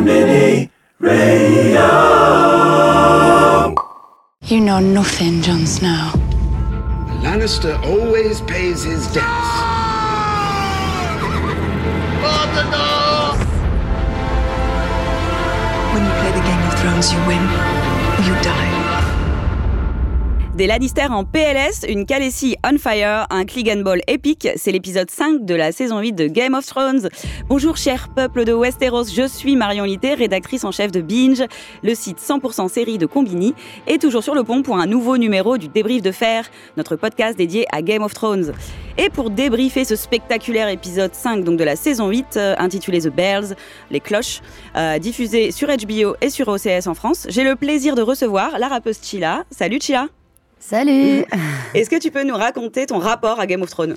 Mini 0.00 0.70
Radio. 0.98 1.90
You 4.42 4.60
know 4.60 4.80
nothing, 4.80 5.42
Jon 5.42 5.66
Snow. 5.66 6.10
Lannister 7.22 7.80
always 7.84 8.40
pays 8.42 8.82
his 8.82 9.06
debts. 9.12 9.50
When 15.92 16.04
you 16.04 16.12
play 16.20 16.32
the 16.32 16.44
Game 16.48 16.62
of 16.66 16.78
Thrones, 16.80 17.12
you 17.12 17.18
win 17.26 17.42
or 17.42 18.22
you 18.26 18.34
die. 18.42 18.89
Des 20.60 20.66
Lannister 20.66 21.06
en 21.06 21.24
PLS, 21.24 21.86
une 21.88 22.04
Khaleesi 22.04 22.54
on 22.70 22.76
fire, 22.76 23.26
un 23.30 23.46
Clegane 23.46 23.82
Ball 23.82 24.02
épique. 24.06 24.46
C'est 24.56 24.72
l'épisode 24.72 25.10
5 25.10 25.46
de 25.46 25.54
la 25.54 25.72
saison 25.72 26.00
8 26.00 26.12
de 26.12 26.26
Game 26.26 26.52
of 26.52 26.66
Thrones. 26.66 27.08
Bonjour 27.48 27.78
cher 27.78 28.10
peuple 28.14 28.44
de 28.44 28.52
Westeros, 28.52 29.04
je 29.04 29.26
suis 29.26 29.56
Marion 29.56 29.84
Litté, 29.84 30.12
rédactrice 30.12 30.64
en 30.64 30.70
chef 30.70 30.92
de 30.92 31.00
Binge, 31.00 31.42
le 31.82 31.94
site 31.94 32.18
100% 32.18 32.68
série 32.68 32.98
de 32.98 33.06
Combini, 33.06 33.54
et 33.86 33.96
toujours 33.96 34.22
sur 34.22 34.34
le 34.34 34.44
pont 34.44 34.60
pour 34.60 34.76
un 34.76 34.84
nouveau 34.84 35.16
numéro 35.16 35.56
du 35.56 35.68
Débrief 35.68 36.02
de 36.02 36.12
Fer, 36.12 36.44
notre 36.76 36.94
podcast 36.94 37.38
dédié 37.38 37.64
à 37.72 37.80
Game 37.80 38.02
of 38.02 38.12
Thrones. 38.12 38.52
Et 38.98 39.08
pour 39.08 39.30
débriefer 39.30 39.86
ce 39.86 39.96
spectaculaire 39.96 40.68
épisode 40.68 41.14
5 41.14 41.42
donc 41.42 41.58
de 41.58 41.64
la 41.64 41.74
saison 41.74 42.10
8, 42.10 42.36
euh, 42.36 42.54
intitulé 42.58 43.00
The 43.00 43.08
Bells, 43.08 43.54
les 43.90 44.00
cloches, 44.00 44.42
euh, 44.76 44.98
diffusé 44.98 45.52
sur 45.52 45.68
HBO 45.68 46.16
et 46.20 46.28
sur 46.28 46.48
OCS 46.48 46.86
en 46.86 46.92
France, 46.92 47.26
j'ai 47.30 47.44
le 47.44 47.56
plaisir 47.56 47.94
de 47.94 48.02
recevoir 48.02 48.58
la 48.58 48.68
rappeuse 48.68 49.00
Chila. 49.02 49.44
Salut 49.50 49.78
Chila 49.80 50.08
Salut 50.60 51.24
Est-ce 51.74 51.90
que 51.90 51.98
tu 51.98 52.10
peux 52.10 52.22
nous 52.22 52.34
raconter 52.36 52.86
ton 52.86 52.98
rapport 52.98 53.40
à 53.40 53.46
Game 53.46 53.62
of 53.62 53.70
Thrones 53.70 53.96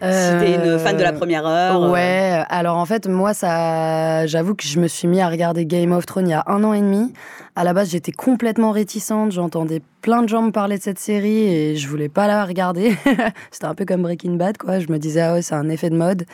Si 0.00 0.38
t'es 0.40 0.54
une 0.54 0.78
fan 0.78 0.96
de 0.96 1.02
la 1.02 1.12
première 1.12 1.46
heure. 1.46 1.82
euh, 1.84 1.90
Ouais, 1.92 2.42
alors 2.48 2.76
en 2.78 2.86
fait, 2.86 3.06
moi, 3.06 3.34
ça, 3.34 4.26
j'avoue 4.26 4.54
que 4.54 4.64
je 4.64 4.80
me 4.80 4.88
suis 4.88 5.06
mis 5.06 5.20
à 5.20 5.28
regarder 5.28 5.64
Game 5.66 5.92
of 5.92 6.06
Thrones 6.06 6.26
il 6.28 6.30
y 6.30 6.34
a 6.34 6.42
un 6.46 6.64
an 6.64 6.72
et 6.72 6.80
demi. 6.80 7.12
À 7.54 7.62
la 7.64 7.72
base, 7.74 7.90
j'étais 7.90 8.10
complètement 8.10 8.70
réticente. 8.72 9.32
J'entendais 9.32 9.82
plein 10.00 10.22
de 10.22 10.28
gens 10.28 10.42
me 10.42 10.50
parler 10.50 10.78
de 10.78 10.82
cette 10.82 10.98
série 10.98 11.46
et 11.54 11.76
je 11.76 11.86
voulais 11.86 12.08
pas 12.08 12.26
la 12.26 12.44
regarder. 12.46 12.96
C'était 13.50 13.66
un 13.66 13.74
peu 13.74 13.84
comme 13.84 14.02
Breaking 14.02 14.36
Bad, 14.36 14.56
quoi. 14.56 14.78
Je 14.80 14.88
me 14.88 14.98
disais, 14.98 15.20
ah 15.20 15.34
ouais, 15.34 15.42
c'est 15.42 15.54
un 15.54 15.68
effet 15.68 15.90
de 15.90 15.96
mode. 15.96 16.24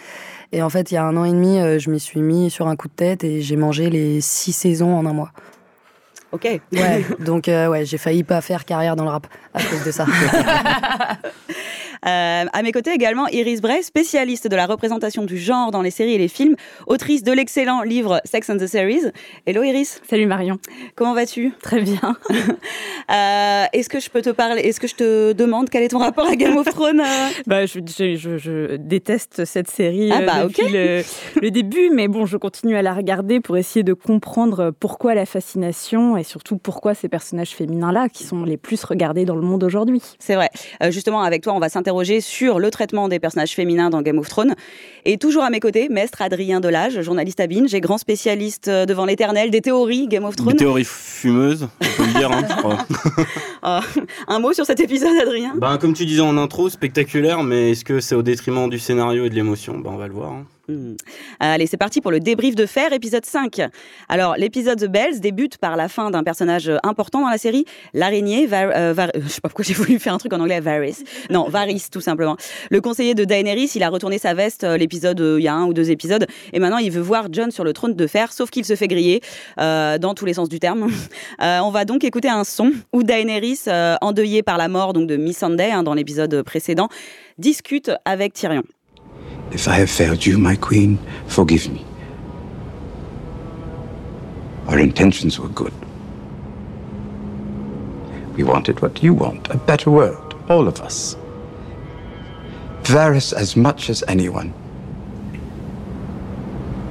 Et 0.53 0.62
en 0.62 0.70
fait, 0.70 0.92
il 0.92 0.95
y 0.95 0.97
a 0.97 1.05
un 1.05 1.17
an 1.17 1.25
et 1.25 1.33
demi, 1.33 1.59
euh, 1.59 1.79
je 1.79 1.91
m'y 1.91 2.01
suis 2.01 2.20
mis 2.23 2.48
sur 2.51 2.69
un 2.69 2.77
coup 2.77 2.89
de 2.89 2.95
tête 2.95 3.25
et 3.25 3.42
j'ai 3.42 3.56
mangé 3.56 3.91
les 3.91 4.20
six 4.20 4.53
saisons 4.53 4.97
en 4.97 5.05
un 5.05 5.12
mois. 5.12 5.33
Ok. 6.31 6.45
Ouais, 6.73 7.07
donc 7.21 7.48
euh, 7.48 7.69
ouais, 7.69 7.84
j'ai 7.87 7.97
failli 7.98 8.23
pas 8.23 8.41
faire 8.41 8.65
carrière 8.65 8.97
dans 8.97 9.05
le 9.05 9.11
rap 9.11 9.27
à 9.55 9.62
cause 9.62 9.84
de 9.84 9.91
ça. 9.91 10.05
Euh, 12.07 12.45
à 12.53 12.63
mes 12.63 12.73
côtés 12.73 12.93
également 12.93 13.27
Iris 13.29 13.61
Bray, 13.61 13.83
spécialiste 13.83 14.49
de 14.49 14.57
la 14.57 14.67
représentation 14.67 15.25
du 15.25 15.39
genre 15.39 15.71
dans 15.71 15.83
les 15.83 15.91
séries 15.91 16.15
et 16.15 16.19
les 16.19 16.29
films, 16.29 16.57
autrice 16.87 17.23
de 17.23 17.33
l'excellent 17.33 17.83
livre 17.83 18.21
Sex 18.25 18.49
and 18.51 18.57
the 18.59 18.67
Series. 18.67 19.03
Hello 19.47 19.63
Iris, 19.63 20.01
Salut 20.09 20.27
Marion. 20.27 20.59
comment 20.95 21.15
vas-tu? 21.15 21.53
Très 21.63 21.81
bien. 21.81 22.01
Euh, 23.11 23.65
Est-ce 23.73 23.89
que 23.89 24.01
je 24.01 24.11
peux 24.11 24.21
te 24.21 24.29
parler 24.29 24.61
Est-ce 24.63 24.81
que 24.81 24.87
je 24.87 24.95
te 24.95 25.33
demande 25.33 25.71
quel 25.71 25.83
est 25.83 25.89
ton 25.89 25.99
rapport 25.99 26.27
à 26.27 26.37
Game 26.37 26.59
of 26.59 26.67
Thrones 26.67 27.01
euh? 27.01 27.29
Bah, 27.47 27.65
je, 27.65 27.79
je- 27.87 28.17
je- 28.17 28.37
je 28.37 28.77
déteste 28.77 29.47
cette 29.47 29.71
série 29.71 30.11
Ah 30.13 30.19
euh, 30.21 30.27
bah, 30.27 30.45
depuis 30.45 30.69
le, 30.71 31.03
le 31.41 31.51
début, 31.51 31.89
mais 31.91 32.07
bon, 32.07 32.27
je 32.27 32.37
continue 32.37 32.77
à 32.77 32.83
la 32.83 32.93
regarder 32.93 33.41
pour 33.41 33.57
essayer 33.57 33.83
de 33.83 33.95
comprendre 33.95 34.73
pourquoi 34.79 35.15
la 35.15 35.25
fascination 35.25 36.19
et 36.19 36.23
surtout 36.23 36.59
pourquoi 36.59 36.93
ces 36.93 37.09
personnages 37.09 37.53
féminins-là, 37.53 38.11
qui 38.11 38.25
sont 38.25 38.45
les 38.45 38.59
plus 38.59 38.85
regardés 38.85 39.25
dans 39.25 39.37
le 39.37 39.43
monde 39.43 39.65
aujourd'hui. 39.65 40.03
C'est 40.19 40.35
vrai. 40.35 40.51
Euh, 40.83 40.91
justement, 40.91 41.23
avec 41.23 41.43
toi, 41.43 41.55
on 41.55 41.61
va 41.61 41.71
sur 42.20 42.58
le 42.58 42.70
traitement 42.70 43.08
des 43.08 43.19
personnages 43.19 43.55
féminins 43.55 43.91
dans 43.91 44.03
Game 44.03 44.19
of 44.19 44.28
Thrones. 44.28 44.55
Et 45.05 45.17
toujours 45.19 45.42
à 45.42 45.50
mes 45.50 45.61
côtés, 45.61 45.89
maître 45.89 46.20
Adrien 46.22 46.61
Delage, 46.61 47.00
journaliste 47.00 47.41
à 47.41 47.47
Binge 47.47 47.72
et 47.75 47.80
grand 47.80 47.98
spécialiste 47.98 48.69
euh, 48.69 48.86
devant 48.86 49.05
l'éternel 49.05 49.50
des 49.50 49.61
théories 49.61 50.06
Game 50.06 50.25
of 50.25 50.36
Des 50.36 50.42
Thrones. 50.42 50.56
théories 50.56 50.84
fumeuses, 50.84 51.69
on 51.80 51.97
peut 51.97 52.06
le 52.06 52.19
dire, 52.19 52.30
hein, 52.30 52.42
je 52.48 52.55
crois. 52.56 52.78
Euh, 53.64 53.80
un 54.28 54.39
mot 54.39 54.53
sur 54.53 54.67
cet 54.67 54.80
épisode, 54.80 55.17
Adrien? 55.20 55.55
Ben, 55.56 55.78
comme 55.78 55.95
tu 55.95 56.05
disais 56.05 56.20
en 56.20 56.36
intro, 56.36 56.68
spectaculaire, 56.68 57.42
mais 57.42 57.70
est-ce 57.73 57.85
que 57.85 58.01
c'est 58.01 58.14
au 58.14 58.23
détriment 58.23 58.68
du 58.68 58.79
scénario 58.79 59.24
et 59.24 59.30
de 59.30 59.34
l'émotion? 59.34 59.79
Ben, 59.79 59.90
on 59.92 59.96
va 59.96 60.07
le 60.08 60.14
voir. 60.14 60.33
hein. 60.33 60.45
Hmm. 60.68 60.96
Allez, 61.40 61.67
c'est 61.67 61.79
parti 61.79 62.02
pour 62.02 62.11
le 62.11 62.20
débrief 62.20 62.55
de 62.55 62.67
fer, 62.67 62.92
épisode 62.92 63.24
5. 63.24 63.62
Alors, 64.11 64.36
l'épisode 64.36 64.79
The 64.79 64.84
Bells 64.84 65.18
débute 65.18 65.56
par 65.56 65.77
la 65.77 65.89
fin 65.89 66.11
d'un 66.11 66.23
personnage 66.23 66.70
important 66.83 67.23
dans 67.23 67.30
la 67.30 67.39
série, 67.39 67.64
l'araignée, 67.95 68.46
Var- 68.46 68.73
euh, 68.77 68.95
je 69.14 69.28
sais 69.28 69.40
pas 69.40 69.48
pourquoi 69.48 69.64
j'ai 69.64 69.73
voulu 69.73 69.98
faire 69.98 70.12
un 70.12 70.18
truc 70.18 70.34
en 70.34 70.40
anglais, 70.40 70.61
Varys. 70.61 71.05
Non, 71.30 71.48
Varys, 71.48 71.86
tout 71.90 72.02
simplement. 72.02 72.36
Le 72.70 72.83
conseiller 72.83 73.14
de 73.14 73.24
Daenerys, 73.24 73.70
il 73.77 73.83
a 73.83 73.89
retourné 73.89 74.18
sa 74.18 74.34
veste 74.34 74.64
euh, 74.64 74.77
l'épisode, 74.77 75.18
euh, 75.23 75.40
il 75.40 75.45
y 75.45 75.48
a 75.48 75.55
un 75.55 75.64
ou 75.64 75.73
deux 75.73 75.90
épisodes, 75.90 76.27
et 76.52 76.58
maintenant 76.58 76.77
il 76.77 76.90
veut 76.90 77.01
voir 77.01 77.28
John 77.33 77.51
sur 77.51 77.64
le 77.64 77.73
trône 77.73 77.95
de 77.95 78.07
fer, 78.07 78.30
sauf 78.30 78.51
qu'il 78.51 78.67
se 78.67 78.77
fait 78.77 78.89
griller, 78.89 79.23
euh, 79.58 79.96
dans 79.96 80.12
tous 80.12 80.27
les 80.27 80.34
sens 80.34 80.51
du 80.51 80.61
terme. 80.61 80.90
On 81.40 81.70
va 81.70 81.86
donc 81.86 82.05
écouter 82.05 82.28
un 82.28 82.45
son 82.45 82.73
où 82.92 83.02
Daenerys, 83.02 83.61
endeuillée 84.02 84.42
par 84.42 84.58
la 84.58 84.68
mort 84.68 84.92
donc 84.92 85.07
de 85.07 85.17
Missandei 85.17 85.70
hein, 85.70 85.83
dans 85.83 85.95
l'épisode 85.95 86.42
précédent, 86.42 86.89
discute 87.39 87.90
avec 88.05 88.34
Tyrion. 88.34 88.64
If 89.53 89.67
I 89.67 89.75
have 89.75 89.91
failed 89.91 90.25
you, 90.25 90.39
my 90.39 90.57
queen, 90.57 90.98
forgive 91.27 91.69
me. 91.69 91.85
Our 94.67 94.79
intentions 94.79 95.39
were 95.39 95.48
good. 95.48 95.73
We 98.37 98.45
wanted 98.45 98.81
what 98.83 99.03
you 99.03 99.14
want 99.14 99.48
a 99.48 99.57
better 99.57 99.91
world, 99.91 100.35
all 100.48 100.69
of 100.69 100.81
us. 100.81 101.17
Varys 102.83 103.33
as 103.33 103.57
much 103.57 103.91
as 103.91 104.05
anyone. 104.07 104.53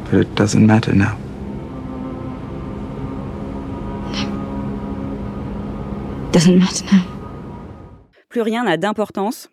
But 0.06 0.22
it 0.22 0.36
doesn't 0.36 0.66
matter 0.66 0.94
now. 0.94 1.18
Doesn't 6.32 6.60
matter 6.60 6.86
now. 6.92 7.18
plus 8.30 8.44
rien 8.44 8.64
n'a 8.64 8.78
d'importance. 8.78 9.50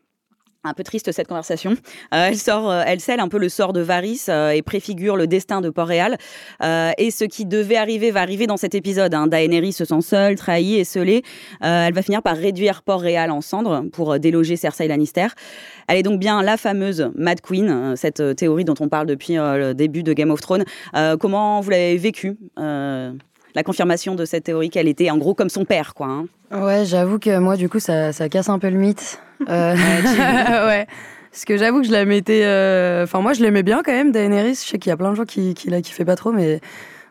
Un 0.67 0.73
peu 0.73 0.83
triste 0.83 1.13
cette 1.13 1.29
conversation. 1.29 1.73
Euh, 2.15 2.29
elle 2.29 2.39
sort, 2.39 2.71
euh, 2.71 2.83
elle 2.87 2.99
scelle 2.99 3.21
un 3.21 3.29
peu 3.29 3.37
le 3.37 3.51
sort 3.51 3.75
de 3.75 3.81
Varys 3.83 4.25
euh, 4.31 4.49
et 4.49 4.63
préfigure 4.63 5.15
le 5.15 5.27
destin 5.27 5.61
de 5.61 5.69
Port-Réal. 5.69 6.17
Et 6.63 7.11
ce 7.11 7.25
qui 7.25 7.45
devait 7.45 7.77
arriver 7.77 8.11
va 8.11 8.23
arriver 8.23 8.47
dans 8.47 8.57
cet 8.57 8.75
épisode. 8.75 9.13
Hein. 9.13 9.27
Daenerys 9.27 9.73
se 9.73 9.85
sent 9.85 10.01
seule, 10.01 10.37
trahie 10.37 10.77
et 10.77 10.85
scellée. 10.85 11.23
Elle 11.61 11.93
va 11.93 12.03
finir 12.03 12.23
par 12.23 12.37
réduire 12.37 12.83
Port-Réal 12.83 13.31
en 13.31 13.43
cendres 13.43 13.85
pour 13.93 14.19
déloger 14.19 14.57
Cersei 14.57 14.89
Lannister. 14.89 15.27
Elle 15.87 15.99
est 15.99 16.03
donc 16.03 16.19
bien 16.19 16.43
la 16.43 16.57
fameuse 16.57 17.11
Mad 17.15 17.41
Queen, 17.43 17.95
cette 17.97 18.37
théorie 18.37 18.65
dont 18.65 18.75
on 18.81 18.89
parle 18.89 19.07
depuis 19.07 19.35
le 19.35 19.75
début 19.75 20.03
de 20.03 20.13
Game 20.15 20.31
of 20.31 20.41
Thrones. 20.41 20.65
Comment 21.21 21.61
vous 21.61 21.71
l'avez 21.71 21.99
vécu 21.99 22.39
la 23.55 23.63
confirmation 23.63 24.15
de 24.15 24.25
cette 24.25 24.45
théorie 24.45 24.71
qu'elle 24.71 24.89
était 24.89 25.11
en 25.11 25.19
gros 25.19 25.35
comme 25.35 25.51
son 25.51 25.65
père, 25.65 25.95
quoi. 25.95 26.07
hein? 26.07 26.27
Ouais, 26.51 26.85
j'avoue 26.85 27.19
que 27.19 27.39
moi, 27.39 27.57
du 27.57 27.69
coup, 27.69 27.81
ça, 27.81 28.13
ça 28.13 28.29
casse 28.29 28.49
un 28.49 28.59
peu 28.59 28.69
le 28.69 28.77
mythe. 28.77 29.19
Euh, 29.49 29.75
ouais. 30.69 30.87
Parce 31.31 31.45
que 31.45 31.57
j'avoue 31.57 31.81
que 31.81 31.87
je 31.87 31.93
la 31.93 32.05
mettais. 32.05 32.43
euh, 32.45 33.05
Enfin, 33.05 33.21
moi, 33.21 33.33
je 33.33 33.43
l'aimais 33.43 33.63
bien 33.63 33.83
quand 33.85 33.93
même, 33.93 34.13
Daenerys. 34.13 34.55
Je 34.55 34.69
sais 34.71 34.79
qu'il 34.79 34.91
y 34.91 34.93
a 34.93 34.97
plein 34.97 35.11
de 35.11 35.17
gens 35.17 35.25
qui, 35.25 35.55
qui 35.55 35.69
la 35.71 35.83
kiffaient 35.83 36.05
pas 36.05 36.17
trop, 36.17 36.31
mais 36.33 36.61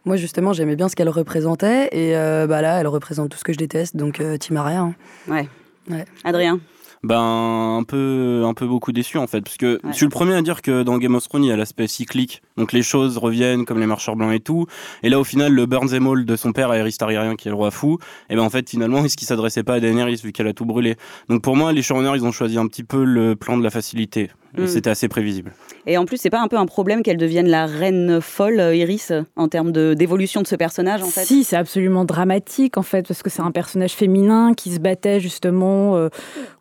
moi, 0.05 0.15
justement, 0.15 0.53
j'aimais 0.53 0.75
bien 0.77 0.87
ce 0.89 0.95
qu'elle 0.95 1.09
représentait. 1.09 1.89
Et 1.91 2.15
euh, 2.15 2.47
bah 2.47 2.61
là, 2.61 2.79
elle 2.79 2.87
représente 2.87 3.29
tout 3.31 3.37
ce 3.37 3.43
que 3.43 3.51
je 3.53 3.57
déteste, 3.57 3.95
donc 3.97 4.19
euh, 4.21 4.37
Team 4.37 4.55
Arya, 4.57 4.79
hein. 4.79 4.95
Ouais. 5.27 5.47
Ouais. 5.89 6.05
Adrien. 6.23 6.59
Ben, 7.03 7.77
un 7.79 7.83
peu, 7.83 8.43
un 8.45 8.53
peu 8.53 8.65
beaucoup 8.65 8.93
déçu 8.93 9.17
en 9.17 9.27
fait, 9.27 9.41
parce 9.41 9.57
que 9.57 9.77
je 9.89 9.91
suis 9.91 10.05
le 10.05 10.09
premier 10.09 10.35
à 10.35 10.41
dire 10.41 10.61
que 10.61 10.83
dans 10.83 10.97
Game 10.97 11.15
of 11.15 11.27
Thrones, 11.27 11.43
il 11.43 11.49
y 11.49 11.51
a 11.51 11.57
l'aspect 11.57 11.87
cyclique. 11.87 12.41
Donc 12.55 12.71
les 12.71 12.81
choses 12.81 13.17
reviennent 13.17 13.65
comme 13.65 13.79
les 13.79 13.87
marcheurs 13.87 14.15
blancs 14.15 14.33
et 14.33 14.39
tout. 14.39 14.67
Et 15.03 15.09
là, 15.09 15.19
au 15.19 15.25
final, 15.25 15.51
le 15.51 15.65
Burns 15.65 15.93
and 15.93 15.99
Maul 15.99 16.25
de 16.25 16.35
son 16.37 16.53
père, 16.53 16.73
Aerys 16.73 16.93
Targaryen, 16.93 17.35
qui 17.35 17.49
est 17.49 17.51
le 17.51 17.57
roi 17.57 17.71
fou, 17.71 17.99
et 18.29 18.37
ben 18.37 18.41
en 18.41 18.49
fait, 18.49 18.69
finalement, 18.69 19.03
est-ce 19.03 19.17
qu'il 19.17 19.27
s'adressait 19.27 19.63
pas 19.63 19.75
à 19.75 19.79
Daenerys 19.81 20.21
vu 20.23 20.31
qu'elle 20.31 20.47
a 20.47 20.53
tout 20.53 20.65
brûlé 20.65 20.95
Donc 21.27 21.41
pour 21.41 21.57
moi, 21.57 21.73
les 21.73 21.81
showrunners, 21.81 22.15
ils 22.15 22.23
ont 22.23 22.31
choisi 22.31 22.57
un 22.57 22.67
petit 22.67 22.83
peu 22.83 23.03
le 23.03 23.35
plan 23.35 23.57
de 23.57 23.63
la 23.63 23.69
facilité. 23.69 24.29
Mm. 24.57 24.67
C'était 24.67 24.89
assez 24.89 25.07
prévisible. 25.07 25.53
Et 25.87 25.97
en 25.97 26.05
plus, 26.05 26.17
c'est 26.17 26.29
pas 26.29 26.41
un 26.41 26.47
peu 26.47 26.57
un 26.57 26.65
problème 26.65 27.01
qu'elle 27.01 27.17
devienne 27.17 27.47
la 27.47 27.65
reine 27.65 28.21
folle, 28.21 28.59
euh, 28.59 28.75
Iris, 28.75 29.11
en 29.35 29.47
termes 29.47 29.71
de- 29.71 29.95
d'évolution 29.95 30.41
de, 30.41 30.47
ce 30.47 30.55
personnage, 30.55 31.01
en 31.01 31.07
fait? 31.07 31.25
Si, 31.25 31.43
c'est 31.43 31.55
absolument 31.55 32.05
dramatique 32.05 32.77
en 32.77 32.83
fait, 32.83 33.07
parce 33.07 33.23
que 33.23 33.29
c'est 33.29 33.41
un 33.41 33.51
personnage 33.51 33.93
féminin 33.93 34.53
qui 34.53 34.71
se 34.71 34.79
battait 34.79 35.19
justement 35.19 35.97
euh, 35.97 36.09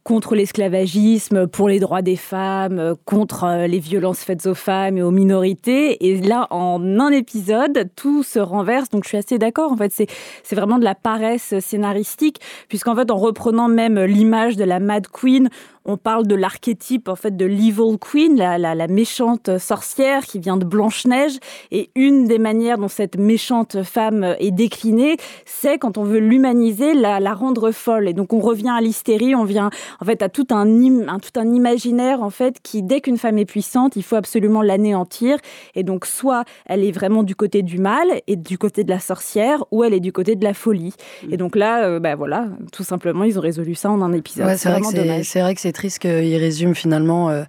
contre 0.05 0.35
l'esclavagisme, 0.35 1.47
pour 1.47 1.69
les 1.69 1.81
droits 1.81 2.03
des 2.03 2.17
femmes, 2.17 2.79
euh, 2.79 2.94
contre 3.05 3.44
euh, 3.44 3.67
les 3.67 3.79
violences 3.79 4.21
faites 4.21 4.47
aux 4.47 4.55
femmes 4.55 4.97
et 4.97 5.03
aux 5.03 5.11
minorités. 5.11 6.06
Et 6.06 6.21
là, 6.21 6.47
en 6.50 6.99
un 6.99 7.11
épisode, 7.11 7.91
tout 7.94 8.23
se 8.23 8.39
renverse. 8.39 8.89
Donc, 8.89 9.05
je 9.05 9.09
suis 9.09 9.19
assez 9.19 9.39
d'accord. 9.39 9.73
En 9.73 9.77
fait, 9.77 9.93
c'est 9.93 10.06
c'est 10.43 10.56
vraiment 10.56 10.79
de 10.79 10.85
la 10.85 10.94
paresse 10.94 11.59
scénaristique, 11.61 12.41
puisqu'en 12.69 12.97
fait, 12.97 13.11
en 13.11 13.17
reprenant 13.17 13.69
même 13.69 14.00
l'image 14.00 14.56
de 14.56 14.65
la 14.65 14.81
Mad 14.81 15.06
Queen, 15.09 15.50
on 15.85 15.97
parle 15.97 16.27
de 16.27 16.35
l'archétype 16.35 17.09
en 17.09 17.17
fait 17.17 17.37
de 17.37 17.44
l'evil 17.44 17.81
Evil 17.82 17.99
Queen, 17.99 18.37
la, 18.37 18.58
la, 18.58 18.88
méchante 18.88 19.58
sorcière 19.58 20.25
qui 20.25 20.38
vient 20.38 20.56
de 20.56 20.64
Blanche-Neige. 20.64 21.38
Et 21.70 21.90
une 21.94 22.26
des 22.26 22.38
manières 22.38 22.79
dont 22.79 22.88
cette 22.88 23.17
méchante 23.17 23.82
femme 23.82 24.37
est 24.38 24.50
déclinée, 24.50 25.17
c'est 25.44 25.79
quand 25.79 25.99
on 25.99 26.05
veut 26.05 26.19
l'humaniser, 26.19 26.94
la, 26.94 27.20
la, 27.20 27.34
rendre 27.34 27.70
folle. 27.70 28.08
Et 28.08 28.12
donc 28.12 28.32
on 28.32 28.40
revient 28.40 28.73
à 28.76 28.81
l'hystérie, 28.81 29.34
on 29.34 29.44
vient 29.44 29.70
en 30.00 30.05
fait 30.05 30.23
à 30.23 30.29
tout 30.29 30.46
un, 30.50 30.67
un, 31.08 31.19
tout 31.19 31.38
un 31.38 31.52
imaginaire 31.52 32.23
en 32.23 32.31
fait 32.31 32.56
qui, 32.62 32.82
dès 32.82 33.00
qu'une 33.00 33.19
femme 33.19 33.38
est 33.38 33.44
puissante, 33.44 33.96
il 33.96 34.02
faut 34.02 34.17
absolument 34.17 34.62
l'anéantir. 34.62 35.38
Et 35.75 35.82
donc 35.82 36.06
soit 36.06 36.44
elle 36.67 36.84
est 36.84 36.93
vraiment 36.93 37.23
du 37.23 37.34
côté 37.34 37.62
du 37.62 37.79
mal 37.79 38.06
et 38.26 38.37
du 38.37 38.58
côté 38.58 38.84
de 38.84 38.90
la 38.90 39.00
sorcière, 39.00 39.64
ou 39.70 39.84
elle 39.84 39.94
est 39.94 40.00
du 40.00 40.12
côté 40.12 40.37
de 40.37 40.44
la 40.44 40.55
folie. 40.55 40.94
Et 41.31 41.37
donc 41.37 41.56
là, 41.56 41.84
euh, 41.84 42.00
bah 42.00 42.14
voilà, 42.14 42.49
tout 42.73 42.84
simplement, 42.84 43.25
ils 43.25 43.38
ont 43.38 43.43
résolu 43.43 43.75
ça 43.75 43.90
en 43.90 44.02
un 44.02 44.12
épisode. 44.12 44.56
c'est 44.56 45.40
vrai, 45.40 45.55
que 45.55 45.61
c'est 45.61 45.73
triste 45.73 46.00
qu'il 46.00 46.37
résume 46.37 46.75
finalement 46.75 47.31
euh, 47.31 47.43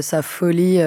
sa 0.00 0.22
folie. 0.22 0.80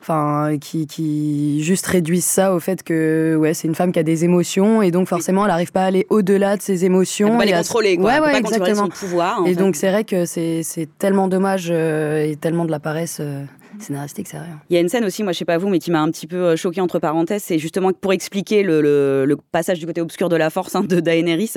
Enfin, 0.00 0.58
qui, 0.60 0.86
qui 0.86 1.62
juste 1.62 1.86
réduisent 1.86 2.26
ça 2.26 2.54
au 2.54 2.60
fait 2.60 2.82
que 2.82 3.36
ouais, 3.40 3.54
c'est 3.54 3.66
une 3.66 3.74
femme 3.74 3.90
qui 3.90 3.98
a 3.98 4.02
des 4.02 4.22
émotions 4.22 4.82
et 4.82 4.90
donc 4.90 5.08
forcément 5.08 5.46
elle 5.46 5.50
n'arrive 5.50 5.72
pas 5.72 5.84
à 5.84 5.86
aller 5.86 6.06
au-delà 6.10 6.58
de 6.58 6.62
ses 6.62 6.84
émotions. 6.84 7.28
Elle 7.28 7.32
peut 7.32 7.38
pas 7.38 7.44
les 7.46 7.52
contrôler, 7.52 7.96
quoi. 7.96 8.12
Ouais, 8.12 8.20
ouais, 8.20 8.36
exactement. 8.36 8.84
Son 8.84 8.88
pouvoir. 8.88 9.42
et 9.46 9.54
donc 9.54 9.76
c'est 9.76 9.88
vrai 9.90 10.04
que 10.04 10.26
c'est 10.26 10.88
tellement 10.98 11.26
dommage 11.26 11.70
et 11.70 12.36
tellement 12.38 12.66
de 12.66 12.70
la 12.70 12.80
paresse 12.80 13.22
scénaristique, 13.78 14.28
c'est 14.28 14.38
rien. 14.38 14.60
Il 14.70 14.74
y 14.74 14.76
a 14.76 14.80
une 14.80 14.88
scène 14.88 15.04
aussi, 15.04 15.22
moi 15.22 15.32
je 15.32 15.38
sais 15.38 15.44
pas 15.44 15.58
vous, 15.58 15.68
mais 15.68 15.78
qui 15.78 15.90
m'a 15.90 16.00
un 16.00 16.10
petit 16.10 16.26
peu 16.26 16.36
euh, 16.36 16.56
choqué 16.56 16.80
entre 16.80 16.98
parenthèses, 16.98 17.42
c'est 17.42 17.58
justement 17.58 17.92
pour 17.92 18.12
expliquer 18.12 18.62
le, 18.62 18.80
le, 18.80 19.36
passage 19.52 19.78
du 19.78 19.86
côté 19.86 20.00
obscur 20.00 20.28
de 20.28 20.36
la 20.36 20.50
force 20.50 20.74
hein, 20.74 20.84
de 20.84 21.00
Daenerys. 21.00 21.52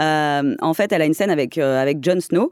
Euh, 0.00 0.54
en 0.60 0.74
fait, 0.74 0.92
elle 0.92 1.02
a 1.02 1.06
une 1.06 1.14
scène 1.14 1.30
avec, 1.30 1.58
euh, 1.58 1.80
avec 1.80 2.02
Jon 2.02 2.20
Snow. 2.20 2.50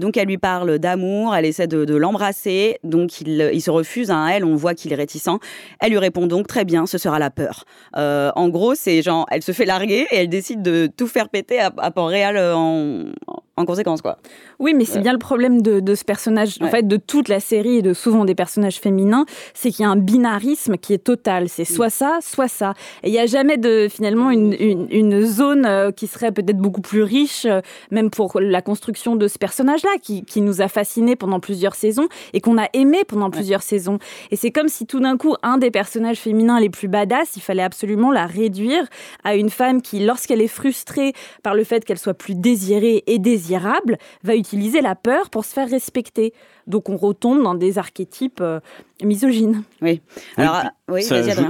donc 0.00 0.16
elle 0.16 0.28
lui 0.28 0.38
parle 0.38 0.78
d'amour, 0.78 1.34
elle 1.34 1.46
essaie 1.46 1.66
de, 1.66 1.94
l'embrasser, 1.94 2.78
donc 2.84 3.20
il, 3.20 3.50
il, 3.52 3.60
se 3.60 3.70
refuse 3.70 4.10
à 4.10 4.28
elle, 4.32 4.44
on 4.44 4.54
voit 4.54 4.74
qu'il 4.74 4.92
est 4.92 4.96
réticent. 4.96 5.38
Elle 5.80 5.90
lui 5.90 5.98
répond 5.98 6.26
donc 6.26 6.46
très 6.46 6.64
bien, 6.64 6.86
ce 6.86 6.98
sera 6.98 7.18
la 7.18 7.30
peur. 7.30 7.64
en 7.94 8.48
gros, 8.48 8.74
c'est 8.74 9.02
genre, 9.02 9.26
elle 9.30 9.42
se 9.42 9.52
fait 9.52 9.66
larguer 9.66 10.06
et 10.10 10.16
elle 10.16 10.28
décide 10.28 10.62
de 10.62 10.88
tout 10.94 11.06
faire 11.06 11.28
péter 11.28 11.60
à, 11.60 11.72
à 11.78 11.90
Port-Réal 11.90 12.38
en, 12.38 13.06
en 13.26 13.42
conséquence, 13.64 14.02
quoi. 14.02 14.18
Oui, 14.58 14.74
mais 14.74 14.84
c'est 14.84 15.00
bien 15.00 15.12
le 15.12 15.18
problème 15.18 15.62
de, 15.62 15.94
ce 15.94 16.04
personnage, 16.04 16.58
en 16.60 16.68
fait, 16.68 16.86
de 16.86 16.96
toute 16.96 17.28
la 17.28 17.40
série 17.40 17.76
et 17.76 17.82
de 17.82 17.94
souvent 17.94 18.24
des 18.24 18.34
personnages 18.34 18.78
féminins, 18.78 19.24
c'est 19.54 19.70
qu'il 19.70 19.84
y 19.84 19.86
a 19.86 19.90
un 19.90 19.96
binarisme 19.96 20.76
qui 20.76 20.92
est 20.92 21.04
total. 21.04 21.48
C'est 21.48 21.64
soit 21.64 21.88
mm. 21.88 21.90
ça, 21.90 22.18
soit 22.22 22.48
ça. 22.48 22.74
Et 23.02 23.08
il 23.08 23.12
n'y 23.12 23.18
a 23.18 23.26
jamais 23.26 23.56
de, 23.56 23.88
finalement, 23.90 24.30
une, 24.30 24.54
une, 24.60 25.24
zone 25.24 25.64
euh, 25.66 25.90
qui 25.90 26.06
serait 26.06 26.32
peut-être 26.32 26.58
beaucoup 26.58 26.80
plus 26.80 27.02
riche, 27.02 27.46
euh, 27.46 27.60
même 27.90 28.10
pour 28.10 28.40
la 28.40 28.62
construction 28.62 29.16
de 29.16 29.28
ce 29.28 29.38
personnage-là, 29.38 29.90
qui, 30.02 30.24
qui, 30.24 30.40
nous 30.40 30.60
a 30.60 30.68
fascinés 30.68 31.16
pendant 31.16 31.40
plusieurs 31.40 31.74
saisons 31.74 32.08
et 32.32 32.40
qu'on 32.40 32.58
a 32.58 32.68
aimé 32.72 32.98
pendant 33.06 33.30
plusieurs 33.30 33.62
saisons. 33.62 33.98
Et 34.30 34.36
c'est 34.36 34.50
comme 34.50 34.68
si 34.68 34.86
tout 34.86 35.00
d'un 35.00 35.16
coup, 35.16 35.34
un 35.42 35.58
des 35.58 35.70
personnages 35.70 36.18
féminins 36.18 36.60
les 36.60 36.70
plus 36.70 36.88
badass, 36.88 37.36
il 37.36 37.42
fallait 37.42 37.62
absolument 37.62 38.10
la 38.10 38.26
réduire 38.26 38.84
à 39.24 39.34
une 39.34 39.50
femme 39.50 39.82
qui, 39.82 40.00
lorsqu'elle 40.00 40.40
est 40.40 40.48
frustrée 40.48 41.12
par 41.42 41.54
le 41.54 41.64
fait 41.64 41.84
qu'elle 41.84 41.98
soit 41.98 42.14
plus 42.14 42.34
désirée 42.34 43.02
et 43.06 43.18
désirée, 43.18 43.49
va 43.58 44.36
utiliser 44.36 44.80
la 44.80 44.94
peur 44.94 45.30
pour 45.30 45.44
se 45.44 45.52
faire 45.52 45.68
respecter. 45.68 46.32
Donc 46.66 46.88
on 46.88 46.96
retombe 46.96 47.42
dans 47.42 47.54
des 47.54 47.78
archétypes 47.78 48.40
euh, 48.40 48.60
misogynes. 49.02 49.62
Oui. 49.82 50.00
Alors, 50.36 50.62
oui, 50.88 51.02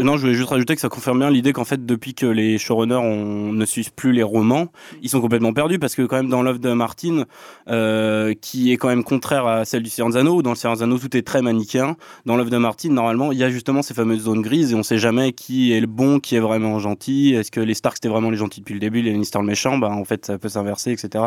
non, 0.03 0.17
je 0.17 0.23
voulais 0.23 0.35
juste 0.35 0.49
rajouter 0.49 0.75
que 0.75 0.81
ça 0.81 0.89
confirme 0.89 1.19
bien 1.19 1.31
l'idée 1.31 1.53
qu'en 1.53 1.65
fait, 1.65 1.85
depuis 1.85 2.15
que 2.15 2.27
les 2.27 2.59
showrunners 2.59 3.03
ne 3.03 3.65
suivent 3.67 3.93
plus 3.93 4.13
les 4.13 4.23
romans, 4.23 4.69
ils 5.03 5.09
sont 5.09 5.21
complètement 5.21 5.53
perdus 5.53 5.79
parce 5.79 5.95
que 5.95 6.03
quand 6.03 6.17
même 6.17 6.29
dans 6.29 6.43
l'œuvre 6.43 6.59
de 6.59 6.73
Martin, 6.73 7.25
euh, 7.69 8.35
qui 8.41 8.73
est 8.73 8.77
quand 8.77 8.89
même 8.89 9.05
contraire 9.05 9.47
à 9.47 9.65
celle 9.65 9.83
du 9.83 9.91
Seigneur 9.91 10.17
Anneaux, 10.17 10.37
où 10.37 10.43
dans 10.43 10.51
le 10.51 10.57
Seigneur 10.57 10.83
Anneaux 10.83 10.99
tout 10.99 11.15
est 11.17 11.27
très 11.27 11.43
manichéen, 11.43 11.97
dans 12.25 12.37
l'œuvre 12.37 12.51
de 12.51 12.59
Martin, 12.59 12.91
normalement, 12.91 13.33
il 13.33 13.39
y 13.39 13.45
a 13.45 13.51
justement 13.51 13.83
ces 13.83 13.95
fameuses 13.95 14.23
zones 14.23 14.43
grises 14.43 14.73
et 14.73 14.75
on 14.75 14.83
sait 14.83 14.99
jamais 14.99 15.33
qui 15.33 15.73
est 15.73 15.81
le 15.81 15.87
bon, 15.87 16.21
qui 16.21 16.37
est 16.37 16.41
vraiment 16.41 16.79
gentil. 16.79 17.35
Est-ce 17.35 17.51
que 17.51 17.61
les 17.61 17.75
Stark 17.75 17.97
c'était 17.97 18.09
vraiment 18.09 18.31
les 18.31 18.37
gentils 18.37 18.61
depuis 18.61 18.75
le 18.75 18.81
début, 18.81 19.03
les 19.03 19.13
Lannister 19.13 19.39
le 19.39 19.45
méchant? 19.45 19.79
Bah 19.79 19.91
en 19.91 20.05
fait, 20.05 20.27
ça 20.27 20.39
peut 20.39 20.49
s'inverser, 20.49 20.93
etc. 20.93 21.25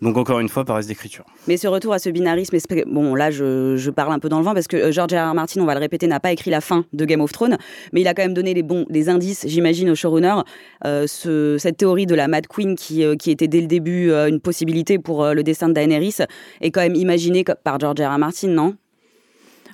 Donc 0.00 0.16
encore 0.16 0.38
une 0.38 0.48
fois, 0.48 0.64
paresse 0.64 0.86
d'écriture. 0.86 1.24
Mais 1.48 1.56
ce 1.56 1.66
retour 1.66 1.92
à 1.92 1.98
ce 1.98 2.08
binarisme, 2.08 2.56
bon 2.86 3.14
là 3.14 3.30
je, 3.30 3.90
parle 3.90 4.12
un 4.12 4.18
peu 4.18 4.28
dans 4.28 4.38
le 4.38 4.44
vent 4.44 4.54
parce 4.54 4.68
que 4.68 4.76
euh, 4.76 4.92
George 4.92 5.12
R. 5.12 5.30
R. 5.30 5.34
Martin, 5.34 5.60
on 5.60 5.64
va 5.64 5.74
le 5.74 5.80
répéter, 5.80 6.06
n'a 6.06 6.20
pas 6.20 6.30
écrit 6.30 6.50
la 6.50 6.60
fin 6.60 6.84
de 6.92 7.04
Game 7.04 7.20
of 7.20 7.32
Thrones, 7.32 7.58
mais 7.92 8.02
il 8.02 8.08
a 8.08 8.14
quand 8.14 8.22
même 8.22 8.34
donné 8.34 8.54
les 8.54 8.62
bons, 8.62 8.86
des 8.90 9.08
indices, 9.08 9.44
j'imagine, 9.48 9.90
au 9.90 9.94
showrunner. 9.94 10.42
Euh, 10.84 11.06
cette 11.06 11.76
théorie 11.76 12.06
de 12.06 12.14
la 12.14 12.28
Mad 12.28 12.46
Queen 12.46 12.76
qui, 12.76 13.04
euh, 13.04 13.16
qui 13.16 13.30
était 13.30 13.48
dès 13.48 13.60
le 13.60 13.66
début 13.66 14.12
une 14.12 14.40
possibilité 14.40 14.98
pour 14.98 15.24
le 15.26 15.42
destin 15.42 15.68
de 15.68 15.74
Daenerys 15.74 16.16
est 16.60 16.70
quand 16.70 16.80
même 16.80 16.94
imaginée 16.94 17.44
par 17.64 17.80
George 17.80 18.00
R. 18.00 18.14
R. 18.14 18.18
Martin, 18.18 18.48
non? 18.48 18.76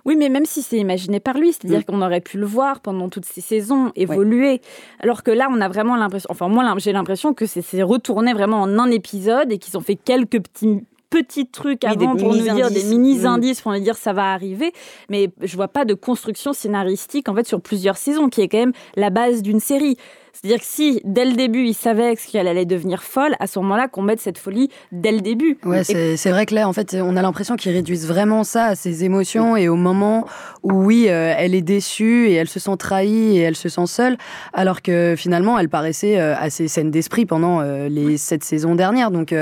Oui, 0.04 0.16
mais 0.16 0.28
même 0.28 0.44
si 0.44 0.62
c'est 0.62 0.76
imaginé 0.76 1.18
par 1.18 1.38
lui, 1.38 1.52
c'est-à-dire 1.52 1.80
mm. 1.80 1.84
qu'on 1.84 2.02
aurait 2.02 2.20
pu 2.20 2.38
le 2.38 2.46
voir 2.46 2.80
pendant 2.80 3.08
toutes 3.08 3.24
ces 3.24 3.40
saisons 3.40 3.90
évoluer. 3.96 4.60
Alors 5.00 5.22
que 5.22 5.30
là, 5.30 5.48
on 5.50 5.60
a 5.60 5.68
vraiment 5.68 5.96
l'impression, 5.96 6.28
enfin 6.30 6.48
moi 6.48 6.74
j'ai 6.78 6.92
l'impression 6.92 7.32
que 7.32 7.46
c'est 7.46 7.82
retourné 7.82 8.32
vraiment 8.32 8.60
en 8.60 8.78
un 8.78 8.90
épisode 8.90 9.52
et 9.52 9.58
qu'ils 9.58 9.76
ont 9.76 9.82
fait 9.82 9.96
quelques 9.96 10.42
petits 10.42 10.82
petits 11.10 11.46
trucs 11.46 11.84
avant 11.84 12.16
pour 12.16 12.34
nous 12.34 12.42
dire 12.42 12.70
des 12.70 12.82
mini 12.82 13.20
mm. 13.20 13.26
indices 13.26 13.60
pour 13.60 13.70
nous 13.70 13.78
dire 13.78 13.96
ça 13.96 14.12
va 14.12 14.32
arriver 14.32 14.72
mais 15.08 15.30
je 15.40 15.54
vois 15.54 15.68
pas 15.68 15.84
de 15.84 15.94
construction 15.94 16.52
scénaristique 16.52 17.28
en 17.28 17.36
fait 17.36 17.46
sur 17.46 17.60
plusieurs 17.60 17.96
saisons 17.96 18.28
qui 18.28 18.40
est 18.40 18.48
quand 18.48 18.58
même 18.58 18.72
la 18.96 19.10
base 19.10 19.40
d'une 19.42 19.60
série 19.60 19.96
c'est-à-dire 20.34 20.58
que 20.58 20.66
si, 20.66 21.00
dès 21.04 21.24
le 21.24 21.34
début, 21.34 21.64
il 21.64 21.74
savait 21.74 22.16
qu'elle 22.16 22.48
allait 22.48 22.64
devenir 22.64 23.04
folle, 23.04 23.36
à 23.38 23.46
ce 23.46 23.60
moment-là, 23.60 23.86
qu'on 23.86 24.02
mette 24.02 24.20
cette 24.20 24.36
folie 24.36 24.68
dès 24.90 25.12
le 25.12 25.20
début. 25.20 25.56
Ouais, 25.64 25.84
c'est 25.84 26.30
vrai 26.30 26.44
que 26.44 26.56
là, 26.56 26.68
en 26.68 26.72
fait, 26.72 26.96
on 27.00 27.16
a 27.16 27.22
l'impression 27.22 27.54
qu'ils 27.54 27.70
réduisent 27.70 28.08
vraiment 28.08 28.42
ça 28.42 28.66
à 28.66 28.74
ses 28.74 29.04
émotions 29.04 29.56
et 29.56 29.68
au 29.68 29.76
moment 29.76 30.26
où, 30.64 30.72
oui, 30.72 31.06
euh, 31.08 31.32
elle 31.38 31.54
est 31.54 31.62
déçue 31.62 32.26
et 32.26 32.34
elle 32.34 32.48
se 32.48 32.58
sent 32.58 32.76
trahie 32.78 33.38
et 33.38 33.42
elle 33.42 33.54
se 33.54 33.68
sent 33.68 33.86
seule, 33.86 34.18
alors 34.52 34.82
que 34.82 35.14
finalement, 35.16 35.56
elle 35.56 35.68
paraissait 35.68 36.18
euh, 36.18 36.34
assez 36.36 36.66
saine 36.66 36.90
d'esprit 36.90 37.26
pendant 37.26 37.60
euh, 37.60 37.88
les 37.88 38.16
sept 38.16 38.42
saisons 38.42 38.74
dernières. 38.74 39.12
Donc, 39.12 39.32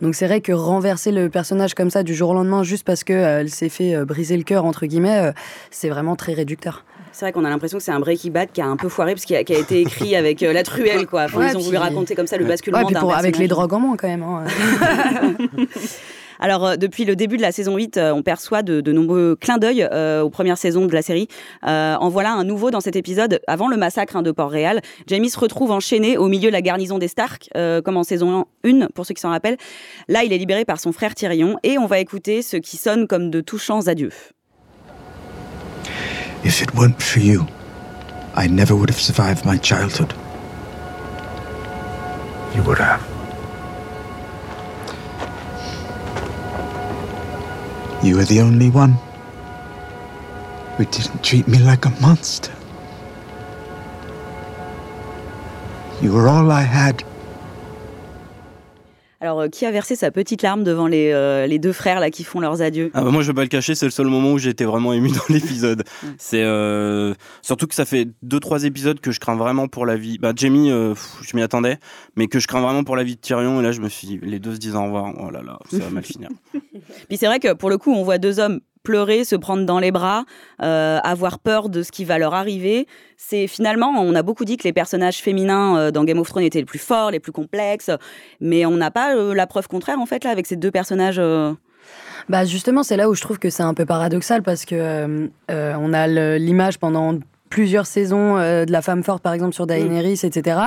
donc 0.00 0.16
c'est 0.16 0.26
vrai 0.26 0.40
que 0.40 0.52
renverser 0.52 1.12
le 1.12 1.30
personnage 1.30 1.74
comme 1.74 1.90
ça 1.90 2.02
du 2.02 2.14
jour 2.14 2.30
au 2.30 2.34
lendemain 2.34 2.64
juste 2.64 2.84
parce 2.84 3.04
qu'elle 3.04 3.48
s'est 3.48 3.68
fait 3.68 4.04
briser 4.04 4.36
le 4.36 4.42
cœur, 4.42 4.64
entre 4.64 4.86
guillemets, 4.86 5.32
c'est 5.70 5.88
vraiment 5.88 6.16
très 6.16 6.32
réducteur. 6.32 6.84
C'est 7.12 7.26
vrai 7.26 7.32
qu'on 7.32 7.44
a 7.44 7.50
l'impression 7.50 7.78
que 7.78 7.84
c'est 7.84 7.92
un 7.92 8.00
Breaking 8.00 8.30
Bad 8.30 8.50
qui 8.52 8.60
a 8.60 8.66
un 8.66 8.76
peu 8.76 8.88
foiré 8.88 9.12
parce 9.12 9.24
qu'il 9.24 9.36
a, 9.36 9.40
été 9.40 9.80
écrit 9.80 10.16
avec 10.16 10.42
euh, 10.42 10.52
la 10.52 10.62
truelle 10.62 11.06
quoi. 11.06 11.26
ils 11.26 11.56
ont 11.56 11.60
voulu 11.60 11.76
raconter 11.76 12.14
comme 12.14 12.26
ça 12.26 12.36
le 12.36 12.44
basculement 12.44 12.82
ouais, 12.82 13.14
avec 13.14 13.38
les 13.38 13.48
drogues 13.48 13.74
en 13.74 13.80
moins 13.80 13.96
quand 13.96 14.08
même. 14.08 14.22
Hein. 14.22 14.44
Alors, 16.40 16.66
euh, 16.66 16.76
depuis 16.76 17.04
le 17.04 17.14
début 17.14 17.36
de 17.36 17.42
la 17.42 17.52
saison 17.52 17.76
8, 17.76 17.98
euh, 17.98 18.12
on 18.12 18.22
perçoit 18.22 18.62
de, 18.62 18.80
nombreux 18.90 19.36
clins 19.40 19.58
d'œil 19.58 19.84
aux 19.84 20.30
premières 20.30 20.58
saisons 20.58 20.86
de 20.86 20.92
la 20.92 21.02
série. 21.02 21.28
en 21.62 22.08
voilà 22.08 22.32
un 22.32 22.44
nouveau 22.44 22.70
dans 22.70 22.80
cet 22.80 22.96
épisode. 22.96 23.40
Avant 23.46 23.68
le 23.68 23.76
massacre 23.76 24.16
hein, 24.16 24.22
de 24.22 24.32
Port-Réal, 24.32 24.80
Jamie 25.06 25.30
se 25.30 25.38
retrouve 25.38 25.70
enchaîné 25.70 26.16
au 26.16 26.26
milieu 26.28 26.48
de 26.48 26.52
la 26.52 26.62
garnison 26.62 26.98
des 26.98 27.08
Stark, 27.08 27.48
comme 27.84 27.96
en 27.96 28.02
saison 28.02 28.46
1, 28.64 28.88
pour 28.94 29.06
ceux 29.06 29.14
qui 29.14 29.20
s'en 29.20 29.30
rappellent. 29.30 29.58
Là, 30.08 30.24
il 30.24 30.32
est 30.32 30.38
libéré 30.38 30.64
par 30.64 30.80
son 30.80 30.92
frère 30.92 31.14
Tyrion 31.14 31.58
et 31.62 31.78
on 31.78 31.86
va 31.86 32.00
écouter 32.00 32.42
ce 32.42 32.56
qui 32.56 32.76
sonne 32.76 33.06
comme 33.06 33.30
de 33.30 33.40
touchants 33.40 33.86
adieux. 33.86 34.10
If 36.44 36.60
it 36.60 36.74
weren't 36.74 37.00
for 37.00 37.20
you, 37.20 37.46
I 38.34 38.48
never 38.48 38.74
would 38.74 38.88
have 38.90 39.00
survived 39.00 39.44
my 39.44 39.58
childhood. 39.58 40.12
You 42.54 42.62
would 42.64 42.78
have. 42.78 43.00
You 48.04 48.16
were 48.16 48.24
the 48.24 48.40
only 48.40 48.70
one 48.70 48.94
who 50.76 50.84
didn't 50.84 51.22
treat 51.22 51.46
me 51.46 51.58
like 51.58 51.84
a 51.84 51.90
monster. 52.00 52.52
You 56.00 56.12
were 56.12 56.26
all 56.26 56.50
I 56.50 56.62
had. 56.62 57.04
Alors, 59.22 59.42
euh, 59.42 59.48
qui 59.48 59.64
a 59.66 59.70
versé 59.70 59.94
sa 59.94 60.10
petite 60.10 60.42
larme 60.42 60.64
devant 60.64 60.88
les, 60.88 61.12
euh, 61.12 61.46
les 61.46 61.60
deux 61.60 61.72
frères 61.72 62.00
là 62.00 62.10
qui 62.10 62.24
font 62.24 62.40
leurs 62.40 62.60
adieux 62.60 62.90
ah 62.92 63.02
bah 63.04 63.12
Moi, 63.12 63.22
je 63.22 63.28
vais 63.28 63.34
pas 63.34 63.42
le 63.42 63.48
cacher, 63.48 63.76
c'est 63.76 63.86
le 63.86 63.92
seul 63.92 64.08
moment 64.08 64.32
où 64.32 64.38
j'étais 64.38 64.64
vraiment 64.64 64.92
ému 64.92 65.10
dans 65.12 65.22
l'épisode. 65.32 65.84
c'est 66.18 66.42
euh, 66.42 67.14
surtout 67.40 67.68
que 67.68 67.74
ça 67.76 67.84
fait 67.84 68.08
deux 68.22 68.40
trois 68.40 68.64
épisodes 68.64 68.98
que 68.98 69.12
je 69.12 69.20
crains 69.20 69.36
vraiment 69.36 69.68
pour 69.68 69.86
la 69.86 69.94
vie. 69.94 70.18
Bah, 70.18 70.32
Jamie, 70.34 70.70
je 70.70 71.36
m'y 71.36 71.42
attendais, 71.42 71.78
mais 72.16 72.26
que 72.26 72.40
je 72.40 72.48
crains 72.48 72.62
vraiment 72.62 72.82
pour 72.82 72.96
la 72.96 73.04
vie 73.04 73.14
de 73.14 73.20
Tyrion. 73.20 73.60
Et 73.60 73.62
là, 73.62 73.70
je 73.70 73.80
me 73.80 73.88
suis, 73.88 74.18
les 74.20 74.40
deux 74.40 74.54
se 74.54 74.58
disent 74.58 74.74
au 74.74 74.82
revoir. 74.82 75.14
Oh 75.20 75.30
là 75.30 75.40
là, 75.40 75.56
ça 75.70 75.78
va 75.78 75.90
mal 75.90 76.04
finir. 76.04 76.28
Puis 77.08 77.16
c'est 77.16 77.26
vrai 77.26 77.38
que 77.38 77.52
pour 77.52 77.70
le 77.70 77.78
coup, 77.78 77.92
on 77.92 78.02
voit 78.02 78.18
deux 78.18 78.40
hommes 78.40 78.58
pleurer, 78.82 79.24
se 79.24 79.36
prendre 79.36 79.64
dans 79.64 79.78
les 79.78 79.90
bras, 79.90 80.24
euh, 80.62 80.98
avoir 81.02 81.38
peur 81.38 81.68
de 81.68 81.82
ce 81.82 81.92
qui 81.92 82.04
va 82.04 82.18
leur 82.18 82.34
arriver. 82.34 82.86
C'est 83.16 83.46
finalement, 83.46 83.88
on 83.88 84.14
a 84.14 84.22
beaucoup 84.22 84.44
dit 84.44 84.56
que 84.56 84.64
les 84.64 84.72
personnages 84.72 85.18
féminins 85.18 85.76
euh, 85.76 85.90
dans 85.90 86.04
Game 86.04 86.18
of 86.18 86.28
Thrones 86.28 86.44
étaient 86.44 86.58
les 86.58 86.64
plus 86.64 86.78
forts, 86.78 87.10
les 87.10 87.20
plus 87.20 87.32
complexes, 87.32 87.90
mais 88.40 88.66
on 88.66 88.76
n'a 88.76 88.90
pas 88.90 89.14
euh, 89.14 89.34
la 89.34 89.46
preuve 89.46 89.68
contraire 89.68 89.98
en 89.98 90.06
fait 90.06 90.24
là 90.24 90.30
avec 90.30 90.46
ces 90.46 90.56
deux 90.56 90.70
personnages. 90.70 91.20
Bah 92.28 92.44
justement, 92.44 92.82
c'est 92.82 92.96
là 92.96 93.08
où 93.08 93.14
je 93.14 93.20
trouve 93.20 93.38
que 93.38 93.50
c'est 93.50 93.64
un 93.64 93.74
peu 93.74 93.84
paradoxal 93.84 94.42
parce 94.42 94.64
que 94.64 95.28
on 95.48 95.92
a 95.92 96.06
l'image 96.38 96.78
pendant 96.78 97.18
plusieurs 97.52 97.84
saisons 97.84 98.36
de 98.36 98.72
la 98.72 98.80
femme 98.80 99.02
forte, 99.02 99.22
par 99.22 99.34
exemple 99.34 99.52
sur 99.52 99.66
Daenerys, 99.66 100.20
etc. 100.22 100.58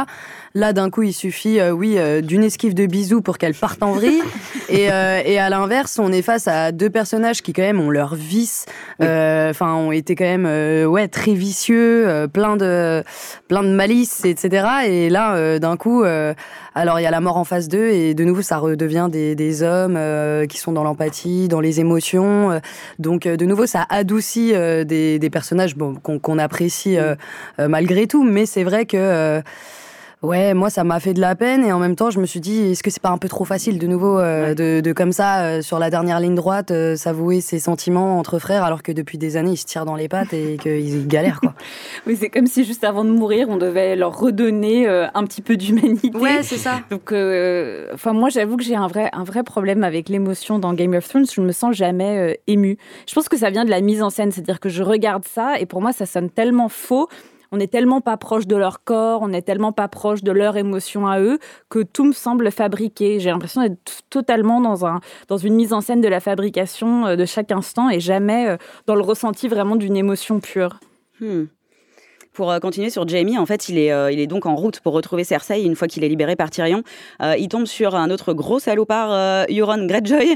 Là, 0.53 0.71
d'un 0.71 0.91
coup, 0.91 1.01
il 1.01 1.13
suffit, 1.13 1.59
oui, 1.71 1.97
d'une 2.21 2.43
esquive 2.43 2.75
de 2.75 2.85
bisous 2.85 3.23
pour 3.23 3.39
qu'elle 3.39 3.55
parte 3.55 3.81
en 3.81 3.93
vrille. 3.93 4.21
et, 4.69 4.83
et, 4.83 5.39
à 5.39 5.49
l'inverse, 5.49 5.97
on 5.97 6.11
est 6.11 6.21
face 6.21 6.47
à 6.47 6.71
deux 6.71 6.91
personnages 6.91 7.41
qui 7.41 7.53
quand 7.53 7.63
même 7.63 7.81
ont 7.81 7.89
leur 7.89 8.13
vice, 8.13 8.67
enfin, 8.99 9.73
ont 9.73 9.91
été 9.91 10.13
quand 10.13 10.25
même, 10.25 10.87
ouais, 10.87 11.07
très 11.07 11.33
vicieux, 11.33 12.27
plein 12.31 12.55
de, 12.55 13.03
plein 13.47 13.63
de 13.63 13.69
malice, 13.69 14.23
etc. 14.23 14.67
Et 14.85 15.09
là, 15.09 15.57
d'un 15.57 15.77
coup, 15.77 16.03
alors 16.75 16.99
il 16.99 17.03
y 17.03 17.05
a 17.05 17.11
la 17.11 17.21
mort 17.21 17.37
en 17.37 17.43
phase 17.43 17.67
2 17.69 17.87
et 17.87 18.13
de 18.13 18.23
nouveau, 18.23 18.41
ça 18.41 18.57
redevient 18.57 19.07
des, 19.11 19.35
des 19.35 19.63
hommes 19.63 19.97
qui 20.47 20.57
sont 20.57 20.71
dans 20.71 20.83
l'empathie, 20.83 21.47
dans 21.47 21.61
les 21.61 21.79
émotions. 21.79 22.59
donc 22.99 23.27
de 23.27 23.45
nouveau, 23.45 23.65
ça 23.65 23.85
adoucit 23.89 24.51
des, 24.51 25.17
des, 25.19 25.29
personnages 25.29 25.75
bon, 25.75 25.95
qu'on 25.95 26.37
apprécie 26.37 26.97
malgré 27.57 28.07
tout, 28.07 28.23
mais 28.23 28.45
c'est 28.45 28.63
vrai 28.63 28.85
que 28.85 29.41
Ouais, 30.25 30.55
moi 30.55 30.71
ça 30.71 30.83
m'a 30.83 30.99
fait 30.99 31.13
de 31.13 31.21
la 31.21 31.35
peine 31.35 31.63
et 31.63 31.71
en 31.71 31.77
même 31.77 31.95
temps 31.95 32.09
je 32.09 32.19
me 32.19 32.25
suis 32.25 32.39
dit 32.39 32.71
est-ce 32.71 32.81
que 32.81 32.89
c'est 32.89 33.01
pas 33.01 33.09
un 33.09 33.19
peu 33.19 33.29
trop 33.29 33.45
facile 33.45 33.77
de 33.77 33.85
nouveau 33.85 34.17
euh, 34.17 34.55
de, 34.55 34.81
de, 34.81 34.91
comme 34.91 35.11
ça 35.11 35.43
euh, 35.43 35.61
sur 35.61 35.77
la 35.77 35.91
dernière 35.91 36.19
ligne 36.19 36.33
droite 36.33 36.71
euh, 36.71 36.95
s'avouer 36.95 37.41
ses 37.41 37.59
sentiments 37.59 38.17
entre 38.17 38.39
frères 38.39 38.63
alors 38.63 38.81
que 38.81 38.91
depuis 38.91 39.19
des 39.19 39.37
années 39.37 39.51
ils 39.51 39.57
se 39.57 39.67
tirent 39.67 39.85
dans 39.85 39.95
les 39.95 40.07
pattes 40.07 40.33
et 40.33 40.57
qu'ils 40.57 41.07
galèrent 41.07 41.39
quoi. 41.39 41.53
oui, 42.07 42.17
c'est 42.19 42.29
comme 42.29 42.47
si 42.47 42.65
juste 42.65 42.83
avant 42.83 43.05
de 43.05 43.11
mourir 43.11 43.49
on 43.49 43.57
devait 43.57 43.95
leur 43.95 44.17
redonner 44.17 44.87
un 44.87 45.23
petit 45.25 45.43
peu 45.43 45.57
d'humanité. 45.57 46.09
Ouais, 46.17 46.41
c'est 46.41 46.57
ça. 46.57 46.79
Donc 46.89 47.13
enfin 47.93 48.13
moi 48.13 48.29
j'avoue 48.29 48.57
que 48.57 48.63
j'ai 48.63 48.75
un 48.75 48.87
vrai 48.87 49.09
un 49.13 49.23
vrai 49.23 49.43
problème 49.43 49.83
avec 49.83 50.09
l'émotion 50.09 50.57
dans 50.57 50.73
Game 50.73 50.95
of 50.95 51.07
Thrones, 51.07 51.27
je 51.31 51.39
ne 51.39 51.45
me 51.45 51.51
sens 51.51 51.75
jamais 51.75 52.39
émue. 52.47 52.79
Je 53.07 53.13
pense 53.13 53.29
que 53.29 53.37
ça 53.37 53.51
vient 53.51 53.63
de 53.63 53.69
la 53.69 53.81
mise 53.81 54.01
en 54.01 54.09
scène, 54.09 54.31
c'est-à-dire 54.31 54.59
que 54.59 54.69
je 54.69 54.81
regarde 54.81 55.23
ça 55.25 55.59
et 55.59 55.67
pour 55.67 55.83
moi 55.83 55.91
ça 55.91 56.07
sonne 56.07 56.31
tellement 56.31 56.67
faux 56.67 57.09
on 57.51 57.57
n'est 57.57 57.67
tellement 57.67 58.01
pas 58.01 58.17
proche 58.17 58.47
de 58.47 58.55
leur 58.55 58.83
corps, 58.83 59.21
on 59.21 59.27
n'est 59.27 59.41
tellement 59.41 59.71
pas 59.71 59.87
proche 59.87 60.23
de 60.23 60.31
leurs 60.31 60.57
émotions 60.57 61.07
à 61.07 61.19
eux, 61.19 61.39
que 61.69 61.83
tout 61.83 62.05
me 62.05 62.13
semble 62.13 62.51
fabriqué. 62.51 63.19
J'ai 63.19 63.29
l'impression 63.29 63.61
d'être 63.61 64.01
totalement 64.09 64.61
dans, 64.61 64.85
un, 64.85 64.99
dans 65.27 65.37
une 65.37 65.55
mise 65.55 65.73
en 65.73 65.81
scène 65.81 66.01
de 66.01 66.07
la 66.07 66.19
fabrication 66.19 67.07
euh, 67.07 67.15
de 67.15 67.25
chaque 67.25 67.51
instant 67.51 67.89
et 67.89 67.99
jamais 67.99 68.47
euh, 68.47 68.57
dans 68.87 68.95
le 68.95 69.01
ressenti 69.01 69.47
vraiment 69.47 69.75
d'une 69.75 69.95
émotion 69.95 70.39
pure. 70.39 70.79
Hmm. 71.19 71.45
Pour 72.35 72.51
euh, 72.51 72.59
continuer 72.59 72.89
sur 72.89 73.07
Jamie, 73.07 73.37
en 73.37 73.45
fait, 73.45 73.69
il 73.69 73.77
est, 73.77 73.93
euh, 73.93 74.11
il 74.11 74.19
est 74.19 74.27
donc 74.27 74.45
en 74.45 74.55
route 74.55 74.81
pour 74.81 74.91
retrouver 74.91 75.23
Cersei 75.23 75.63
une 75.63 75.75
fois 75.75 75.87
qu'il 75.87 76.03
est 76.03 76.09
libéré 76.09 76.35
par 76.35 76.49
Tyrion. 76.49 76.83
Euh, 77.21 77.35
il 77.39 77.47
tombe 77.47 77.65
sur 77.65 77.95
un 77.95 78.09
autre 78.09 78.33
gros 78.33 78.59
salopard, 78.59 79.45
Euron 79.49 79.85
Greyjoy, 79.85 80.35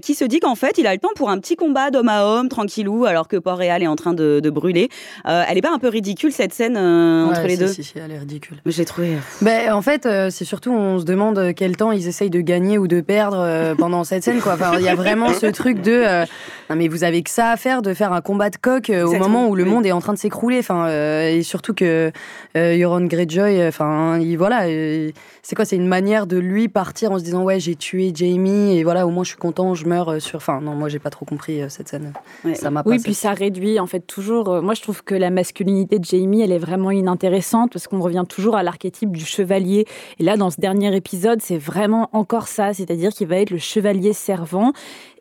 qui 0.00 0.14
se 0.14 0.24
dit 0.24 0.40
qu'en 0.40 0.56
fait, 0.56 0.76
il 0.76 0.88
a 0.88 0.92
le 0.92 0.98
temps 0.98 1.12
pour 1.14 1.30
un 1.30 1.38
petit 1.38 1.54
combat 1.54 1.92
d'homme 1.92 2.08
à 2.08 2.24
homme, 2.26 2.48
tranquillou, 2.48 3.04
alors 3.04 3.28
que 3.28 3.36
Port-Réal 3.36 3.82
est 3.84 3.86
en 3.86 3.94
train 3.94 4.12
de, 4.12 4.50
brûler. 4.50 4.88
elle 5.24 5.56
est 5.56 5.62
pas 5.62 5.72
un 5.72 5.78
peu 5.78 5.88
ridicule 5.88 6.32
cette 6.32 6.52
scène 6.52 6.76
entre 6.76 7.46
les 7.46 7.56
deux? 7.56 7.68
si, 7.68 7.84
si, 7.84 7.94
elle 7.96 8.10
est 8.10 8.18
ridicule. 8.18 8.56
J'ai 8.66 8.84
trouvé. 8.84 9.16
Ben, 9.40 9.72
en 9.72 9.82
fait, 9.82 10.08
c'est 10.30 10.44
surtout, 10.44 10.72
on 10.72 10.98
se 10.98 11.04
demande 11.04 11.52
quel 11.54 11.76
temps 11.76 11.92
ils 11.92 12.08
essayent 12.08 12.30
de 12.30 12.40
gagner 12.40 12.76
ou 12.76 12.88
de 12.88 13.00
perdre 13.00 13.74
pendant 13.78 14.02
cette 14.02 14.24
scène. 14.24 14.40
Quoi. 14.40 14.54
Enfin, 14.54 14.72
il 14.78 14.84
y 14.84 14.88
a 14.88 14.96
vraiment 14.96 15.32
ce 15.32 15.46
truc 15.46 15.80
de. 15.80 16.24
non, 16.70 16.76
mais 16.76 16.88
vous 16.88 17.04
avez 17.04 17.22
que 17.22 17.30
ça 17.30 17.50
à 17.50 17.56
faire 17.56 17.82
de 17.82 17.94
faire 17.94 18.12
un 18.12 18.20
combat 18.20 18.50
de 18.50 18.56
coq 18.56 18.90
au 18.90 19.14
moment 19.14 19.48
où 19.48 19.54
le 19.54 19.64
monde 19.64 19.86
est 19.86 19.92
en 19.92 20.00
train 20.00 20.12
de 20.12 20.18
s'écrouler. 20.18 20.58
Enfin, 20.58 20.88
et 21.30 21.42
surtout 21.42 21.74
que 21.74 22.10
euh, 22.56 22.78
Euron 22.78 23.06
Greyjoy, 23.06 23.66
enfin, 23.66 24.18
il, 24.18 24.36
voilà, 24.36 24.66
euh, 24.66 25.10
c'est 25.42 25.54
quoi 25.54 25.64
C'est 25.64 25.76
une 25.76 25.88
manière 25.88 26.26
de 26.26 26.36
lui 26.36 26.68
partir 26.68 27.12
en 27.12 27.18
se 27.18 27.24
disant 27.24 27.42
ouais, 27.42 27.60
j'ai 27.60 27.76
tué 27.76 28.12
Jamie 28.14 28.76
et 28.76 28.84
voilà, 28.84 29.06
au 29.06 29.10
moins 29.10 29.24
je 29.24 29.30
suis 29.30 29.38
content, 29.38 29.74
je 29.74 29.86
meurs 29.86 30.20
sur. 30.20 30.36
Enfin, 30.36 30.60
non, 30.60 30.74
moi 30.74 30.88
j'ai 30.88 30.98
pas 30.98 31.10
trop 31.10 31.24
compris 31.24 31.60
cette 31.68 31.88
scène. 31.88 32.12
Ça 32.54 32.70
m'a 32.70 32.82
Oui, 32.86 32.98
puis 32.98 33.14
ça 33.14 33.32
réduit 33.32 33.78
en 33.80 33.86
fait 33.86 34.00
toujours. 34.00 34.62
moi, 34.62 34.74
je 34.74 34.82
trouve 34.82 35.02
que 35.02 35.14
la 35.14 35.30
masculinité 35.30 35.98
de 35.98 36.04
Jamie, 36.04 36.42
elle 36.42 36.52
est 36.52 36.58
vraiment 36.58 36.90
inintéressante 36.90 37.72
parce 37.72 37.86
qu'on 37.86 38.00
revient 38.00 38.24
toujours 38.28 38.56
à 38.56 38.62
l'archétype 38.62 39.10
du 39.12 39.24
chevalier. 39.24 39.86
Et 40.18 40.24
là, 40.24 40.36
dans 40.36 40.50
ce 40.50 40.60
dernier 40.60 40.94
épisode, 40.96 41.40
c'est 41.42 41.58
vraiment 41.58 42.08
encore 42.12 42.48
ça, 42.48 42.72
c'est-à-dire 42.72 43.10
qu'il 43.10 43.26
va 43.26 43.36
être 43.36 43.50
le 43.50 43.58
chevalier 43.58 44.12
servant. 44.12 44.72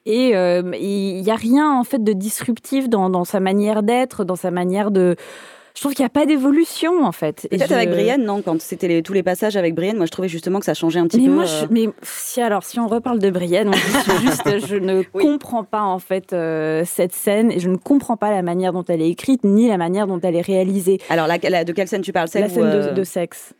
Et 0.05 0.31
il 0.31 1.21
n'y 1.21 1.31
a 1.31 1.35
rien 1.35 1.71
en 1.71 1.83
fait 1.83 2.03
de 2.03 2.13
disruptif 2.13 2.89
dans, 2.89 3.09
dans 3.09 3.23
sa 3.23 3.39
manière 3.39 3.83
d'être, 3.83 4.25
dans 4.25 4.35
sa 4.35 4.51
manière 4.51 4.91
de 4.91 5.15
je 5.75 5.81
trouve 5.81 5.93
qu'il 5.93 6.03
n'y 6.03 6.07
a 6.07 6.09
pas 6.09 6.27
d'évolution 6.27 7.03
en 7.03 7.11
fait. 7.11 7.47
Peut-être 7.49 7.71
avec 7.71 7.89
Brienne, 7.89 8.23
non 8.23 8.43
Quand 8.43 8.61
c'était 8.61 9.01
tous 9.01 9.13
les 9.13 9.23
passages 9.23 9.57
avec 9.57 9.73
Brienne, 9.73 9.97
moi 9.97 10.05
je 10.05 10.11
trouvais 10.11 10.27
justement 10.27 10.59
que 10.59 10.65
ça 10.65 10.75
changeait 10.75 10.99
un 10.99 11.07
petit 11.07 11.21
mais 11.21 11.27
peu. 11.27 11.33
Moi, 11.33 11.45
euh. 11.45 11.67
Mais 11.71 11.89
si 12.03 12.41
alors, 12.41 12.63
si 12.63 12.79
on 12.79 12.87
reparle 12.87 13.17
de 13.17 13.29
Brienne, 13.31 13.69
on 13.69 14.19
juste, 14.19 14.67
je 14.67 14.75
ne 14.75 15.01
comprends 15.01 15.63
pas 15.63 15.81
en 15.81 15.97
fait 15.97 16.31
euh, 16.31 16.83
cette 16.85 17.13
scène 17.13 17.51
et 17.51 17.59
je 17.59 17.69
ne 17.69 17.77
comprends 17.77 18.17
pas 18.17 18.29
la 18.29 18.43
manière 18.43 18.71
dont 18.71 18.83
elle 18.87 19.01
est 19.01 19.09
écrite 19.09 19.43
ni 19.43 19.67
la 19.67 19.77
manière 19.77 20.05
dont 20.05 20.19
elle 20.21 20.35
est 20.35 20.41
réalisée. 20.41 20.99
Alors, 21.09 21.27
la, 21.27 21.37
de 21.63 21.71
quelle 21.71 21.87
scène 21.87 22.01
tu 22.01 22.13
parles 22.13 22.29
La 22.35 22.49
scène 22.49 22.69
de, 22.69 22.77
euh, 22.77 22.91
de 22.91 23.03
sexe 23.03 23.53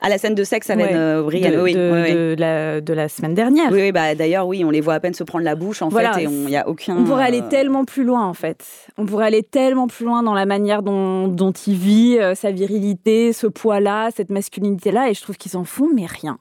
à 0.00 0.08
la 0.08 0.18
scène 0.18 0.34
de 0.34 0.44
sexe 0.44 0.70
avec 0.70 0.86
ouais, 0.86 1.22
Brienne, 1.22 1.52
de, 1.52 1.60
oui, 1.60 1.74
de, 1.74 2.36
la, 2.38 2.80
de, 2.80 2.92
la, 2.92 3.08
semaine 3.08 3.34
dernière. 3.34 3.70
Oui, 3.70 3.92
bah, 3.92 4.14
d'ailleurs, 4.14 4.46
oui, 4.46 4.64
on 4.64 4.70
les 4.70 4.80
voit 4.80 4.94
à 4.94 5.00
peine 5.00 5.14
se 5.14 5.24
prendre 5.24 5.44
la 5.44 5.54
bouche, 5.54 5.82
en 5.82 5.90
fait, 5.90 6.06
et 6.18 6.24
il 6.24 6.46
n'y 6.46 6.56
a 6.56 6.68
aucun... 6.68 6.96
On 6.96 7.04
pourrait 7.04 7.24
aller 7.24 7.42
euh, 7.42 7.48
tellement 7.48 7.84
plus 7.84 8.04
loin, 8.04 8.26
en 8.26 8.34
fait. 8.34 8.64
On 8.98 9.06
pourrait 9.06 9.26
aller 9.26 9.42
tellement 9.42 9.86
plus 9.86 10.04
loin 10.04 10.22
dans 10.22 10.34
la 10.34 10.46
manière 10.46 10.82
dont, 10.82 11.28
dont 11.28 11.52
il 11.52 11.74
vit 11.74 12.18
euh, 12.18 12.34
sa 12.34 12.50
virilité, 12.50 13.32
ce 13.32 13.46
poids-là, 13.46 14.10
cette 14.14 14.30
masculinité-là, 14.30 15.10
et 15.10 15.14
je 15.14 15.22
trouve 15.22 15.36
qu'ils 15.36 15.56
en 15.56 15.64
font, 15.64 15.88
mais 15.94 16.06
rien. 16.06 16.38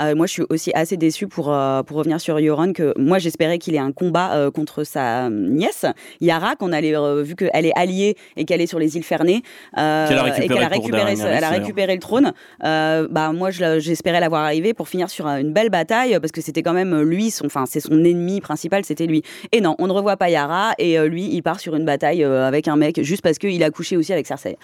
Euh, 0.00 0.14
moi, 0.14 0.26
je 0.26 0.32
suis 0.32 0.42
aussi 0.48 0.70
assez 0.74 0.96
déçue 0.96 1.26
pour, 1.26 1.52
euh, 1.52 1.82
pour 1.82 1.98
revenir 1.98 2.20
sur 2.20 2.38
Yoron, 2.40 2.72
que 2.72 2.94
moi, 2.98 3.18
j'espérais 3.18 3.58
qu'il 3.58 3.74
ait 3.74 3.78
un 3.78 3.92
combat 3.92 4.32
euh, 4.34 4.50
contre 4.50 4.84
sa 4.84 5.28
nièce, 5.30 5.84
Yara, 6.20 6.56
qu'on 6.56 6.72
allait, 6.72 6.94
vu 7.22 7.34
qu'elle 7.34 7.66
est 7.66 7.76
alliée 7.76 8.16
et 8.36 8.44
qu'elle 8.44 8.60
est 8.60 8.66
sur 8.66 8.78
les 8.78 8.96
îles 8.96 9.04
Fernées, 9.04 9.42
et 9.76 9.76
qu'elle 9.76 9.82
a 9.82 10.68
récupéré, 10.68 11.14
elle 11.18 11.44
a 11.44 11.50
récupéré 11.50 11.94
le 11.94 12.00
trône. 12.00 12.32
bah, 12.60 13.32
moi, 13.32 13.50
j'espérais 13.50 14.20
l'avoir 14.20 14.44
arrivé 14.44 14.74
pour 14.74 14.88
finir 14.88 15.10
sur 15.10 15.26
une 15.26 15.52
belle 15.52 15.70
bataille, 15.70 16.18
parce 16.20 16.32
que 16.32 16.40
c'était 16.40 16.62
quand 16.62 16.72
même 16.72 17.00
lui, 17.02 17.30
son, 17.30 17.46
enfin, 17.46 17.64
c'est 17.66 17.80
son 17.80 18.04
ennemi 18.04 18.40
principal, 18.40 18.84
c'était 18.84 19.06
lui. 19.06 19.22
Et 19.52 19.60
non, 19.60 19.74
on 19.78 19.86
ne 19.86 19.92
revoit 19.92 20.16
pas 20.16 20.30
Yara, 20.30 20.72
et 20.78 20.98
lui, 21.08 21.28
il 21.32 21.42
part 21.42 21.60
sur 21.60 21.74
une 21.74 21.84
bataille 21.84 22.24
avec 22.24 22.68
un 22.68 22.76
mec, 22.76 23.02
juste 23.02 23.22
parce 23.22 23.38
qu'il 23.38 23.62
a 23.62 23.70
couché 23.70 23.96
aussi 23.96 24.12
avec 24.12 24.26
Cersei. 24.26 24.56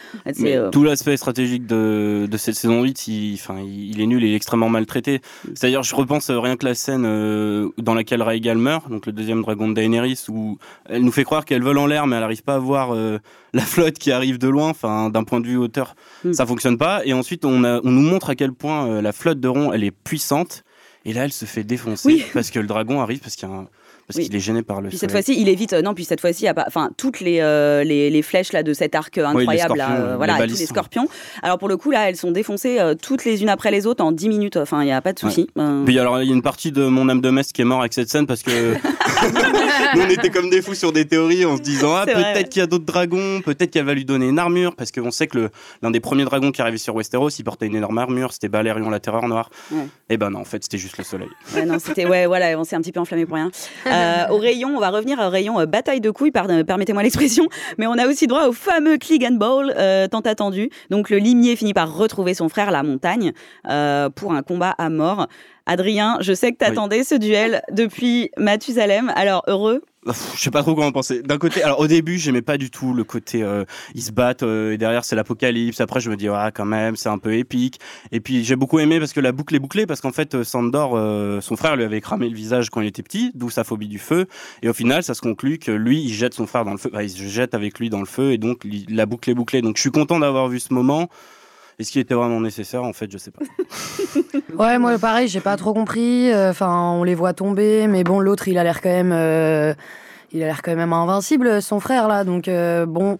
tout 0.73 0.85
l'aspect 0.85 1.17
stratégique 1.17 1.67
de, 1.67 2.27
de, 2.31 2.37
cette 2.37 2.55
saison 2.55 2.83
8, 2.83 3.09
il, 3.09 3.39
il 3.91 4.01
est 4.01 4.07
nul, 4.07 4.23
il 4.23 4.33
est 4.33 4.37
extrêmement 4.37 4.69
maltraité. 4.69 5.21
C'est-à-dire, 5.55 5.83
je 5.83 5.95
repense 5.95 6.31
euh, 6.31 6.39
rien 6.39 6.57
que 6.57 6.65
la 6.65 6.75
scène 6.75 7.05
euh, 7.05 7.69
dans 7.79 7.95
laquelle 7.95 8.23
Rhaegal 8.23 8.59
meurt, 8.59 8.91
donc 8.91 9.07
le 9.07 9.13
deuxième 9.13 9.43
dragon 9.43 9.69
de 9.69 9.75
Daenerys, 9.75 10.25
où 10.29 10.59
elle 10.89 11.03
nous 11.03 11.13
fait 11.13 11.25
croire 11.25 11.45
qu'elle 11.45 11.63
vole 11.63 11.79
en 11.79 11.87
l'air, 11.87 12.07
mais 12.07 12.17
elle 12.17 12.23
n'arrive 12.23 12.43
pas 12.43 12.55
à 12.55 12.59
voir 12.59 12.95
euh, 12.95 13.19
la 13.53 13.63
flotte 13.63 13.99
qui 13.99 14.13
arrive 14.13 14.39
de 14.39 14.49
loin. 14.49 14.71
Enfin, 14.71 15.11
d'un 15.11 15.25
point 15.25 15.41
de 15.41 15.47
vue 15.47 15.57
hauteur, 15.57 15.95
mm. 16.25 16.33
ça 16.33 16.47
fonctionne 16.47 16.79
pas. 16.79 17.03
Et 17.05 17.13
ensuite, 17.13 17.45
on, 17.45 17.65
a, 17.65 17.81
on 17.85 17.91
nous 17.91 18.03
montre 18.03 18.31
à 18.31 18.35
quel 18.35 18.53
point 18.53 19.01
la 19.01 19.13
flotte 19.13 19.41
de 19.41 19.49
Ron, 19.49 19.73
elle 19.73 19.85
est 19.85 19.91
puissante. 19.91 20.65
Et 21.05 21.13
là, 21.13 21.25
elle 21.25 21.33
se 21.33 21.45
fait 21.45 21.63
défoncer 21.65 22.27
parce 22.35 22.51
que 22.51 22.59
le 22.59 22.67
dragon 22.67 23.01
arrive, 23.01 23.21
parce 23.21 23.37
qu'il 23.37 23.49
y 23.49 23.53
a 23.53 23.55
un 23.55 23.69
parce 24.07 24.21
qu'il 24.21 24.35
est 24.35 24.41
gêné 24.41 24.63
par 24.63 24.81
le. 24.81 24.89
Puis 24.89 24.99
cette 24.99 25.11
fois-ci, 25.11 25.41
il 25.41 25.49
évite. 25.49 25.73
non, 25.73 25.95
puis 25.95 26.05
cette 26.05 26.21
fois-ci, 26.21 26.47
enfin 26.67 26.91
toutes 26.97 27.21
les, 27.21 27.41
euh, 27.41 27.83
les, 27.85 28.11
les 28.11 28.23
flèches 28.23 28.53
là 28.53 28.63
de 28.63 28.73
cet 28.73 28.95
arc 28.95 29.19
incroyable, 29.19 29.81
euh, 29.81 30.15
voilà, 30.17 30.47
tous 30.47 30.59
les 30.59 30.67
scorpions. 30.67 31.09
Alors 31.43 31.59
pour 31.59 31.69
le 31.69 31.77
coup 31.77 31.91
là, 31.91 32.09
elles 32.09 32.17
sont 32.17 32.31
défoncées 32.31 32.79
euh, 32.79 32.95
toutes 32.95 33.25
les 33.25 33.43
unes 33.43 33.49
après 33.49 33.71
les 33.71 33.87
autres 33.87 34.05
en 34.05 34.13
10 34.13 34.29
minutes. 34.29 34.57
Enfin, 34.57 34.83
il 34.83 34.89
y 34.89 34.93
a 34.93 35.01
pas 35.01 35.13
de 35.13 35.19
souci. 35.19 35.49
Puis 35.85 35.99
alors, 35.99 36.23
il 36.23 36.29
y 36.29 36.33
a 36.33 36.35
une 36.35 36.43
partie 36.43 36.73
de 36.73 36.87
mon 36.87 37.09
âme 37.09 37.21
de 37.21 37.31
messe 37.31 37.53
qui 37.53 37.63
est 37.63 37.65
mort 37.65 37.81
avec 37.81 37.93
cette 37.93 38.09
scène 38.09 38.27
parce 38.27 38.43
que 38.43 38.75
nous 39.95 40.03
on 40.03 40.09
était 40.09 40.31
comme 40.31 40.51
des 40.51 40.63
fous 40.63 40.75
sur 40.75 40.93
des 40.93 41.07
théories 41.07 41.45
en 41.45 41.57
se 41.57 41.63
disant 41.63 41.95
ah 41.95 42.07
peut-être 42.07 42.49
qu'il 42.49 42.61
y 42.61 42.63
a 42.63 42.67
d'autres 42.67 42.85
dragons, 42.85 43.41
peut-être 43.45 43.71
qu'elle 43.71 43.85
va 43.87 43.95
lui 43.95 44.05
donner 44.05 44.29
une 44.29 44.39
armure 44.39 44.77
parce 44.77 44.93
qu'on 44.93 45.11
sait 45.11 45.27
que 45.27 45.51
l'un 45.83 45.91
des 45.91 46.01
premiers 46.01 46.25
dragons 46.25 46.53
qui 46.53 46.63
arrivait 46.63 46.79
sur 46.79 46.95
Westeros, 46.95 47.31
il 47.31 47.45
portait 47.45 47.67
une 47.67 47.77
énorme 47.77 47.99
armure, 47.99 48.33
c'était 48.33 48.49
Balerion 48.49 48.91
la 48.91 49.01
Terreur 49.01 49.27
Noire. 49.29 49.51
Et 49.73 50.15
eh 50.15 50.17
ben 50.17 50.31
non, 50.31 50.41
en 50.41 50.45
fait, 50.45 50.63
c'était 50.63 50.79
juste 50.79 50.99
le 50.99 51.05
soleil. 51.05 51.29
Ouais, 51.55 51.65
non, 51.65 51.79
c'était 51.79 52.07
ouais, 52.07 52.27
voilà, 52.27 52.59
on 52.59 52.65
s'est 52.65 52.77
un 52.77 52.81
petit 52.81 52.93
peu 52.93 53.01
enflammé 53.01 53.27
pour 53.27 53.37
rien. 53.37 53.51
au 54.31 54.39
rayon 54.39 54.77
on 54.77 54.81
va 54.81 54.91
revenir 54.91 55.19
au 55.19 55.29
rayon 55.29 55.61
euh, 55.61 55.67
bataille 55.67 56.01
de 56.01 56.11
couilles, 56.11 56.33
euh, 56.37 56.65
permettez-moi 56.65 57.03
l'expression, 57.03 57.49
mais 57.79 57.87
on 57.87 57.95
a 57.95 58.07
aussi 58.07 58.27
droit 58.27 58.47
au 58.47 58.53
fameux 58.53 58.99
Clegane 58.99 59.39
Bowl 59.39 59.73
euh, 59.77 60.07
tant 60.09 60.21
attendu. 60.21 60.71
Donc 60.91 61.11
le 61.11 61.19
limier 61.19 61.57
finit 61.57 61.75
par 61.75 61.95
retrouver 61.97 62.35
son 62.35 62.49
frère 62.49 62.71
la 62.71 62.83
montagne 62.83 63.33
pour 63.63 64.33
un 64.33 64.43
combat 64.43 64.75
à 64.79 64.91
mort. 64.91 65.29
Adrien, 65.67 66.19
je 66.21 66.33
sais 66.33 66.53
que 66.53 66.59
tu 66.59 66.65
attendais 66.65 67.03
ce 67.03 67.17
duel 67.17 67.63
depuis 67.73 68.31
Mathusalem, 68.37 69.13
alors 69.17 69.43
heureux? 69.49 69.83
Je 70.35 70.41
sais 70.41 70.51
pas 70.53 70.63
trop 70.63 70.75
comment 70.75 70.93
penser. 70.93 71.23
D'un 71.23 71.39
côté, 71.39 71.63
alors 71.63 71.81
au 71.81 71.89
début, 71.89 72.19
j'aimais 72.19 72.43
pas 72.43 72.59
du 72.59 72.71
tout 72.71 72.95
le 72.95 73.03
côté 73.03 73.43
euh, 73.43 73.65
ils 73.95 74.03
se 74.03 74.13
battent 74.13 74.45
euh, 74.45 74.73
et 74.73 74.79
derrière 74.79 75.05
c'est 75.05 75.17
l'apocalypse. 75.17 75.81
Après, 75.81 76.01
je 76.01 76.11
me 76.11 76.17
dis 76.17 76.29
ah 76.29 76.53
quand 76.55 76.65
même, 76.65 76.95
c'est 76.95 77.09
un 77.09 77.19
peu 77.19 77.35
épique. 77.35 77.81
Et 78.13 78.21
puis 78.21 78.45
j'ai 78.45 78.55
beaucoup 78.55 78.79
aimé 78.79 79.01
parce 79.01 79.13
que 79.13 79.19
la 79.21 79.33
boucle 79.33 79.57
est 79.57 79.59
bouclée 79.59 79.87
parce 79.87 80.01
qu'en 80.01 80.13
fait 80.13 80.35
euh, 80.37 80.45
Sandor, 80.45 80.93
son 81.43 81.57
frère 81.57 81.77
lui 81.77 81.85
avait 81.85 82.01
cramé 82.01 82.29
le 82.29 82.37
visage 82.37 82.71
quand 82.71 82.81
il 82.81 82.87
était 82.87 83.03
petit, 83.03 83.33
d'où 83.35 83.51
sa 83.51 83.65
phobie 83.65 83.89
du 83.89 83.99
feu. 83.99 84.27
Et 84.63 84.69
au 84.69 84.73
final, 84.73 85.03
ça 85.03 85.15
se 85.15 85.21
conclut 85.21 85.59
que 85.59 85.73
lui, 85.73 86.03
il 86.03 86.13
jette 86.13 86.35
son 86.35 86.47
frère 86.47 86.65
dans 86.65 86.73
le 86.73 86.79
feu. 86.79 86.91
il 87.03 87.11
se 87.11 87.25
jette 87.25 87.55
avec 87.55 87.79
lui 87.81 87.91
dans 87.91 88.01
le 88.01 88.07
feu 88.07 88.33
et 88.33 88.39
donc 88.39 88.63
la 88.89 89.07
boucle 89.07 89.31
est 89.31 89.35
bouclée. 89.35 89.63
Donc 89.63 89.77
je 89.77 89.81
suis 89.81 89.91
content 89.91 90.21
d'avoir 90.21 90.49
vu 90.49 90.61
ce 90.61 90.73
moment. 90.73 91.09
Est-ce 91.79 91.93
qu'il 91.93 92.01
était 92.01 92.15
vraiment 92.15 92.41
nécessaire 92.41 92.83
En 92.85 92.93
fait, 92.93 93.11
je 93.11 93.19
sais 93.19 93.31
pas. 93.31 93.45
ouais, 94.59 94.79
moi 94.79 94.99
pareil, 94.99 95.29
j'ai 95.29 95.41
pas 95.41 95.57
trop 95.57 95.75
compris. 95.75 96.35
Enfin, 96.35 96.93
on 96.93 97.05
les 97.05 97.15
voit 97.15 97.35
tomber, 97.35 97.87
mais 97.87 98.03
bon, 98.03 98.19
l'autre, 98.21 98.49
il 98.49 98.57
a 98.57 98.65
l'air 98.65 98.81
quand 98.81 98.89
même, 98.89 99.13
il 100.33 100.43
a 100.43 100.47
l'air 100.47 100.63
quand 100.63 100.75
même 100.75 100.93
invincible, 100.93 101.63
son 101.63 101.81
frère 101.81 102.09
là. 102.09 102.25
Donc 102.25 102.49
euh, 102.49 102.87
bon, 102.87 103.19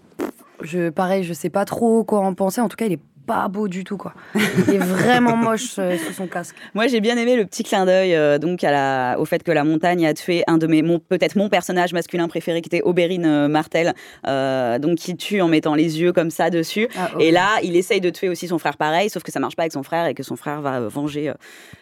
je, 0.63 0.91
pareil, 0.91 1.25
je 1.25 1.33
sais 1.33 1.51
pas 1.51 1.65
trop 1.65 2.05
quoi 2.05 2.21
en 2.21 2.35
penser. 2.35 2.61
En 2.61 2.69
tout 2.69 2.77
cas, 2.77 2.87
il 2.87 2.95
est 2.95 3.01
pas 3.27 3.49
beau 3.49 3.69
du 3.69 3.85
tout, 3.85 3.97
quoi. 3.97 4.15
Il 4.35 4.75
est 4.75 4.79
vraiment 4.79 5.37
moche 5.37 5.77
euh, 5.79 5.99
sous 5.99 6.13
son 6.13 6.27
casque. 6.27 6.55
Moi, 6.75 6.87
j'ai 6.87 7.01
bien 7.01 7.17
aimé 7.17 7.37
le 7.37 7.45
petit 7.45 7.65
clin 7.65 7.85
d'œil 7.85 8.15
euh, 8.15 8.39
donc 8.39 8.63
à 8.65 8.71
la, 8.71 9.17
au 9.19 9.25
fait 9.25 9.43
que 9.43 9.51
la 9.51 9.65
montagne 9.65 10.07
a 10.07 10.15
tué 10.15 10.45
un 10.47 10.59
de 10.59 10.67
mes, 10.67 10.83
peut-être 10.83 11.37
mon 11.37 11.49
personnage 11.49 11.93
masculin 11.93 12.29
préféré, 12.29 12.63
qui 12.63 12.69
était 12.69 12.83
Oberyn 12.85 13.25
euh, 13.25 13.49
Martel, 13.49 13.95
donc 14.81 14.99
qui 14.99 15.17
tue 15.17 15.41
en 15.41 15.49
mettant 15.49 15.75
les 15.75 16.01
yeux 16.01 16.13
comme 16.13 16.31
ça 16.31 16.51
dessus. 16.51 16.89
Ah, 16.97 17.11
et 17.19 17.31
là, 17.31 17.59
il 17.63 17.77
essaye 17.77 18.01
de 18.01 18.11
tuer 18.11 18.29
aussi 18.29 18.49
son 18.49 18.59
frère 18.59 18.77
pareil, 18.77 19.11
sauf 19.11 19.23
que 19.23 19.33
ça 19.33 19.41
marche 19.41 19.57
pas 19.57 19.65
avec 19.65 19.73
son 19.73 19.83
frère 19.83 20.07
et 20.07 20.15
que 20.15 20.23
son 20.23 20.37
frère 20.37 20.61
va 20.61 20.81
venger 20.81 21.33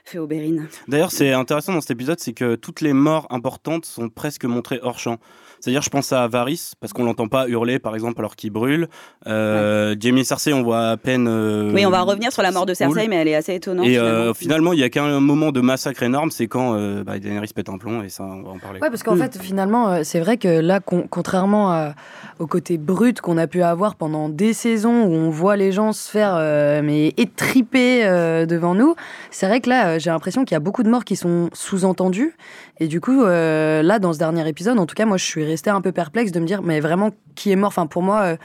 fait 0.05 0.19
Oberyn. 0.19 0.67
D'ailleurs, 0.89 1.11
c'est 1.11 1.33
intéressant 1.33 1.75
dans 1.75 1.81
cet 1.81 1.91
épisode, 1.91 2.19
c'est 2.21 2.33
que 2.33 2.55
toutes 2.55 2.81
les 2.81 2.93
morts 2.93 3.27
importantes 3.31 3.85
sont 3.85 4.09
presque 4.09 4.45
montrées 4.45 4.81
hors 4.83 4.99
champ. 4.99 5.19
C'est-à-dire, 5.65 5.81
je 5.81 5.89
pense 5.89 6.13
à 6.13 6.29
Varys, 6.29 6.73
parce 6.79 6.93
qu'on 6.93 7.05
l'entend 7.05 7.27
pas 7.27 7.49
hurler, 7.49 7.79
par 7.79 7.95
exemple, 7.95 8.17
alors 8.19 8.37
qu'il 8.37 8.51
brûle. 8.51 8.87
Euh, 9.27 9.97
Jamie 9.99 10.21
et 10.21 10.25
Cersei, 10.25 10.53
on 10.53 10.63
voit 10.63 10.91
à 10.91 10.97
peine. 10.99 11.27
Euh, 11.27 11.73
oui, 11.73 11.87
on 11.87 11.91
va 11.91 12.03
revenir 12.03 12.33
sur 12.33 12.43
la 12.43 12.51
mort 12.51 12.67
de 12.67 12.75
Cersei, 12.75 13.09
mais 13.09 13.17
elle 13.17 13.29
est 13.29 13.35
assez 13.35 13.55
étonnante. 13.55 13.87
Et 13.87 13.97
euh, 13.97 14.35
finalement, 14.35 14.75
il 14.75 14.81
y 14.81 14.83
a 14.83 14.91
qu'un 14.91 15.21
moment 15.21 15.53
de 15.53 15.63
massacre 15.63 16.03
énorme, 16.03 16.31
c'est 16.31 16.49
quand 16.49 16.75
bah, 17.03 17.19
Daenerys 17.19 17.55
pète 17.55 17.71
un 17.71 17.79
plomb, 17.79 18.03
et 18.03 18.11
ça, 18.11 18.25
on 18.25 18.43
va 18.43 18.51
en 18.51 18.59
parler. 18.59 18.79
Ouais, 18.79 18.91
parce 18.91 19.03
qu'en 19.03 19.17
mm. 19.17 19.21
fait, 19.21 19.39
finalement, 19.41 20.05
c'est 20.05 20.21
vrai 20.21 20.37
que 20.37 20.49
là, 20.49 20.81
contrairement 20.81 21.95
au 22.39 22.47
côté 22.47 22.77
brut 22.77 23.23
qu'on 23.23 23.39
a 23.39 23.47
pu 23.47 23.63
avoir 23.63 23.95
pendant 23.95 24.29
des 24.29 24.53
saisons 24.53 25.05
où 25.05 25.13
on 25.15 25.31
voit 25.31 25.57
les 25.57 25.73
gens 25.73 25.95
se 25.95 26.11
faire 26.11 26.35
mais 26.83 27.15
étriper 27.17 28.03
devant 28.47 28.75
nous, 28.75 28.97
c'est 29.31 29.47
vrai 29.47 29.63
que 29.63 29.71
là, 29.71 29.99
j'ai 29.99 30.11
l'impression 30.11 30.45
qu'il 30.45 30.55
y 30.55 30.57
a 30.57 30.61
beaucoup 30.61 30.83
de 30.83 30.91
morts 30.91 31.07
qui 31.07 31.17
sont 31.17 31.49
sous-entendues. 31.55 32.37
Et 32.81 32.89
du 32.89 33.01
coup, 33.01 33.25
là, 33.25 33.99
dans 33.99 34.13
ce 34.13 34.19
dernier 34.19 34.47
épisode, 34.47 34.79
en 34.79 34.85
tout 34.85 34.95
cas, 34.95 35.07
moi, 35.07 35.17
je 35.17 35.25
suis 35.25 35.54
resté 35.55 35.71
un 35.71 35.81
peu 35.81 35.93
perplexe 35.93 36.33
de 36.33 36.41
me 36.41 36.47
dire, 36.47 36.63
mais 36.63 36.81
vraiment, 36.81 37.11
qui 37.37 37.53
est 37.53 37.57
mort? 37.57 37.69
Enfin, 37.69 37.87
pour 37.87 38.03
moi, 38.03 38.37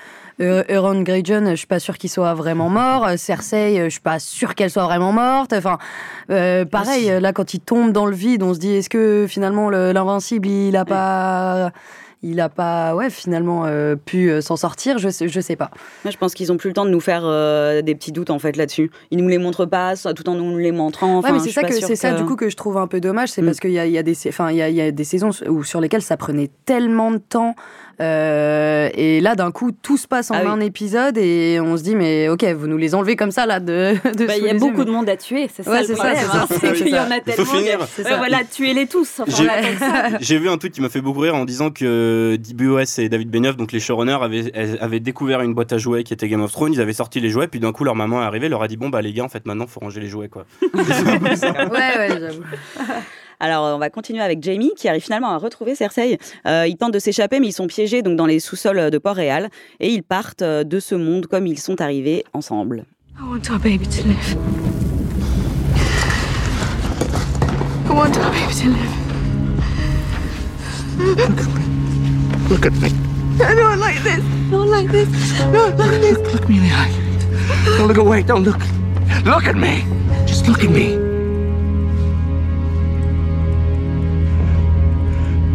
euh, 0.42 0.64
Euron 0.70 1.02
Greyjoy, 1.02 1.44
je 1.50 1.56
suis 1.56 1.68
pas 1.68 1.80
sûr 1.80 1.98
qu'il 1.98 2.10
soit 2.10 2.36
vraiment 2.36 2.70
mort. 2.70 3.06
Euh, 3.06 3.18
Cersei, 3.18 3.84
je 3.86 3.90
suis 3.90 4.00
pas 4.00 4.20
sûr 4.20 4.54
qu'elle 4.54 4.70
soit 4.70 4.86
vraiment 4.86 5.12
morte. 5.12 5.54
Enfin, 5.54 5.80
euh, 6.30 6.66
pareil, 6.66 7.12
là, 7.20 7.34
quand 7.34 7.56
il 7.56 7.62
tombe 7.62 7.92
dans 7.92 8.06
le 8.06 8.16
vide, 8.16 8.44
on 8.44 8.54
se 8.54 8.60
dit, 8.60 8.76
est-ce 8.76 8.90
que 8.90 9.26
finalement 9.28 9.70
l'invincible, 9.70 10.48
il 10.48 10.76
a 10.78 10.86
pas 10.86 11.72
il 12.22 12.36
n'a 12.36 12.50
pas, 12.50 12.96
ouais, 12.96 13.10
finalement 13.10 13.64
euh, 13.66 13.96
pu 13.96 14.30
euh, 14.30 14.42
s'en 14.42 14.58
sortir. 14.58 14.98
Je 14.98 15.10
sais, 15.10 15.30
je 15.30 15.40
sais 15.40 15.56
pas. 15.56 15.72
je 16.04 16.18
pense 16.18 16.34
qu'ils 16.34 16.52
ont 16.52 16.58
plus 16.58 16.70
le 16.70 16.74
temps 16.74 16.86
de 16.86 16.90
nous 16.90 17.00
faire 17.00 17.22
euh, 17.24 17.82
des 17.82 17.96
petits 17.96 18.12
doutes 18.12 18.30
en 18.30 18.40
fait 18.40 18.58
là-dessus. 18.58 18.92
Ils 19.12 19.18
nous 19.20 19.28
les 19.28 19.38
montrent 19.38 19.66
pas, 19.66 19.96
tout 19.96 20.28
en 20.28 20.36
nous 20.36 20.58
les 20.58 20.72
montrant. 20.72 21.22
ouais, 21.22 21.32
mais 21.32 21.40
c'est 21.40 21.52
ça 21.52 21.64
que 21.64 21.74
c'est 21.74 21.96
ça 21.96 22.14
du 22.14 22.26
coup 22.26 22.36
que 22.36 22.50
je 22.50 22.56
trouve 22.56 22.78
un 22.78 22.88
peu 22.88 23.00
dommage, 23.00 23.30
c'est 23.30 23.42
mm. 23.42 23.46
parce 23.46 23.60
qu'il 23.60 23.72
y 23.72 23.80
a, 23.80 23.86
y 23.86 23.98
a 23.98 24.04
des, 24.04 24.16
enfin 24.28 24.52
il 24.52 24.58
y 24.58 24.62
a, 24.62 24.70
y 24.70 24.82
a 24.82 24.92
des 24.92 25.04
saisons 25.04 25.30
où, 25.48 25.64
sur 25.64 25.80
lesquelles 25.80 26.02
ça 26.02 26.18
prenait 26.18 26.50
tellement 26.66 27.12
de 27.12 27.18
temps 27.18 27.56
euh, 28.02 28.90
et 28.94 29.20
là, 29.20 29.36
d'un 29.36 29.52
coup, 29.52 29.72
tout 29.72 29.98
se 29.98 30.08
passe 30.08 30.32
en 30.32 30.36
ah 30.36 30.50
un 30.50 30.62
épisode 30.62 31.18
et 31.18 31.60
on 31.60 31.76
se 31.76 31.84
dit, 31.84 31.96
mais 31.96 32.30
ok, 32.30 32.46
vous 32.58 32.68
nous 32.68 32.78
les 32.78 32.96
enlevez 32.96 33.18
comme 33.18 33.32
ça, 33.32 33.46
là, 33.46 33.60
de. 33.60 33.96
Bah, 34.30 34.38
il 34.38 34.44
y 34.44 34.50
a 34.50 34.54
beaucoup 34.54 34.84
de 34.84 34.92
monde 34.92 35.10
à 35.10 35.18
tuer, 35.18 35.50
c'est 35.54 35.64
ça 35.64 35.82
le 35.82 35.94
problème. 35.94 36.18
C'est 36.50 36.74
qu'il 36.76 36.90
y 36.90 37.00
en 37.00 37.10
a 37.10 37.20
tellement. 37.20 38.18
voilà, 38.18 38.40
tuez-les 38.50 38.86
tous. 38.86 39.22
J'ai 40.20 40.38
vu 40.38 40.50
un 40.50 40.58
tweet 40.58 40.74
qui 40.74 40.82
m'a 40.82 40.90
fait 40.90 41.02
beaucoup 41.02 41.20
rire 41.20 41.36
en 41.36 41.46
disant 41.46 41.72
que 41.72 42.09
DBOS 42.38 43.00
et 43.00 43.10
David 43.10 43.30
Benioff, 43.30 43.58
donc 43.58 43.72
les 43.72 43.80
showrunners, 43.80 44.22
avaient, 44.22 44.80
avaient 44.80 45.00
découvert 45.00 45.42
une 45.42 45.54
boîte 45.54 45.74
à 45.74 45.78
jouets 45.78 46.04
qui 46.04 46.14
était 46.14 46.28
Game 46.28 46.42
of 46.42 46.52
Thrones. 46.52 46.74
Ils 46.74 46.82
avaient 46.82 46.94
sorti 46.94 47.20
les 47.20 47.30
jouets, 47.30 47.48
puis 47.48 47.60
d'un 47.60 47.72
coup, 47.72 47.84
leur 47.84 47.96
maman 47.96 48.22
est 48.22 48.26
arrivée, 48.26 48.50
leur 48.50 48.62
a 48.62 48.68
dit, 48.68 48.78
bon, 48.78 48.90
bah 48.90 49.02
les 49.02 49.14
gars, 49.14 49.24
en 49.24 49.30
fait, 49.30 49.46
maintenant, 49.46 49.68
faut 49.68 49.80
ranger 49.80 50.00
les 50.00 50.08
jouets, 50.08 50.30
quoi. 50.30 50.46
ouais, 50.62 50.70
ouais, 50.74 52.20
j'avoue. 52.20 52.44
Alors, 53.42 53.76
on 53.76 53.80
va 53.80 53.90
continuer 53.90 54.22
avec 54.22 54.44
Jamie, 54.44 54.72
qui 54.76 54.90
arrive 54.90 55.02
finalement 55.02 55.30
à 55.30 55.38
retrouver 55.38 55.74
Cersei. 55.74 56.18
Euh, 56.46 56.68
ils 56.68 56.76
tentent 56.76 56.94
de 56.94 57.00
s'échapper, 57.00 57.40
mais 57.40 57.48
ils 57.48 57.54
sont 57.54 57.68
piégés 57.68 58.02
donc 58.02 58.18
dans 58.18 58.26
les 58.26 58.42
sous-sols 58.42 58.92
de 58.92 58.98
Port-Réal. 58.98 59.50
Et 59.80 59.94
ils 59.94 60.04
partent 60.04 60.42
euh, 60.42 60.66
de 60.66 60.80
ce 60.82 60.96
monde 60.96 61.28
comme 61.28 61.48
ils 61.48 61.60
sont 61.60 61.80
arrivés 61.80 62.26
ensemble. 62.34 62.84
I 63.18 63.24
want 63.24 63.50
our 63.50 63.60
baby 63.60 63.88
to 63.88 64.08
live. 64.08 64.38
I 67.88 67.92
want 67.92 68.18
our 68.18 68.32
baby 68.32 68.54
to 68.56 68.70
live. 68.70 69.00
Look 72.50 72.66
at 72.66 72.74
me. 72.74 72.90
I 73.46 73.54
don't 73.54 73.80
like 73.80 74.02
this. 74.02 74.24
Not 74.50 74.68
like 74.68 74.88
this. 74.90 75.08
Not 75.54 75.78
like 75.78 76.02
this. 76.02 76.18
Look 76.34 76.50
me 76.50 76.58
in 76.58 76.64
the 76.64 76.72
eye. 76.72 76.92
Don't 77.78 77.88
look 77.88 77.98
away. 77.98 78.24
Don't 78.24 78.44
look. 78.44 78.60
Look 79.24 79.46
at 79.46 79.56
me. 79.56 79.86
Just 80.26 80.48
look 80.48 80.64
at 80.64 80.72
me. 80.72 80.98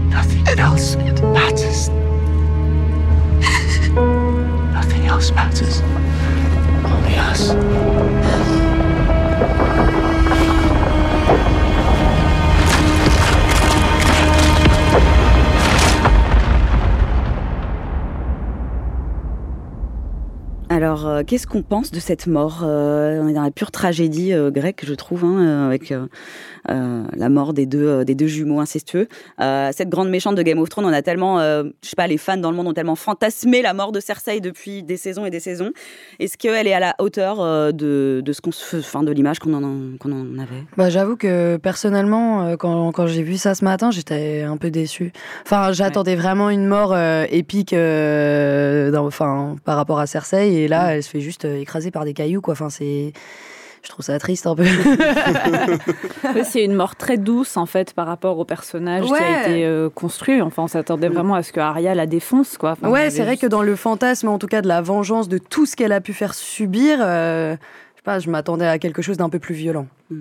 Nothing 0.08 0.46
else 0.58 0.94
matters. 0.94 1.88
Nothing 4.72 5.06
else 5.06 5.32
matters. 5.32 5.80
Only 6.84 7.16
us. 7.16 8.23
Alors, 20.84 21.06
euh, 21.06 21.22
qu'est-ce 21.26 21.46
qu'on 21.46 21.62
pense 21.62 21.92
de 21.92 21.98
cette 21.98 22.26
mort 22.26 22.60
euh, 22.62 23.18
On 23.22 23.26
est 23.26 23.32
dans 23.32 23.42
la 23.42 23.50
pure 23.50 23.70
tragédie 23.70 24.34
euh, 24.34 24.50
grecque, 24.50 24.84
je 24.86 24.92
trouve, 24.92 25.24
hein, 25.24 25.64
avec 25.64 25.94
la 26.66 27.28
mort 27.30 27.54
des 27.54 27.64
deux, 27.64 28.04
des 28.04 28.14
deux 28.14 28.26
jumeaux 28.26 28.60
incestueux. 28.60 29.08
cette 29.38 29.88
grande 29.88 30.10
méchante 30.10 30.34
de 30.34 30.42
Game 30.42 30.58
of 30.58 30.68
Thrones, 30.68 30.84
on 30.84 30.92
a 30.92 31.00
tellement, 31.02 31.38
je 31.38 31.70
sais 31.82 31.96
pas, 31.96 32.06
les 32.06 32.18
fans 32.18 32.36
dans 32.36 32.50
le 32.50 32.56
monde 32.56 32.68
ont 32.68 32.72
tellement 32.72 32.96
fantasmé 32.96 33.62
la 33.62 33.72
mort 33.74 33.92
de 33.92 34.00
Cersei 34.00 34.40
depuis 34.40 34.82
des 34.82 34.96
saisons 34.96 35.24
et 35.26 35.30
des 35.30 35.40
saisons. 35.40 35.72
Est-ce 36.20 36.36
qu'elle 36.36 36.66
est 36.66 36.72
à 36.72 36.80
la 36.80 36.94
hauteur 36.98 37.38
de, 37.72 38.22
de, 38.24 38.32
ce 38.32 38.40
qu'on 38.40 38.52
se, 38.52 38.80
fin, 38.80 39.02
de 39.02 39.12
l'image 39.12 39.38
qu'on 39.38 39.54
en, 39.54 39.62
en, 39.62 40.38
avait? 40.38 40.64
Bah, 40.76 40.90
J'avoue 40.90 41.16
que 41.16 41.56
personnellement, 41.58 42.56
quand, 42.56 42.92
quand 42.92 43.06
j'ai 43.06 43.22
vu 43.22 43.36
ça 43.36 43.54
ce 43.54 43.64
matin, 43.64 43.90
j'étais 43.90 44.42
un 44.42 44.56
peu 44.56 44.70
déçue. 44.70 45.12
Enfin, 45.44 45.72
j'attendais 45.72 46.16
vraiment 46.16 46.50
une 46.50 46.66
mort 46.66 46.96
épique 47.30 47.74
enfin, 47.74 49.56
par 49.64 49.76
rapport 49.76 49.98
à 49.98 50.06
Cersei. 50.06 50.54
Et 50.54 50.68
là, 50.68 50.73
mm. 50.82 50.90
elle 50.90 51.02
se 51.02 51.10
fait 51.10 51.20
juste 51.20 51.44
euh, 51.44 51.60
écraser 51.60 51.90
par 51.90 52.04
des 52.04 52.14
cailloux, 52.14 52.40
quoi. 52.40 52.52
Enfin, 52.52 52.70
c'est. 52.70 53.12
Je 53.82 53.90
trouve 53.90 54.04
ça 54.04 54.18
triste 54.18 54.46
un 54.46 54.56
peu. 54.56 54.64
c'est 56.44 56.64
une 56.64 56.72
mort 56.72 56.96
très 56.96 57.18
douce 57.18 57.58
en 57.58 57.66
fait 57.66 57.92
par 57.92 58.06
rapport 58.06 58.38
au 58.38 58.46
personnage 58.46 59.04
qui 59.04 59.12
a 59.12 59.42
été 59.42 59.66
euh, 59.66 59.90
construit. 59.90 60.40
Enfin, 60.40 60.62
on 60.62 60.68
s'attendait 60.68 61.10
mm. 61.10 61.12
vraiment 61.12 61.34
à 61.34 61.42
ce 61.42 61.52
que 61.52 61.60
Arya 61.60 61.94
la 61.94 62.06
défonce, 62.06 62.56
quoi. 62.56 62.76
ouais, 62.82 63.10
c'est 63.10 63.22
vrai 63.22 63.36
que 63.36 63.46
dans 63.46 63.62
le 63.62 63.76
fantasme, 63.76 64.28
en 64.28 64.38
tout 64.38 64.46
cas, 64.46 64.62
de 64.62 64.68
la 64.68 64.80
vengeance 64.80 65.28
de 65.28 65.36
tout 65.36 65.66
ce 65.66 65.76
qu'elle 65.76 65.92
a 65.92 66.00
pu 66.00 66.14
faire 66.14 66.32
subir, 66.32 66.98
euh, 67.02 67.56
je 67.56 67.98
sais 67.98 68.02
pas, 68.04 68.18
je 68.20 68.30
m'attendais 68.30 68.66
à 68.66 68.78
quelque 68.78 69.02
chose 69.02 69.18
d'un 69.18 69.28
peu 69.28 69.38
plus 69.38 69.54
violent. 69.54 69.86
Mm. 70.10 70.20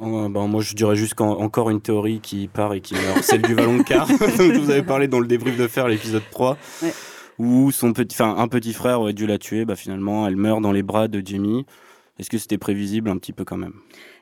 Oh, 0.00 0.28
ben, 0.28 0.46
moi, 0.48 0.60
je 0.60 0.74
dirais 0.74 0.96
juste 0.96 1.14
qu'encore 1.14 1.70
une 1.70 1.80
théorie 1.80 2.18
qui 2.20 2.48
part 2.48 2.74
et 2.74 2.80
qui 2.80 2.94
meurt, 2.94 3.22
celle 3.22 3.42
du 3.42 3.54
Valonqar, 3.54 4.08
dont 4.08 4.16
je 4.18 4.58
vous 4.58 4.70
avais 4.70 4.82
parlé 4.82 5.06
dans 5.06 5.20
le 5.20 5.26
débrief 5.26 5.56
de 5.56 5.68
faire 5.68 5.86
l'épisode 5.86 6.22
3. 6.32 6.56
Ouais 6.82 6.92
où 7.38 7.70
son 7.70 7.92
petit, 7.92 8.14
enfin 8.14 8.36
un 8.36 8.48
petit 8.48 8.72
frère 8.72 9.00
aurait 9.00 9.12
dû 9.12 9.26
la 9.26 9.38
tuer. 9.38 9.64
Bah 9.64 9.76
finalement, 9.76 10.26
elle 10.26 10.36
meurt 10.36 10.60
dans 10.60 10.72
les 10.72 10.82
bras 10.82 11.08
de 11.08 11.22
Jamie. 11.24 11.64
Est-ce 12.18 12.30
que 12.30 12.38
c'était 12.38 12.58
prévisible 12.58 13.10
un 13.10 13.16
petit 13.16 13.32
peu 13.32 13.44
quand 13.44 13.56
même? 13.56 13.74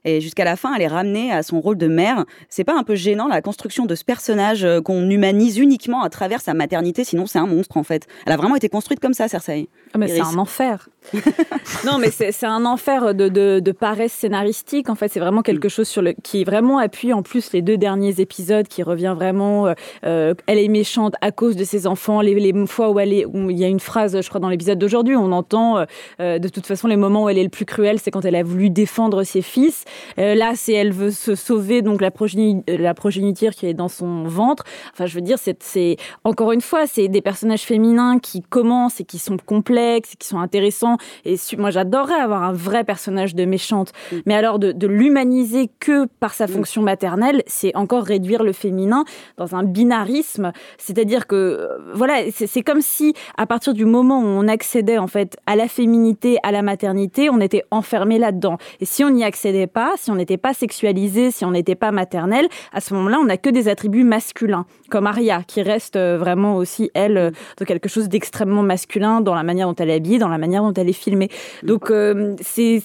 Et 0.05 0.21
jusqu'à 0.21 0.45
la 0.45 0.57
fin, 0.57 0.75
elle 0.75 0.83
est 0.83 0.87
ramenée 0.87 1.33
à 1.33 1.43
son 1.43 1.61
rôle 1.61 1.79
de 1.79 1.89
mère. 1.89 2.27
C'est 2.51 2.63
pas 2.63 2.77
un 2.77 2.83
peu 2.83 2.95
gênant 2.95 3.27
la 3.27 3.41
construction 3.41 3.87
de 3.87 3.95
ce 3.95 4.05
personnage 4.05 4.65
euh, 4.65 4.83
qu'on 4.83 5.09
humanise 5.09 5.59
uniquement 5.59 6.03
à 6.03 6.11
travers 6.11 6.43
sa 6.43 6.53
maternité, 6.53 7.05
sinon 7.05 7.27
c'est 7.27 7.39
un 7.39 7.47
monstre 7.47 7.79
en 7.79 7.83
fait. 7.83 8.07
Elle 8.27 8.33
a 8.33 8.37
vraiment 8.37 8.57
été 8.57 8.69
construite 8.69 9.01
comme 9.01 9.15
ça, 9.15 9.29
Cersei. 9.29 9.69
Ah, 9.95 9.99
mais 9.99 10.09
c'est 10.09 10.21
un 10.21 10.37
enfer. 10.37 10.91
non, 11.85 11.99
mais 11.99 12.11
c'est 12.11 12.45
un 12.45 12.64
enfer 12.64 13.14
de, 13.14 13.73
paresse 13.73 14.12
scénaristique. 14.12 14.88
En 14.88 14.95
fait, 14.95 15.09
c'est 15.09 15.21
vraiment 15.21 15.42
quelque 15.42 15.69
chose 15.69 15.88
sur 15.88 16.03
le, 16.03 16.14
qui 16.23 16.45
vraiment 16.45 16.79
appuie 16.79 17.12
en 17.12 17.23
plus 17.23 17.53
les 17.53 17.62
deux 17.62 17.77
derniers 17.77 18.21
épisodes, 18.21 18.66
qui 18.69 18.83
revient 18.83 19.14
vraiment. 19.16 19.66
Euh, 19.66 19.75
euh, 20.05 20.35
elle 20.47 20.59
est 20.59 20.69
méchante 20.69 21.14
à 21.21 21.31
cause 21.31 21.57
de 21.57 21.64
ses 21.64 21.87
enfants. 21.87 22.21
Les, 22.21 22.53
fois 22.66 22.90
où 22.90 22.99
elle 22.99 23.12
est, 23.12 23.27
il 23.35 23.59
y 23.59 23.64
a 23.64 23.69
une 23.69 23.81
phrase, 23.81 24.21
je 24.21 24.29
crois, 24.29 24.40
dans 24.40 24.49
l'épisode 24.49 24.79
d'aujourd'hui, 24.79 25.16
on 25.16 25.33
entend 25.33 25.85
de 26.19 26.49
toute 26.49 26.66
façon 26.66 26.88
les 26.88 26.97
moments 26.97 27.25
où 27.25 27.29
elle 27.29 27.38
est 27.38 27.45
le 27.45 27.49
plus 27.49 27.64
cruelle, 27.64 27.99
c'est 27.99 28.11
quand 28.11 28.25
elle 28.25 28.35
a 28.35 28.42
voulu 28.42 28.71
défendre 28.71 29.25
ses 29.25 29.42
fils. 29.42 29.85
Euh, 30.19 30.35
là, 30.35 30.53
c'est 30.55 30.73
elle 30.73 30.92
veut 30.92 31.11
se 31.11 31.35
sauver 31.35 31.83
donc 31.83 32.01
la, 32.01 32.11
euh, 32.11 32.79
la 32.79 32.95
progéniture 32.95 33.53
qui 33.53 33.66
est 33.66 33.75
dans 33.75 33.88
son 33.88 34.25
ventre. 34.25 34.64
Enfin, 34.92 35.07
je 35.07 35.14
veux 35.14 35.21
dire, 35.21 35.38
c'est 35.38 35.97
encore 36.25 36.53
une 36.53 36.61
fois, 36.61 36.87
c'est 36.87 37.09
des 37.09 37.23
personnages 37.23 37.62
féminins 37.62 38.19
qui 38.19 38.42
commencent 38.42 39.01
et 39.01 39.05
qui 39.05 39.19
sont 39.19 39.37
complexes, 39.45 40.14
et 40.14 40.16
qui 40.16 40.29
sont 40.29 40.38
intéressants 40.38 40.96
méchant. 40.97 41.57
Et 41.57 41.57
moi, 41.57 41.71
j'adorerais 41.71 42.21
avoir 42.21 42.43
un 42.43 42.53
vrai 42.53 42.85
personnage 42.85 43.35
de 43.35 43.45
méchante. 43.45 43.93
Mm. 44.13 44.17
Mais 44.27 44.35
alors, 44.35 44.59
de, 44.59 44.73
de 44.73 44.87
l'humaniser 44.87 45.71
que 45.81 46.07
par 46.21 46.35
sa 46.35 46.47
mm. 46.47 46.51
fonction 46.51 46.83
maternelle, 46.83 47.43
c'est 47.47 47.75
encore 47.77 48.05
réduire 48.05 48.43
le 48.43 48.53
féminin 48.53 49.05
dans 49.37 49.55
un 49.55 49.63
binarisme. 49.65 50.53
C'est-à-dire 50.79 51.27
que, 51.27 51.37
euh, 51.37 51.79
voilà, 51.95 52.31
c'est 52.31 52.63
comme 52.63 52.81
si, 52.81 53.15
à 53.37 53.47
partir 53.47 53.75
du 53.75 53.85
moment 53.85 54.21
où 54.21 54.27
on 54.27 54.49
accédait, 54.49 54.99
en 54.99 55.07
fait, 55.07 55.37
à 55.47 55.57
la 55.57 55.69
féminité, 55.69 56.39
à 56.43 56.53
la 56.53 56.63
maternité, 56.63 57.31
on 57.31 57.41
était 57.41 57.65
enfermé 57.71 58.19
là-dedans. 58.19 58.59
Et 58.81 58.85
si 58.85 59.05
on 59.05 59.11
n'y 59.11 59.25
accédait 59.25 59.67
pas, 59.67 59.95
si 59.97 60.11
on 60.11 60.15
n'était 60.15 60.37
pas 60.37 60.55
sexualisé, 60.55 61.31
si 61.31 61.45
on 61.45 61.51
n'était 61.51 61.75
pas 61.75 61.91
maternel, 61.91 62.49
à 62.73 62.81
ce 62.81 62.95
moment-là, 62.95 63.19
on 63.21 63.25
n'a 63.25 63.37
que 63.37 63.51
des 63.51 63.69
attributs 63.69 64.05
masculins, 64.05 64.67
comme 64.91 65.07
Aria, 65.07 65.43
qui 65.47 65.63
reste 65.63 65.97
euh, 65.97 66.17
vraiment 66.19 66.57
aussi, 66.57 66.91
elle, 66.95 67.19
euh, 67.19 67.31
de 67.59 67.65
quelque 67.65 67.89
chose 67.89 68.09
d'extrêmement 68.09 68.63
masculin 68.63 69.21
dans 69.21 69.35
la 69.35 69.43
manière 69.43 69.69
dont 69.69 69.75
elle 69.75 69.91
est 69.91 69.95
habillée, 69.95 70.19
dans 70.19 70.29
la 70.29 70.39
manière 70.39 70.63
dont 70.63 70.73
elle 70.73 70.86
est 70.88 70.92
filmée. 70.92 71.29
Donc, 71.62 71.90
euh, 71.90 72.35
c'est, 72.40 72.83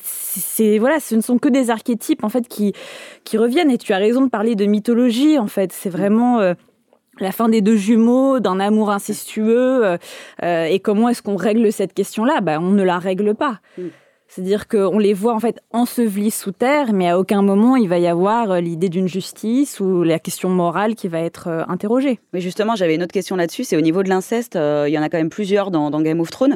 voilà, 0.79 0.99
ce 0.99 1.15
ne 1.15 1.21
sont 1.21 1.37
que 1.37 1.49
des 1.49 1.69
archétypes, 1.69 2.23
en 2.23 2.29
fait, 2.29 2.47
qui, 2.47 2.73
qui 3.23 3.37
reviennent. 3.37 3.71
Et 3.71 3.77
tu 3.77 3.93
as 3.93 3.97
raison 3.97 4.21
de 4.21 4.29
parler 4.29 4.55
de 4.55 4.65
mythologie, 4.65 5.37
en 5.37 5.47
fait. 5.47 5.71
C'est 5.71 5.89
vraiment 5.89 6.39
la 7.19 7.31
fin 7.31 7.49
des 7.49 7.61
deux 7.61 7.75
jumeaux, 7.75 8.39
d'un 8.39 8.59
amour 8.59 8.91
incestueux, 8.91 9.97
et 10.43 10.79
comment 10.79 11.09
est-ce 11.09 11.21
qu'on 11.21 11.35
règle 11.35 11.71
cette 11.71 11.93
question-là? 11.93 12.41
Ben, 12.41 12.59
On 12.61 12.71
ne 12.71 12.83
la 12.83 12.99
règle 12.99 13.35
pas. 13.35 13.59
C'est-à-dire 14.31 14.69
qu'on 14.69 14.97
les 14.97 15.13
voit 15.13 15.33
en 15.33 15.41
fait 15.41 15.59
ensevelis 15.71 16.31
sous 16.31 16.53
terre, 16.53 16.93
mais 16.93 17.09
à 17.09 17.19
aucun 17.19 17.41
moment 17.41 17.75
il 17.75 17.89
va 17.89 17.99
y 17.99 18.07
avoir 18.07 18.51
euh, 18.51 18.61
l'idée 18.61 18.87
d'une 18.87 19.09
justice 19.09 19.81
ou 19.81 20.03
la 20.03 20.19
question 20.19 20.47
morale 20.47 20.95
qui 20.95 21.09
va 21.09 21.19
être 21.19 21.49
euh, 21.49 21.63
interrogée. 21.67 22.21
Mais 22.31 22.39
justement, 22.39 22.77
j'avais 22.77 22.95
une 22.95 23.03
autre 23.03 23.11
question 23.11 23.35
là-dessus, 23.35 23.65
c'est 23.65 23.75
au 23.75 23.81
niveau 23.81 24.03
de 24.03 24.09
l'inceste, 24.09 24.55
euh, 24.55 24.85
il 24.87 24.93
y 24.93 24.97
en 24.97 25.01
a 25.01 25.09
quand 25.09 25.17
même 25.17 25.29
plusieurs 25.29 25.69
dans, 25.69 25.91
Game 26.01 26.21
of 26.21 26.31
Thrones. 26.31 26.55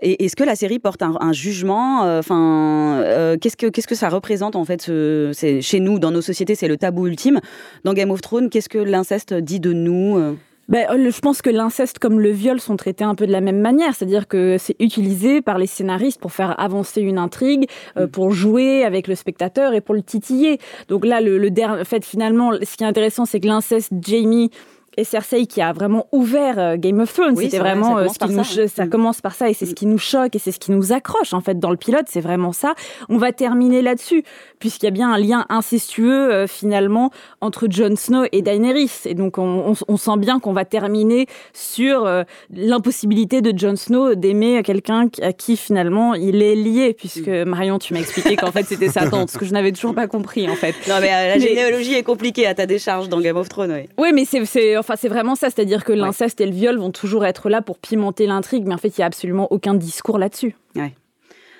Et 0.00 0.24
est-ce 0.24 0.36
que 0.36 0.44
la 0.44 0.56
série 0.56 0.78
porte 0.78 1.02
un, 1.02 1.32
jugement 1.32 2.02
Enfin, 2.18 3.36
qu'est-ce 3.40 3.56
que 3.56 3.66
qu'est-ce 3.66 3.86
que 3.86 3.94
ça 3.94 4.08
représente 4.08 4.56
en 4.56 4.64
fait 4.64 4.90
chez 5.32 5.80
nous, 5.80 5.98
dans 5.98 6.10
nos 6.10 6.22
sociétés, 6.22 6.54
c'est 6.54 6.68
le 6.68 6.76
tabou 6.76 7.06
ultime. 7.06 7.40
Dans 7.84 7.92
Game 7.92 8.10
of 8.10 8.20
Thrones, 8.20 8.50
qu'est-ce 8.50 8.68
que 8.68 8.78
l'inceste 8.78 9.34
dit 9.34 9.60
de 9.60 9.72
nous 9.72 10.36
ben, 10.68 10.86
je 11.10 11.20
pense 11.20 11.42
que 11.42 11.50
l'inceste 11.50 11.98
comme 11.98 12.20
le 12.20 12.30
viol 12.30 12.60
sont 12.60 12.76
traités 12.76 13.04
un 13.04 13.14
peu 13.14 13.26
de 13.26 13.32
la 13.32 13.40
même 13.40 13.60
manière, 13.60 13.94
c'est-à-dire 13.94 14.28
que 14.28 14.56
c'est 14.58 14.76
utilisé 14.80 15.42
par 15.42 15.58
les 15.58 15.66
scénaristes 15.66 16.20
pour 16.20 16.32
faire 16.32 16.58
avancer 16.58 17.00
une 17.02 17.18
intrigue, 17.18 17.68
euh, 17.96 18.06
mm. 18.06 18.10
pour 18.10 18.30
jouer 18.30 18.84
avec 18.84 19.08
le 19.08 19.14
spectateur 19.14 19.74
et 19.74 19.80
pour 19.80 19.94
le 19.94 20.02
titiller. 20.02 20.58
Donc 20.88 21.04
là, 21.04 21.20
le, 21.20 21.36
le 21.36 21.50
dernier, 21.50 21.82
en 21.82 21.84
fait, 21.84 22.04
finalement, 22.04 22.52
ce 22.62 22.76
qui 22.76 22.84
est 22.84 22.86
intéressant, 22.86 23.24
c'est 23.24 23.40
que 23.40 23.48
l'inceste 23.48 23.92
Jamie 24.00 24.50
et 24.96 25.04
Cersei 25.04 25.46
qui 25.46 25.60
a 25.60 25.72
vraiment 25.72 26.06
ouvert 26.12 26.58
euh, 26.58 26.76
Game 26.76 27.00
of 27.00 27.12
Thrones. 27.12 27.36
C'était 27.36 27.58
vraiment 27.58 27.98
euh, 27.98 28.08
ce 28.08 28.18
qui 28.18 28.32
nous, 28.32 28.44
ça, 28.44 28.68
ça 28.68 28.86
mm. 28.86 28.90
commence 28.90 29.20
par 29.20 29.34
ça 29.34 29.48
et 29.48 29.54
c'est 29.54 29.66
ce 29.66 29.74
qui 29.74 29.86
nous 29.86 29.98
choque 29.98 30.36
et 30.36 30.38
c'est 30.38 30.52
ce 30.52 30.58
qui 30.58 30.70
nous 30.70 30.92
accroche 30.92 31.32
en 31.32 31.40
fait 31.40 31.58
dans 31.58 31.70
le 31.70 31.76
pilote. 31.76 32.04
C'est 32.08 32.20
vraiment 32.20 32.52
ça. 32.52 32.74
On 33.08 33.16
va 33.16 33.32
terminer 33.32 33.80
là-dessus 33.80 34.22
puisqu'il 34.58 34.86
y 34.86 34.88
a 34.88 34.92
bien 34.92 35.12
un 35.12 35.18
lien 35.18 35.46
incestueux 35.48 36.30
euh, 36.30 36.46
finalement 36.46 37.10
entre 37.40 37.68
Jon 37.70 37.96
Snow 37.96 38.24
et 38.32 38.42
Daenerys 38.42 38.90
et 39.06 39.14
donc 39.14 39.38
on, 39.38 39.74
on, 39.88 39.96
sent 39.96 40.16
bien 40.18 40.40
qu'on 40.40 40.52
va 40.52 40.64
terminer 40.64 41.26
sur 41.52 42.08
l'impossibilité 42.50 43.40
de 43.40 43.56
Jon 43.56 43.76
Snow 43.76 44.14
d'aimer 44.14 44.62
quelqu'un 44.62 45.08
à 45.22 45.32
qui 45.32 45.56
finalement 45.56 46.14
il 46.14 46.42
est 46.42 46.54
lié 46.54 46.94
puisque 46.94 47.28
mm. 47.28 47.44
Marion 47.44 47.78
tu 47.78 47.94
m'as 47.94 48.00
expliqué 48.00 48.36
qu'en 48.36 48.52
fait 48.52 48.64
c'était 48.64 48.88
sa 48.88 49.08
tante 49.08 49.30
ce 49.30 49.38
que 49.38 49.44
je 49.44 49.52
n'avais 49.52 49.72
toujours 49.72 49.94
pas 49.94 50.06
compris 50.06 50.48
en 50.50 50.54
fait. 50.54 50.74
Non 50.88 50.96
mais 51.00 51.08
la 51.08 51.38
généalogie 51.38 51.94
est 51.94 52.02
compliquée 52.02 52.46
à 52.46 52.54
ta 52.54 52.66
décharge 52.66 53.08
dans 53.08 53.20
Game 53.20 53.36
of 53.36 53.48
Thrones. 53.48 53.72
Oui, 53.72 53.88
oui 53.98 54.10
mais 54.12 54.24
c'est 54.24 54.76
enfin, 54.82 54.96
c'est 54.96 55.08
vraiment 55.08 55.36
ça, 55.36 55.48
c'est-à-dire 55.48 55.84
que 55.84 55.92
l'inceste 55.92 56.40
et 56.40 56.46
le 56.46 56.52
viol 56.52 56.76
vont 56.76 56.90
toujours 56.90 57.24
être 57.24 57.48
là 57.48 57.62
pour 57.62 57.78
pimenter 57.78 58.26
l'intrigue, 58.26 58.66
mais 58.66 58.74
en 58.74 58.78
fait, 58.78 58.88
il 58.88 59.00
n'y 59.00 59.04
a 59.04 59.06
absolument 59.06 59.46
aucun 59.52 59.74
discours 59.74 60.18
là-dessus. 60.18 60.56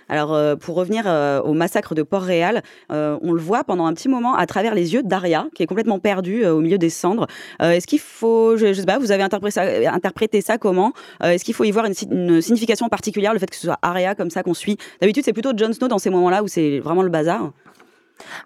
Alors, 0.08 0.34
euh, 0.34 0.56
pour 0.56 0.74
revenir 0.74 1.04
euh, 1.06 1.40
au 1.40 1.54
massacre 1.54 1.94
de 1.94 2.02
Port-Réal, 2.02 2.62
euh, 2.90 3.16
on 3.22 3.32
le 3.32 3.40
voit 3.40 3.64
pendant 3.64 3.86
un 3.86 3.94
petit 3.94 4.08
moment 4.08 4.34
à 4.34 4.44
travers 4.44 4.74
les 4.74 4.92
yeux 4.92 5.02
d'Aria, 5.02 5.46
qui 5.54 5.62
est 5.62 5.66
complètement 5.66 6.00
perdue 6.00 6.44
au 6.44 6.60
milieu 6.60 6.76
des 6.76 6.90
cendres. 6.90 7.26
Est-ce 7.60 7.86
qu'il 7.86 8.00
faut, 8.00 8.58
je, 8.58 8.66
ne 8.66 8.72
sais 8.74 8.84
pas, 8.84 8.98
vous 8.98 9.12
avez 9.12 9.22
interprété 9.22 9.54
ça, 9.54 9.62
interprété 9.94 10.40
ça 10.42 10.58
comment? 10.58 10.92
Est-ce 11.22 11.44
qu'il 11.44 11.54
faut 11.54 11.64
y 11.64 11.70
voir 11.70 11.86
une, 11.86 11.94
une, 12.10 12.42
signification 12.42 12.88
particulière, 12.88 13.32
le 13.32 13.38
fait 13.38 13.48
que 13.48 13.56
ce 13.56 13.62
soit 13.62 13.78
Aria 13.80 14.14
comme 14.14 14.30
ça 14.30 14.42
qu'on 14.42 14.54
suit? 14.54 14.76
D'habitude, 15.00 15.24
c'est 15.24 15.32
plutôt 15.32 15.52
Jon 15.56 15.72
Snow 15.72 15.88
dans 15.88 15.98
ces 15.98 16.10
moments-là 16.10 16.42
où 16.42 16.48
c'est 16.48 16.80
vraiment 16.80 17.02
le 17.02 17.08
bazar. 17.08 17.52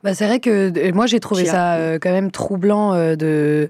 Bah, 0.03 0.15
c'est 0.15 0.27
vrai 0.27 0.41
que 0.41 0.93
moi 0.93 1.07
j'ai 1.07 1.21
trouvé 1.21 1.45
ça 1.45 1.75
euh, 1.75 1.99
quand 2.01 2.13
même 2.13 2.31
troublant 2.31 2.95
euh, 2.95 3.17
de, 3.17 3.69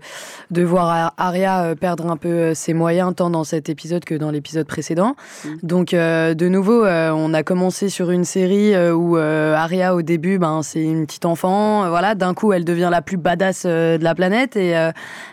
de 0.50 0.62
voir 0.62 1.14
Arya 1.16 1.62
euh, 1.62 1.74
perdre 1.74 2.10
un 2.10 2.16
peu 2.16 2.54
ses 2.54 2.74
moyens 2.74 3.14
tant 3.14 3.30
dans 3.30 3.44
cet 3.44 3.68
épisode 3.68 4.04
que 4.04 4.14
dans 4.14 4.30
l'épisode 4.30 4.66
précédent. 4.66 5.14
Mm. 5.44 5.48
Donc 5.62 5.90
de 5.92 6.48
nouveau, 6.48 6.84
on 6.86 7.34
a 7.34 7.42
commencé 7.42 7.88
sur 7.88 8.10
une 8.10 8.24
série 8.24 8.74
où 8.90 9.16
Arya 9.16 9.94
au 9.94 10.02
début, 10.02 10.38
ben, 10.38 10.62
c'est 10.62 10.82
une 10.82 11.06
petite 11.06 11.24
enfant, 11.24 11.88
voilà, 11.88 12.14
d'un 12.14 12.34
coup 12.34 12.52
elle 12.52 12.64
devient 12.64 12.88
la 12.90 13.02
plus 13.02 13.16
badass 13.16 13.66
de 13.66 14.02
la 14.02 14.14
planète 14.14 14.56
et, 14.56 14.74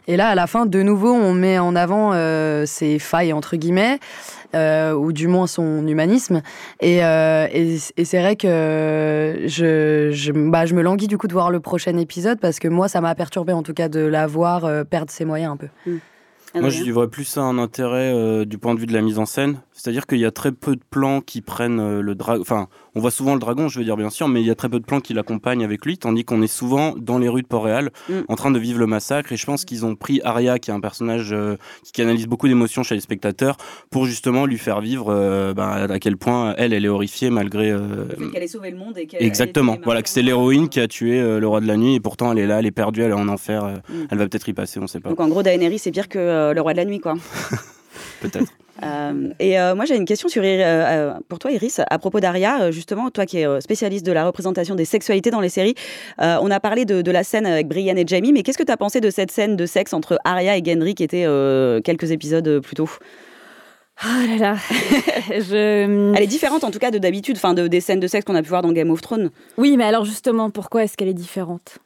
et 0.07 0.17
là 0.17 0.27
à 0.27 0.35
la 0.35 0.47
fin, 0.47 0.65
de 0.65 0.81
nouveau, 0.81 1.11
on 1.11 1.33
met 1.33 1.59
en 1.59 1.75
avant 1.75 2.13
ses 2.65 2.99
failles 2.99 3.33
entre 3.33 3.55
guillemets. 3.55 3.99
Euh, 4.55 4.93
ou 4.93 5.11
du 5.13 5.27
moins 5.27 5.47
son 5.47 5.87
humanisme. 5.87 6.43
Et, 6.79 7.03
euh, 7.03 7.47
et, 7.51 7.77
c'est 7.79 8.19
vrai 8.19 8.35
que 8.35 9.45
je, 9.47 10.11
je, 10.11 10.31
bah, 10.31 10.67
je 10.67 10.75
me 10.75 10.83
languis 10.83 11.07
du 11.07 11.17
coup 11.17 11.27
de 11.27 11.33
voir 11.33 11.49
le 11.49 11.59
prochain 11.59 11.97
épisode 11.97 12.39
parce 12.39 12.59
que 12.59 12.67
moi, 12.67 12.87
ça 12.87 13.01
m'a 13.01 13.15
perturbé 13.15 13.51
en 13.51 13.63
tout 13.63 13.73
cas 13.73 13.89
de 13.89 14.01
la 14.01 14.27
voir 14.27 14.65
euh, 14.65 14.83
perdre 14.83 15.11
ses 15.11 15.25
moyens 15.25 15.53
un 15.53 15.57
peu. 15.57 15.67
Mm. 15.87 15.97
Moi, 16.61 16.69
je 16.69 16.91
vois 16.91 17.09
plus 17.09 17.23
ça 17.23 17.41
un 17.41 17.57
intérêt 17.57 18.45
du 18.45 18.59
point 18.59 18.75
de 18.75 18.79
vue 18.79 18.85
de 18.85 18.93
la 18.93 19.01
mise 19.01 19.17
en 19.17 19.25
scène. 19.25 19.59
C'est-à-dire 19.83 20.07
qu'il 20.07 20.19
y 20.19 20.25
a 20.25 20.31
très 20.31 20.53
peu 20.53 20.77
de 20.77 20.81
plans 20.89 21.19
qui 21.19 21.41
prennent 21.41 21.99
le 21.99 22.15
dragon. 22.15 22.39
Enfin, 22.39 22.69
on 22.95 23.01
voit 23.01 23.11
souvent 23.11 23.33
le 23.33 23.41
dragon, 23.41 23.67
je 23.67 23.79
veux 23.79 23.83
dire 23.83 23.97
bien 23.97 24.09
sûr, 24.09 24.29
mais 24.29 24.39
il 24.39 24.47
y 24.47 24.49
a 24.49 24.55
très 24.55 24.69
peu 24.69 24.79
de 24.79 24.85
plans 24.85 25.01
qui 25.01 25.13
l'accompagnent 25.13 25.65
avec 25.65 25.85
lui, 25.85 25.97
tandis 25.97 26.23
qu'on 26.23 26.41
est 26.41 26.47
souvent 26.47 26.93
dans 26.95 27.17
les 27.17 27.27
rues 27.27 27.41
de 27.41 27.47
Port-Réal 27.47 27.89
mm. 28.07 28.13
en 28.29 28.35
train 28.37 28.49
de 28.51 28.59
vivre 28.59 28.79
le 28.79 28.87
massacre. 28.87 29.33
Et 29.33 29.35
je 29.35 29.45
pense 29.45 29.65
qu'ils 29.65 29.85
ont 29.85 29.97
pris 29.97 30.21
Arya, 30.23 30.57
qui 30.57 30.71
est 30.71 30.73
un 30.73 30.79
personnage 30.79 31.33
euh, 31.33 31.57
qui 31.83 31.91
canalise 31.91 32.27
beaucoup 32.27 32.47
d'émotions 32.47 32.81
chez 32.81 32.95
les 32.95 33.01
spectateurs, 33.01 33.57
pour 33.89 34.05
justement 34.05 34.45
lui 34.45 34.57
faire 34.57 34.79
vivre 34.79 35.07
euh, 35.09 35.53
bah, 35.53 35.87
à 35.89 35.99
quel 35.99 36.15
point 36.15 36.55
elle, 36.57 36.71
elle 36.71 36.85
est 36.85 36.87
horrifiée 36.87 37.29
malgré. 37.29 37.69
Euh, 37.69 38.05
qu'elle 38.31 38.43
ait 38.43 38.47
sauvé 38.47 38.71
le 38.71 38.77
monde 38.77 38.97
et 38.97 39.09
Exactement. 39.19 39.77
Voilà, 39.83 40.01
que 40.01 40.07
c'est 40.07 40.21
l'héroïne 40.21 40.69
qui 40.69 40.79
a 40.79 40.87
tué 40.87 41.19
le 41.19 41.45
roi 41.45 41.59
de 41.59 41.67
la 41.67 41.75
nuit 41.75 41.95
et 41.95 41.99
pourtant 41.99 42.31
elle 42.31 42.39
est 42.39 42.47
là, 42.47 42.59
elle 42.59 42.65
est 42.65 42.71
perdue, 42.71 43.01
elle 43.01 43.11
est 43.11 43.15
en 43.15 43.27
enfer. 43.27 43.65
Mm. 43.65 43.93
Elle 44.11 44.17
va 44.17 44.29
peut-être 44.29 44.47
y 44.47 44.53
passer, 44.53 44.79
on 44.79 44.87
sait 44.87 45.01
pas. 45.01 45.09
Donc 45.09 45.19
en 45.19 45.27
gros, 45.27 45.43
Daenerys, 45.43 45.79
c'est 45.79 45.91
pire 45.91 46.07
que 46.07 46.53
le 46.53 46.61
roi 46.61 46.71
de 46.71 46.77
la 46.77 46.85
nuit, 46.85 47.01
quoi. 47.01 47.15
peut-être. 48.23 48.51
Euh, 48.81 49.29
et 49.39 49.59
euh, 49.59 49.75
moi, 49.75 49.85
j'ai 49.85 49.95
une 49.95 50.03
question 50.03 50.27
sur, 50.27 50.41
euh, 50.43 51.13
pour 51.29 51.37
toi, 51.37 51.51
Iris, 51.51 51.79
à 51.87 51.99
propos 51.99 52.19
d'Aria, 52.19 52.71
justement, 52.71 53.11
toi 53.11 53.27
qui 53.27 53.37
es 53.37 53.61
spécialiste 53.61 54.03
de 54.03 54.11
la 54.11 54.25
représentation 54.25 54.73
des 54.73 54.83
sexualités 54.83 55.29
dans 55.29 55.39
les 55.39 55.49
séries. 55.49 55.75
on 56.17 56.49
a 56.49 56.59
parlé 56.59 56.83
de, 56.83 57.11
la 57.11 57.23
scène 57.23 57.45
avec 57.45 57.67
Brienne 57.67 57.99
et 57.99 58.03
Jamie, 58.05 58.33
mais 58.33 58.41
qu'est-ce 58.41 58.57
que 58.57 58.63
tu 58.63 58.71
as 58.71 58.77
pensé 58.77 58.99
de 58.99 59.11
cette 59.11 59.31
scène 59.31 59.55
de 59.55 59.65
sexe 59.67 59.93
entre 59.93 60.17
Aria 60.25 60.57
et 60.57 60.63
Gendry 60.65 60.95
qui 60.95 61.03
était 61.03 61.25
quelques 61.85 62.11
épisodes 62.11 62.59
plus 62.61 62.75
tôt? 62.75 62.89
Oh 64.03 64.27
là 64.27 64.37
là. 64.37 64.55
Je... 65.29 66.13
Elle 66.15 66.23
est 66.23 66.27
différente 66.27 66.63
en 66.63 66.71
tout 66.71 66.79
cas 66.79 66.89
de 66.89 66.97
d'habitude, 66.97 67.37
enfin 67.37 67.53
de, 67.53 67.67
des 67.67 67.79
scènes 67.79 67.99
de 67.99 68.07
sexe 68.07 68.25
qu'on 68.25 68.35
a 68.35 68.41
pu 68.41 68.49
voir 68.49 68.63
dans 68.63 68.71
Game 68.71 68.89
of 68.89 69.01
Thrones. 69.01 69.29
Oui, 69.57 69.77
mais 69.77 69.83
alors 69.83 70.03
justement, 70.03 70.49
pourquoi 70.49 70.83
est-ce 70.83 70.97
qu'elle 70.97 71.09
est 71.09 71.13
différente? 71.13 71.77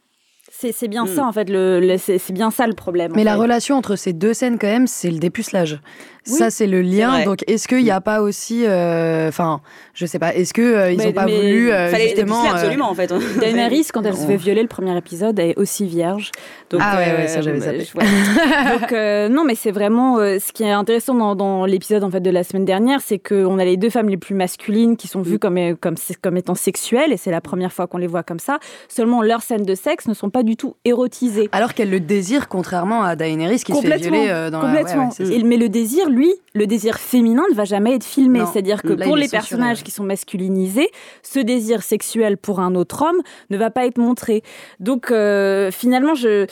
C'est 0.59 0.87
bien 0.87 1.05
hmm. 1.05 1.15
ça 1.15 1.25
en 1.25 1.31
fait, 1.31 1.49
le, 1.49 1.97
c'est 1.97 2.31
bien 2.31 2.51
ça 2.51 2.67
le 2.67 2.73
problème. 2.73 3.11
Mais 3.15 3.23
la 3.23 3.35
relation 3.35 3.75
entre 3.75 3.95
ces 3.95 4.13
deux 4.13 4.33
scènes 4.33 4.57
quand 4.57 4.67
même, 4.67 4.87
c'est 4.87 5.11
le 5.11 5.19
dépucelage. 5.19 5.79
Ça, 6.27 6.49
c'est 6.49 6.67
le 6.67 6.81
lien. 6.81 7.23
Donc, 7.23 7.43
est-ce 7.47 7.67
qu'il 7.67 7.83
n'y 7.83 7.91
a 7.91 8.01
pas 8.01 8.21
aussi, 8.21 8.65
euh, 8.65 9.29
enfin, 9.29 9.61
je 9.93 10.05
sais 10.05 10.19
pas, 10.19 10.35
est-ce 10.35 10.53
que 10.53 10.61
euh, 10.61 10.91
ils 10.91 11.01
n'ont 11.01 11.13
pas 11.13 11.25
voulu 11.25 11.71
euh, 11.71 11.89
fallait 11.89 12.09
justement 12.09 12.43
absolument 12.43 12.89
en 12.89 12.95
fait. 12.95 13.13
Daenerys, 13.39 13.87
quand 13.93 14.03
elle 14.03 14.15
se 14.15 14.25
fait 14.25 14.37
violer 14.37 14.61
le 14.61 14.67
premier 14.67 14.95
épisode, 14.97 15.37
elle 15.39 15.51
est 15.51 15.57
aussi 15.57 15.85
vierge. 15.85 16.31
Donc, 16.69 16.81
ah 16.83 16.97
ouais, 16.97 17.15
ouais 17.17 17.27
ça 17.27 17.41
j'avais 17.41 17.61
ça. 17.61 17.71
donc 18.79 18.91
non, 19.33 19.43
mais 19.45 19.55
c'est 19.55 19.71
vraiment 19.71 20.17
ce 20.17 20.51
qui 20.51 20.63
est 20.63 20.71
intéressant 20.71 21.13
dans, 21.13 21.35
dans 21.35 21.65
l'épisode 21.65 22.03
en 22.03 22.11
fait 22.11 22.19
de 22.19 22.29
la 22.29 22.43
semaine 22.43 22.65
dernière, 22.65 23.01
c'est 23.01 23.19
qu'on 23.19 23.59
a 23.59 23.65
les 23.65 23.77
deux 23.77 23.89
femmes 23.89 24.09
les 24.09 24.17
plus 24.17 24.35
masculines 24.35 24.97
qui 24.97 25.07
sont 25.07 25.21
vues 25.21 25.39
comme 25.39 25.57
comme 25.77 25.95
comme 26.21 26.37
étant 26.37 26.55
sexuelles 26.55 27.11
et 27.13 27.17
c'est 27.17 27.31
la 27.31 27.41
première 27.41 27.71
fois 27.71 27.87
qu'on 27.87 27.97
les 27.97 28.07
voit 28.07 28.23
comme 28.23 28.39
ça. 28.39 28.59
Seulement 28.89 29.21
leurs 29.21 29.41
scènes 29.41 29.63
de 29.63 29.75
sexe 29.75 30.07
ne 30.07 30.13
sont 30.13 30.29
pas 30.29 30.43
du 30.47 30.57
tout 30.57 30.75
érotisées. 30.85 31.49
Alors 31.51 31.75
qu'elles 31.75 31.91
le 31.91 31.99
désirent, 31.99 32.47
contrairement 32.47 33.03
à 33.03 33.15
Daenerys 33.15 33.59
qui 33.59 33.73
se 33.73 33.81
fait 33.81 33.97
violer 33.97 34.49
dans 34.51 34.61
complètement. 34.61 35.09
La... 35.19 35.25
Ouais, 35.25 35.43
mais 35.43 35.57
le 35.57 35.69
désir, 35.69 36.09
lui, 36.09 36.33
le 36.55 36.65
désir 36.65 36.97
féminin 36.97 37.43
ne 37.51 37.55
va 37.55 37.65
jamais 37.65 37.93
être 37.93 38.03
filmé. 38.03 38.41
C'est-à-dire 38.51 38.81
que 38.81 38.93
pour 38.93 39.15
les 39.15 39.27
personnages 39.27 39.83
qui 39.83 39.91
sont 39.91 40.03
masculinisés, 40.03 40.89
ce 41.21 41.39
désir 41.39 41.83
sexuel 41.83 42.37
pour 42.37 42.59
un 42.59 42.73
autre 42.73 43.03
homme 43.03 43.21
ne 43.49 43.57
va 43.57 43.69
pas 43.69 43.85
être 43.85 43.97
montré. 43.97 44.41
Donc 44.79 45.11
euh, 45.11 45.71
finalement, 45.71 46.15
je 46.15 46.47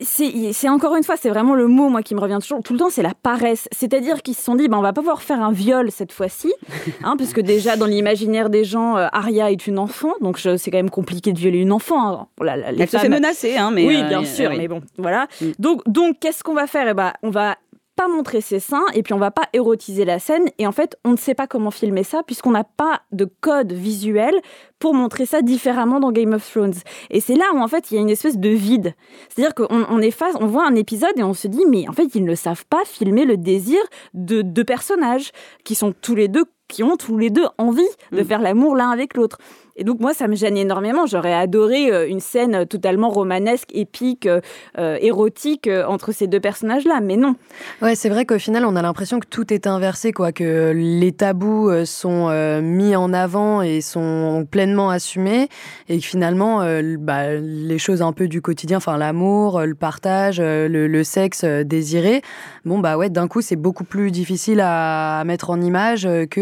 c'est 0.00 0.68
encore 0.68 0.96
une 0.96 1.04
fois, 1.04 1.16
c'est 1.16 1.28
vraiment 1.28 1.54
le 1.54 1.66
mot 1.66 1.88
moi 1.88 2.02
qui 2.02 2.14
me 2.14 2.20
revient 2.20 2.38
toujours 2.40 2.62
tout 2.62 2.72
le 2.72 2.78
temps, 2.78 2.90
c'est 2.90 3.02
la 3.02 3.14
paresse. 3.14 3.68
C'est-à-dire 3.72 4.22
qu'ils 4.22 4.34
se 4.34 4.42
sont 4.42 4.54
dit, 4.54 4.68
ben 4.68 4.78
on 4.78 4.82
va 4.82 4.92
pas 4.92 5.00
pouvoir 5.00 5.22
faire 5.22 5.42
un 5.42 5.52
viol 5.52 5.90
cette 5.90 6.12
fois-ci, 6.12 6.52
hein, 7.04 7.16
parce 7.16 7.32
que 7.32 7.40
déjà 7.40 7.76
dans 7.76 7.86
l'imaginaire 7.86 8.50
des 8.50 8.64
gens, 8.64 8.96
euh, 8.96 9.06
Aria 9.12 9.50
est 9.50 9.66
une 9.66 9.78
enfant, 9.78 10.12
donc 10.20 10.38
c'est 10.38 10.70
quand 10.70 10.78
même 10.78 10.90
compliqué 10.90 11.32
de 11.32 11.38
violer 11.38 11.58
une 11.58 11.72
enfant. 11.72 12.28
Hein. 12.40 12.56
Elle 12.66 12.88
se 12.88 12.96
fait 12.96 13.08
menacer, 13.08 13.56
hein, 13.56 13.70
mais 13.70 13.86
oui, 13.86 14.02
bien 14.04 14.22
euh, 14.22 14.24
sûr, 14.24 14.50
mais 14.56 14.68
bon, 14.68 14.80
voilà. 14.96 15.26
Mm. 15.40 15.46
Donc, 15.58 15.82
donc 15.86 16.16
qu'est-ce 16.20 16.42
qu'on 16.42 16.54
va 16.54 16.66
faire? 16.66 16.88
Eh 16.88 16.94
ben, 16.94 17.12
on 17.22 17.30
va 17.30 17.56
pas 17.98 18.06
montrer 18.06 18.40
ses 18.40 18.60
seins 18.60 18.84
et 18.94 19.02
puis 19.02 19.12
on 19.12 19.18
va 19.18 19.32
pas 19.32 19.48
érotiser 19.52 20.04
la 20.04 20.20
scène 20.20 20.44
et 20.58 20.68
en 20.68 20.72
fait 20.72 20.96
on 21.04 21.10
ne 21.10 21.16
sait 21.16 21.34
pas 21.34 21.48
comment 21.48 21.72
filmer 21.72 22.04
ça 22.04 22.22
puisqu'on 22.22 22.52
n'a 22.52 22.62
pas 22.62 23.02
de 23.10 23.24
code 23.40 23.72
visuel 23.72 24.34
pour 24.78 24.94
montrer 24.94 25.26
ça 25.26 25.42
différemment 25.42 25.98
dans 25.98 26.12
Game 26.12 26.32
of 26.32 26.48
Thrones. 26.48 26.74
Et 27.10 27.18
c'est 27.18 27.34
là 27.34 27.46
où 27.54 27.58
en 27.58 27.66
fait 27.66 27.90
il 27.90 27.96
y 27.96 27.98
a 27.98 28.00
une 28.00 28.08
espèce 28.08 28.38
de 28.38 28.50
vide. 28.50 28.94
C'est-à-dire 29.28 29.52
qu'on 29.52 29.66
on 29.68 30.00
est 30.00 30.16
on 30.40 30.46
voit 30.46 30.64
un 30.64 30.76
épisode 30.76 31.10
et 31.16 31.24
on 31.24 31.34
se 31.34 31.48
dit 31.48 31.64
mais 31.68 31.88
en 31.88 31.92
fait 31.92 32.14
ils 32.14 32.24
ne 32.24 32.36
savent 32.36 32.66
pas 32.66 32.84
filmer 32.84 33.24
le 33.24 33.36
désir 33.36 33.80
de 34.14 34.42
deux 34.42 34.64
personnages 34.64 35.32
qui 35.64 35.74
sont 35.74 35.92
tous 35.92 36.14
les 36.14 36.28
deux 36.28 36.44
qui 36.68 36.82
ont 36.82 36.96
tous 36.96 37.18
les 37.18 37.30
deux 37.30 37.46
envie 37.58 37.82
de 38.12 38.20
mm. 38.20 38.24
faire 38.24 38.40
l'amour 38.40 38.76
l'un 38.76 38.90
avec 38.90 39.16
l'autre. 39.16 39.38
Et 39.78 39.84
donc 39.84 40.00
moi, 40.00 40.12
ça 40.12 40.26
me 40.26 40.34
gêne 40.34 40.56
énormément. 40.56 41.06
J'aurais 41.06 41.32
adoré 41.32 41.92
euh, 41.92 42.08
une 42.08 42.18
scène 42.18 42.66
totalement 42.66 43.08
romanesque, 43.10 43.68
épique, 43.72 44.26
euh, 44.26 44.40
euh, 44.76 44.98
érotique 45.00 45.70
entre 45.86 46.10
ces 46.10 46.26
deux 46.26 46.40
personnages-là, 46.40 47.00
mais 47.00 47.16
non. 47.16 47.36
Ouais, 47.80 47.94
c'est 47.94 48.08
vrai 48.08 48.26
qu'au 48.26 48.40
final, 48.40 48.64
on 48.66 48.74
a 48.74 48.82
l'impression 48.82 49.20
que 49.20 49.28
tout 49.28 49.52
est 49.54 49.68
inversé, 49.68 50.12
quoi, 50.12 50.32
que 50.32 50.72
les 50.74 51.12
tabous 51.12 51.70
sont 51.84 52.28
mis 52.60 52.96
en 52.96 53.12
avant 53.12 53.62
et 53.62 53.80
sont 53.80 54.46
pleinement 54.50 54.90
assumés, 54.90 55.48
et 55.88 55.98
que 56.00 56.04
finalement, 56.04 56.64
bah, 56.98 57.34
les 57.34 57.78
choses 57.78 58.02
un 58.02 58.12
peu 58.12 58.26
du 58.26 58.42
quotidien, 58.42 58.78
enfin 58.78 58.96
l'amour, 58.96 59.60
le 59.60 59.74
partage, 59.76 60.40
le, 60.40 61.02
sexe 61.04 61.44
désiré, 61.44 62.22
bon 62.64 62.80
bah 62.80 62.96
ouais, 62.96 63.10
d'un 63.10 63.28
coup, 63.28 63.40
c'est 63.40 63.56
beaucoup 63.56 63.84
plus 63.84 64.10
difficile 64.10 64.60
à, 64.60 65.22
mettre 65.24 65.50
en 65.50 65.60
image 65.60 66.08
que 66.30 66.40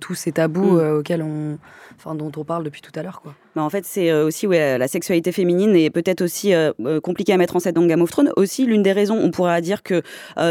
tous 0.00 0.14
ces 0.14 0.32
tabous 0.32 0.78
mm. 0.78 0.98
auxquels 0.98 1.22
on 1.22 1.58
enfin, 1.98 2.14
dont 2.14 2.30
on 2.36 2.44
parle 2.44 2.64
depuis 2.64 2.80
tout 2.80 2.92
à 2.94 3.02
l'heure. 3.02 3.20
Quoi. 3.20 3.34
Bah, 3.56 3.62
en 3.62 3.70
fait, 3.70 3.84
c'est 3.84 4.10
euh, 4.10 4.26
aussi 4.26 4.46
ouais, 4.46 4.78
la 4.78 4.88
sexualité 4.88 5.32
féminine 5.32 5.74
est 5.76 5.90
peut-être 5.90 6.22
aussi 6.22 6.54
euh, 6.54 6.72
euh, 6.84 7.00
compliquée 7.00 7.32
à 7.32 7.36
mettre 7.36 7.56
en 7.56 7.60
scène 7.60 7.74
dans 7.74 7.84
Game 7.86 8.02
of 8.02 8.10
Thrones. 8.10 8.32
Aussi, 8.36 8.64
l'une 8.64 8.82
des 8.82 8.92
raisons, 8.92 9.18
on 9.20 9.30
pourra 9.30 9.60
dire 9.60 9.82
que 9.82 10.02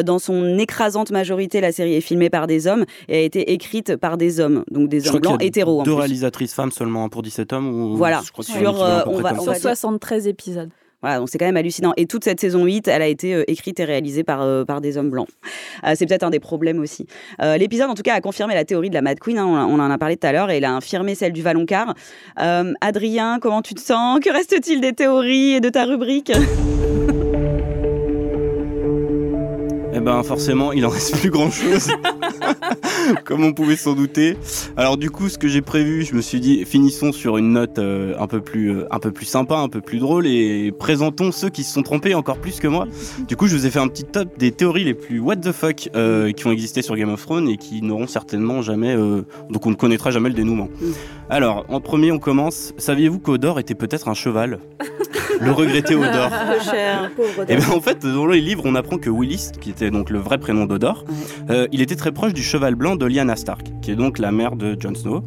dans 0.03 0.19
son 0.19 0.57
écrasante 0.57 1.11
majorité, 1.11 1.61
la 1.61 1.71
série 1.71 1.95
est 1.95 2.01
filmée 2.01 2.29
par 2.29 2.47
des 2.47 2.67
hommes 2.67 2.85
et 3.07 3.17
a 3.17 3.21
été 3.21 3.53
écrite 3.53 3.95
par 3.95 4.17
des 4.17 4.39
hommes, 4.39 4.63
donc 4.71 4.89
des 4.89 5.07
hommes 5.07 5.19
blancs 5.19 5.41
hétéros. 5.41 5.83
Deux 5.83 5.93
réalisatrices 5.93 6.53
femmes 6.53 6.71
seulement 6.71 7.09
pour 7.09 7.21
17 7.21 7.53
hommes 7.53 7.67
ou... 7.67 7.95
Voilà, 7.95 8.21
sur, 8.41 9.05
on 9.07 9.19
va, 9.19 9.55
73 9.55 10.27
épisodes. 10.27 10.69
Donc 11.15 11.29
c'est 11.29 11.37
quand 11.37 11.45
même 11.45 11.57
hallucinant. 11.57 11.93
Et 11.97 12.05
toute 12.05 12.23
cette 12.23 12.39
saison 12.39 12.63
8, 12.65 12.87
elle 12.87 13.01
a 13.01 13.07
été 13.07 13.33
euh, 13.33 13.43
écrite 13.47 13.79
et 13.79 13.85
réalisée 13.85 14.23
par, 14.23 14.41
euh, 14.41 14.65
par 14.65 14.81
des 14.81 14.97
hommes 14.97 15.09
blancs. 15.09 15.27
Euh, 15.85 15.93
c'est 15.95 16.05
peut-être 16.05 16.23
un 16.23 16.29
des 16.29 16.39
problèmes 16.39 16.79
aussi. 16.79 17.07
L'épisode, 17.39 17.89
en 17.89 17.93
tout 17.93 18.03
cas, 18.03 18.15
a 18.15 18.21
confirmé 18.21 18.53
la 18.53 18.65
théorie 18.65 18.89
de 18.89 18.95
la 18.95 19.01
Mad 19.01 19.19
Queen. 19.19 19.37
Hein, 19.37 19.67
on, 19.69 19.79
en 19.79 19.91
a 19.91 19.97
parlé 19.97 20.17
tout 20.17 20.27
à 20.27 20.31
l'heure 20.31 20.49
et 20.49 20.57
il 20.57 20.65
a 20.65 20.71
infirmé 20.71 21.15
celle 21.15 21.33
du 21.33 21.41
Valoncar. 21.41 21.93
Adrien, 22.35 23.39
comment 23.39 23.61
tu 23.61 23.73
te 23.73 23.81
sens? 23.81 24.19
Que 24.19 24.31
reste-t-il 24.31 24.81
des 24.81 24.93
théories 24.93 25.53
et 25.53 25.59
de 25.59 25.69
ta 25.69 25.85
rubrique? 25.85 26.31
Ben 30.07 30.23
forcément, 30.23 30.71
il 30.71 30.85
en 30.85 30.89
reste 30.89 31.19
plus 31.19 31.29
grand-chose, 31.29 31.89
comme 33.25 33.43
on 33.43 33.51
pouvait 33.51 33.75
s'en 33.75 33.93
douter. 33.93 34.37
Alors 34.77 34.95
du 34.95 35.09
coup, 35.09 35.27
ce 35.27 35.37
que 35.37 35.49
j'ai 35.49 35.59
prévu, 35.61 36.05
je 36.05 36.15
me 36.15 36.21
suis 36.21 36.39
dit, 36.39 36.63
finissons 36.63 37.11
sur 37.11 37.35
une 37.35 37.51
note 37.51 37.77
euh, 37.77 38.15
un 38.17 38.25
peu 38.25 38.39
plus, 38.39 38.71
euh, 38.71 38.87
un 38.89 38.99
peu 38.99 39.11
plus 39.11 39.25
sympa, 39.25 39.57
un 39.57 39.67
peu 39.67 39.81
plus 39.81 39.99
drôle, 39.99 40.25
et 40.25 40.71
présentons 40.71 41.33
ceux 41.33 41.49
qui 41.49 41.65
se 41.65 41.73
sont 41.73 41.83
trompés 41.83 42.15
encore 42.15 42.37
plus 42.37 42.61
que 42.61 42.69
moi. 42.69 42.87
Du 43.27 43.35
coup, 43.35 43.47
je 43.47 43.57
vous 43.57 43.65
ai 43.65 43.69
fait 43.69 43.79
un 43.79 43.89
petit 43.89 44.05
top 44.05 44.29
des 44.37 44.53
théories 44.53 44.85
les 44.85 44.93
plus 44.93 45.19
what 45.19 45.35
the 45.35 45.51
fuck 45.51 45.89
euh, 45.93 46.31
qui 46.31 46.47
ont 46.47 46.53
existé 46.53 46.81
sur 46.81 46.95
Game 46.95 47.09
of 47.09 47.21
Thrones 47.21 47.49
et 47.49 47.57
qui 47.57 47.81
n'auront 47.81 48.07
certainement 48.07 48.61
jamais, 48.61 48.95
donc 48.95 49.65
on 49.65 49.71
ne 49.71 49.75
connaîtra 49.75 50.09
jamais 50.09 50.29
le 50.29 50.35
dénouement. 50.35 50.69
Alors, 51.29 51.65
en 51.67 51.81
premier, 51.81 52.11
on 52.11 52.19
commence. 52.19 52.73
Saviez-vous 52.77 53.19
qu'Odor 53.19 53.59
était 53.59 53.75
peut-être 53.75 54.07
un 54.07 54.13
cheval? 54.13 54.59
Le 55.41 55.51
regretté 55.51 55.93
Odor. 55.95 56.31
Et 56.31 57.43
eh 57.49 57.55
bien 57.57 57.69
en 57.69 57.81
fait, 57.81 58.05
dans 58.05 58.27
les 58.27 58.39
livres, 58.39 58.63
on 58.65 58.75
apprend 58.75 58.97
que 58.97 59.09
Willis, 59.09 59.51
qui 59.59 59.69
était 59.69 59.91
donc 59.91 60.09
le 60.09 60.19
vrai 60.19 60.37
prénom 60.37 60.65
d'Odor, 60.65 61.03
euh, 61.49 61.67
il 61.71 61.81
était 61.81 61.97
très 61.97 62.11
proche 62.11 62.33
du 62.33 62.41
cheval 62.41 62.75
blanc 62.75 62.95
de 62.95 63.05
Lyanna 63.05 63.35
Stark, 63.35 63.67
qui 63.81 63.91
est 63.91 63.95
donc 63.95 64.19
la 64.19 64.31
mère 64.31 64.55
de 64.55 64.77
Jon 64.79 64.95
Snow. 64.95 65.23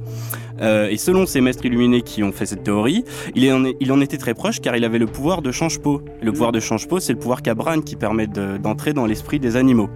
Euh, 0.62 0.88
et 0.88 0.96
selon 0.96 1.26
ces 1.26 1.40
maîtres 1.40 1.64
illuminés 1.64 2.02
qui 2.02 2.22
ont 2.22 2.32
fait 2.32 2.46
cette 2.46 2.64
théorie, 2.64 3.04
il 3.34 3.50
en, 3.52 3.64
il 3.78 3.92
en 3.92 4.00
était 4.00 4.18
très 4.18 4.34
proche 4.34 4.60
car 4.60 4.76
il 4.76 4.84
avait 4.84 4.98
le 4.98 5.06
pouvoir 5.06 5.42
de 5.42 5.52
change-peau. 5.52 6.02
Le 6.22 6.32
pouvoir 6.32 6.52
de 6.52 6.60
change-peau, 6.60 6.98
c'est 6.98 7.12
le 7.12 7.18
pouvoir 7.18 7.42
qu'a 7.42 7.54
Bran 7.54 7.82
qui 7.82 7.96
permet 7.96 8.26
d'entrer 8.26 8.94
dans 8.94 9.06
l'esprit 9.06 9.38
des 9.38 9.56
animaux. 9.56 9.90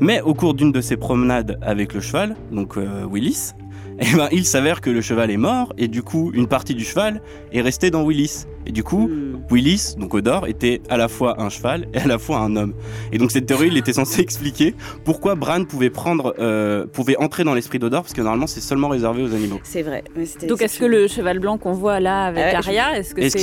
Mais 0.00 0.20
au 0.20 0.32
cours 0.32 0.54
d'une 0.54 0.72
de 0.72 0.80
ses 0.80 0.96
promenades 0.96 1.58
avec 1.60 1.92
le 1.92 2.00
cheval, 2.00 2.36
donc 2.50 2.76
euh, 2.76 3.04
Willis, 3.10 3.52
eh 4.00 4.16
ben, 4.16 4.28
il 4.32 4.44
s'avère 4.44 4.80
que 4.80 4.90
le 4.90 5.00
cheval 5.00 5.30
est 5.30 5.36
mort 5.36 5.72
et 5.76 5.88
du 5.88 6.02
coup 6.02 6.30
une 6.34 6.46
partie 6.46 6.74
du 6.74 6.84
cheval 6.84 7.20
est 7.52 7.60
restée 7.60 7.90
dans 7.90 8.04
Willis. 8.04 8.46
Et 8.66 8.72
du 8.72 8.82
coup, 8.82 9.08
hmm. 9.08 9.40
Willis, 9.50 9.94
donc 9.96 10.12
Odor, 10.12 10.46
était 10.46 10.82
à 10.90 10.98
la 10.98 11.08
fois 11.08 11.40
un 11.40 11.48
cheval 11.48 11.88
et 11.94 11.98
à 11.98 12.06
la 12.06 12.18
fois 12.18 12.38
un 12.40 12.54
homme. 12.54 12.74
Et 13.12 13.18
donc 13.18 13.30
cette 13.30 13.46
théorie, 13.46 13.68
il 13.68 13.78
était 13.78 13.94
censé 13.94 14.20
expliquer 14.28 14.74
pourquoi 15.04 15.34
Bran 15.36 15.64
pouvait 15.64 15.88
prendre, 15.88 16.34
euh, 16.38 16.86
pouvait 16.86 17.16
entrer 17.16 17.44
dans 17.44 17.54
l'esprit 17.54 17.78
d'Odor, 17.78 18.02
parce 18.02 18.12
que 18.12 18.20
normalement 18.20 18.46
c'est 18.46 18.60
seulement 18.60 18.88
réservé 18.88 19.22
aux 19.22 19.34
animaux. 19.34 19.58
C'est 19.62 19.82
vrai. 19.82 20.04
Donc 20.46 20.60
est-ce 20.60 20.78
que 20.78 20.84
le 20.84 21.08
cheval 21.08 21.38
blanc 21.38 21.56
qu'on 21.56 21.72
voit 21.72 21.98
là 21.98 22.24
avec 22.24 22.54
euh, 22.54 22.58
Arya, 22.58 22.98
est-ce 22.98 23.14
que 23.14 23.22
c'est 23.28 23.38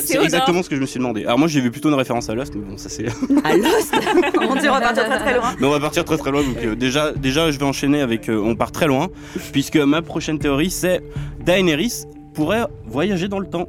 C'est 0.00 0.22
exactement 0.22 0.62
ce 0.62 0.68
que 0.68 0.76
je 0.76 0.80
me 0.80 0.86
suis 0.86 0.98
demandé. 0.98 1.24
Alors 1.24 1.38
moi 1.38 1.46
j'ai 1.46 1.60
vu 1.60 1.70
plutôt 1.70 1.88
une 1.88 1.94
référence 1.94 2.28
à 2.28 2.34
Lost, 2.34 2.54
mais 2.56 2.62
bon 2.62 2.76
ça 2.76 2.88
c'est. 2.88 3.06
À 3.44 3.56
Lost 3.56 3.94
On 4.40 4.54
va 4.54 4.80
partir 4.80 5.04
très 5.06 5.18
très 5.18 5.34
loin. 5.34 5.54
Mais 5.60 5.66
on 5.66 5.70
va 5.70 5.80
partir 5.80 6.04
très 6.04 6.16
très 6.16 6.30
loin. 6.32 6.42
Donc 6.42 6.56
euh, 6.64 6.74
déjà, 6.74 7.12
déjà 7.12 7.50
je 7.52 7.58
vais 7.58 7.64
enchaîner 7.64 8.00
avec, 8.00 8.28
on 8.28 8.56
part 8.56 8.72
très 8.72 8.86
loin, 8.86 9.08
puisque 9.52 9.76
ma 9.94 10.02
prochaine 10.02 10.40
théorie 10.40 10.70
c'est 10.70 11.02
Daenerys 11.44 12.02
pourrait 12.34 12.66
voyager 12.84 13.28
dans 13.28 13.38
le 13.38 13.46
temps. 13.46 13.68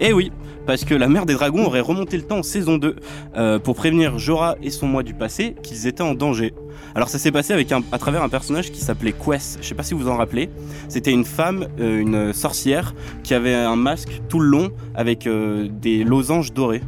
Eh 0.00 0.14
oui, 0.14 0.32
parce 0.66 0.86
que 0.86 0.94
la 0.94 1.06
mère 1.06 1.26
des 1.26 1.34
dragons 1.34 1.66
aurait 1.66 1.80
remonté 1.80 2.16
le 2.16 2.22
temps 2.22 2.38
en 2.38 2.42
saison 2.42 2.78
2 2.78 2.96
euh, 3.36 3.58
pour 3.58 3.74
prévenir 3.74 4.18
Jorah 4.18 4.56
et 4.62 4.70
son 4.70 4.86
moi 4.86 5.02
du 5.02 5.12
passé 5.12 5.54
qu'ils 5.62 5.86
étaient 5.86 6.02
en 6.02 6.14
danger. 6.14 6.54
Alors 6.94 7.10
ça 7.10 7.18
s'est 7.18 7.30
passé 7.30 7.52
à 7.92 7.98
travers 7.98 8.22
un 8.22 8.30
personnage 8.30 8.72
qui 8.72 8.80
s'appelait 8.80 9.12
Quest, 9.12 9.58
je 9.60 9.68
sais 9.68 9.74
pas 9.74 9.82
si 9.82 9.92
vous 9.92 10.08
en 10.08 10.16
rappelez. 10.16 10.48
C'était 10.88 11.12
une 11.12 11.26
femme, 11.26 11.68
euh, 11.78 12.00
une 12.00 12.32
sorcière, 12.32 12.94
qui 13.22 13.34
avait 13.34 13.54
un 13.54 13.76
masque 13.76 14.22
tout 14.30 14.40
le 14.40 14.48
long 14.48 14.70
avec 14.94 15.26
euh, 15.26 15.68
des 15.70 16.04
losanges 16.04 16.54
dorés. 16.54 16.80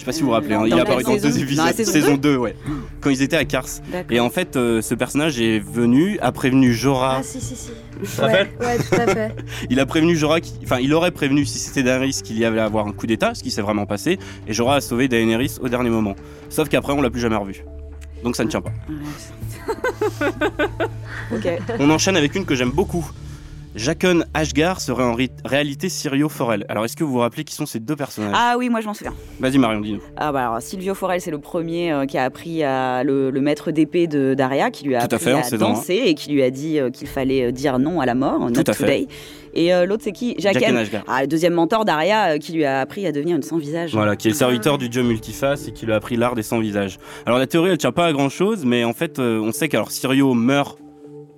Je 0.00 0.06
sais 0.06 0.06
pas 0.06 0.12
si 0.12 0.22
vous 0.22 0.28
vous 0.28 0.32
rappelez, 0.32 0.54
hein. 0.54 0.62
il 0.66 0.72
est 0.72 0.80
apparu 0.80 1.02
dans 1.02 1.14
deux 1.14 1.38
épisodes, 1.38 1.74
saison, 1.74 2.16
2, 2.16 2.36
ouais, 2.38 2.56
quand 3.02 3.10
ils 3.10 3.20
étaient 3.20 3.36
à 3.36 3.44
Kars. 3.44 3.66
Et 4.08 4.18
en 4.18 4.30
fait, 4.30 4.54
ce 4.54 4.94
personnage 4.94 5.38
est 5.38 5.58
venu, 5.58 6.18
a 6.20 6.32
prévenu 6.32 6.72
Jorah. 6.72 7.16
Ah 7.18 7.22
si 7.22 7.38
si 7.38 7.54
si. 7.54 7.70
Ouais, 8.18 8.50
ouais, 8.60 8.78
tout 8.78 8.94
à 8.94 9.06
fait. 9.06 9.36
il 9.70 9.78
a 9.78 9.84
prévenu 9.84 10.16
Jorah, 10.16 10.38
enfin, 10.62 10.78
il 10.80 10.94
aurait 10.94 11.10
prévenu 11.10 11.44
si 11.44 11.58
c'était 11.58 11.82
Daenerys 11.82 12.22
qu'il 12.24 12.38
y 12.38 12.46
avait 12.46 12.60
à 12.60 12.64
avoir 12.64 12.86
un 12.86 12.92
coup 12.92 13.06
d'état, 13.06 13.34
ce 13.34 13.42
qui 13.42 13.50
s'est 13.50 13.60
vraiment 13.60 13.84
passé, 13.84 14.18
et 14.48 14.54
Jorah 14.54 14.76
a 14.76 14.80
sauvé 14.80 15.06
Daenerys 15.06 15.56
au 15.60 15.68
dernier 15.68 15.90
moment. 15.90 16.16
Sauf 16.48 16.70
qu'après, 16.70 16.94
on 16.94 17.02
l'a 17.02 17.10
plus 17.10 17.20
jamais 17.20 17.36
revu. 17.36 17.62
Donc 18.24 18.36
ça 18.36 18.44
ne 18.44 18.48
tient 18.48 18.62
pas. 18.62 18.72
On 21.78 21.90
enchaîne 21.90 22.16
avec 22.16 22.34
une 22.34 22.46
que 22.46 22.54
j'aime 22.54 22.70
beaucoup. 22.70 23.06
Jaqen 23.76 24.24
Ashgar 24.34 24.80
serait 24.80 25.04
en 25.04 25.16
réalité 25.44 25.88
Sirio 25.88 26.28
Forel. 26.28 26.66
Alors, 26.68 26.84
est-ce 26.84 26.96
que 26.96 27.04
vous 27.04 27.12
vous 27.12 27.18
rappelez 27.18 27.44
qui 27.44 27.54
sont 27.54 27.66
ces 27.66 27.78
deux 27.78 27.94
personnages? 27.94 28.34
Ah 28.36 28.56
oui, 28.58 28.68
moi 28.68 28.80
je 28.80 28.86
m'en 28.86 28.94
souviens. 28.94 29.14
Vas-y, 29.38 29.58
Marion, 29.58 29.80
dis-nous. 29.80 30.00
Ah 30.16 30.32
bah 30.32 30.48
alors, 30.48 30.62
Silvio 30.62 30.94
Forel, 30.94 31.20
c'est 31.20 31.30
le 31.30 31.38
premier 31.38 31.92
euh, 31.92 32.04
qui 32.04 32.18
a 32.18 32.24
appris 32.24 32.64
à 32.64 33.04
le, 33.04 33.30
maître 33.40 33.70
d'épée 33.70 34.08
de 34.08 34.34
Daria, 34.34 34.72
qui 34.72 34.84
lui 34.84 34.96
a 34.96 35.02
appris 35.02 35.30
à, 35.30 35.56
danser 35.56 36.02
et 36.06 36.14
qui 36.14 36.32
lui 36.32 36.42
a 36.42 36.50
dit 36.50 36.80
euh, 36.80 36.90
qu'il 36.90 37.06
fallait 37.06 37.46
euh, 37.46 37.52
dire 37.52 37.78
non 37.78 38.00
à 38.00 38.06
la 38.06 38.16
mort, 38.16 38.40
not 38.40 38.50
Tout 38.50 38.70
à 38.72 38.74
today. 38.74 39.06
Et 39.54 39.72
l'autre, 39.84 40.04
c'est 40.04 40.12
qui? 40.12 40.36
Jaqen 40.38 40.76
Ashgar. 40.76 41.02
Ah, 41.08 41.22
le 41.22 41.26
deuxième 41.26 41.54
mentor 41.54 41.84
d'Aria 41.84 42.38
qui 42.38 42.52
lui 42.52 42.64
a 42.64 42.80
appris 42.80 43.04
à 43.06 43.12
devenir 43.12 43.34
une 43.34 43.42
sans-visage. 43.42 43.92
Voilà, 43.92 44.14
qui 44.14 44.28
est 44.28 44.30
le 44.30 44.36
serviteur 44.36 44.78
du 44.78 44.88
dieu 44.88 45.02
multiface 45.02 45.66
et 45.66 45.72
qui 45.72 45.86
lui 45.86 45.92
a 45.92 45.96
appris 45.96 46.16
l'art 46.16 46.36
des 46.36 46.44
sans-visages. 46.44 46.98
Alors, 47.26 47.38
la 47.40 47.48
théorie, 47.48 47.70
elle 47.70 47.78
tient 47.78 47.90
pas 47.90 48.06
à 48.06 48.12
grand-chose, 48.12 48.64
mais 48.64 48.84
en 48.84 48.92
fait, 48.92 49.18
on 49.18 49.50
sait 49.50 49.68
qu'alors 49.68 49.90
Sirio 49.90 50.34
meurt 50.34 50.78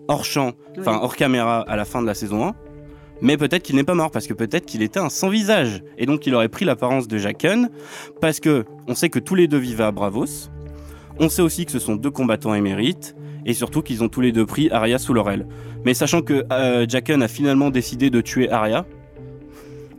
hors 0.08 0.24
champ, 0.24 0.52
enfin 0.78 0.98
hors 1.02 1.16
caméra 1.16 1.60
à 1.60 1.76
la 1.76 1.84
fin 1.84 2.02
de 2.02 2.06
la 2.06 2.14
saison 2.14 2.46
1. 2.46 2.54
Mais 3.20 3.36
peut-être 3.36 3.62
qu'il 3.62 3.76
n'est 3.76 3.84
pas 3.84 3.94
mort 3.94 4.10
parce 4.10 4.26
que 4.26 4.34
peut-être 4.34 4.66
qu'il 4.66 4.82
était 4.82 4.98
un 4.98 5.08
sans 5.08 5.28
visage 5.28 5.82
et 5.96 6.06
donc 6.06 6.26
il 6.26 6.34
aurait 6.34 6.48
pris 6.48 6.64
l'apparence 6.64 7.06
de 7.06 7.18
Jaqen 7.18 7.68
parce 8.20 8.40
que 8.40 8.64
on 8.88 8.96
sait 8.96 9.10
que 9.10 9.20
tous 9.20 9.36
les 9.36 9.46
deux 9.46 9.58
vivaient 9.58 9.84
à 9.84 9.92
Bravos. 9.92 10.50
On 11.20 11.28
sait 11.28 11.42
aussi 11.42 11.64
que 11.64 11.70
ce 11.70 11.78
sont 11.78 11.94
deux 11.94 12.10
combattants 12.10 12.54
émérites 12.54 13.14
et 13.46 13.54
surtout 13.54 13.82
qu'ils 13.82 14.02
ont 14.02 14.08
tous 14.08 14.20
les 14.20 14.32
deux 14.32 14.44
pris 14.44 14.70
Arya 14.70 14.98
sous 14.98 15.14
leur 15.14 15.30
aile. 15.30 15.46
Mais 15.84 15.94
sachant 15.94 16.22
que 16.22 16.44
euh, 16.52 16.84
Jaqen 16.88 17.20
a 17.20 17.28
finalement 17.28 17.70
décidé 17.70 18.10
de 18.10 18.20
tuer 18.20 18.50
Arya, 18.50 18.86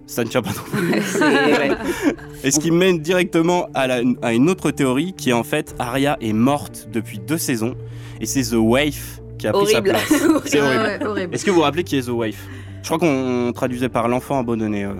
ça 0.05 0.25
ne 0.25 0.29
tient 0.29 0.41
pas 0.41 0.49
non 0.49 0.63
plus. 0.63 0.93
et 2.43 2.51
ce 2.51 2.59
qui 2.59 2.71
mène 2.71 2.99
directement 2.99 3.67
à, 3.73 3.87
à, 4.21 4.33
une 4.33 4.49
autre 4.49 4.71
théorie 4.71 5.13
qui 5.13 5.29
est 5.29 5.33
en 5.33 5.43
fait 5.43 5.75
Arya 5.79 6.17
est 6.19 6.33
morte 6.33 6.89
depuis 6.91 7.19
deux 7.19 7.37
saisons 7.37 7.75
et 8.19 8.25
c'est 8.25 8.43
The 8.51 8.55
Waif 8.55 9.22
qui 9.43 9.47
a 9.47 9.53
pris 9.53 9.67
sa 9.67 9.81
place. 9.81 10.13
C'est 10.45 10.61
horrible. 11.05 11.33
Est-ce 11.33 11.43
que 11.43 11.51
vous 11.51 11.57
vous 11.57 11.63
rappelez 11.63 11.83
qui 11.83 11.97
est 11.97 12.03
The 12.03 12.09
Waif 12.09 12.47
je 12.83 12.89
crois 12.89 12.99
qu'on 12.99 13.53
traduisait 13.53 13.87
par 13.87 14.09
l'enfant 14.09 14.39
abandonné. 14.39 14.83
Euh. 14.83 14.91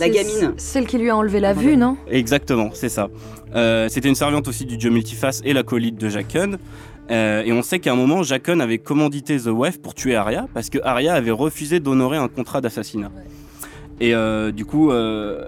La 0.00 0.08
gamine. 0.08 0.54
Celle 0.56 0.86
qui 0.86 0.98
lui 0.98 1.08
a 1.08 1.16
enlevé 1.16 1.38
la 1.38 1.52
vue, 1.52 1.76
non? 1.76 1.96
Exactement, 2.10 2.70
c'est 2.72 2.88
ça. 2.88 3.08
Euh, 3.54 3.88
c'était 3.88 4.08
une 4.08 4.16
servante 4.16 4.48
aussi 4.48 4.64
du 4.64 4.76
dieu 4.76 4.90
multiface 4.90 5.40
et 5.44 5.52
l'acolyte 5.52 5.96
de 5.96 6.08
Jaqen. 6.08 6.56
Euh, 7.12 7.42
et 7.44 7.52
on 7.52 7.62
sait 7.62 7.78
qu'à 7.78 7.92
un 7.92 7.96
moment, 7.96 8.24
Jaqen 8.24 8.58
avait 8.58 8.78
commandité 8.78 9.38
The 9.38 9.50
Wife 9.52 9.80
pour 9.80 9.94
tuer 9.94 10.16
Arya 10.16 10.48
parce 10.52 10.68
que 10.68 10.78
Arya 10.82 11.14
avait 11.14 11.30
refusé 11.30 11.78
d'honorer 11.78 12.16
un 12.16 12.26
contrat 12.26 12.60
d'assassinat. 12.60 13.12
Et 14.00 14.14
euh, 14.14 14.52
du 14.52 14.64
coup, 14.64 14.90
euh, 14.90 15.44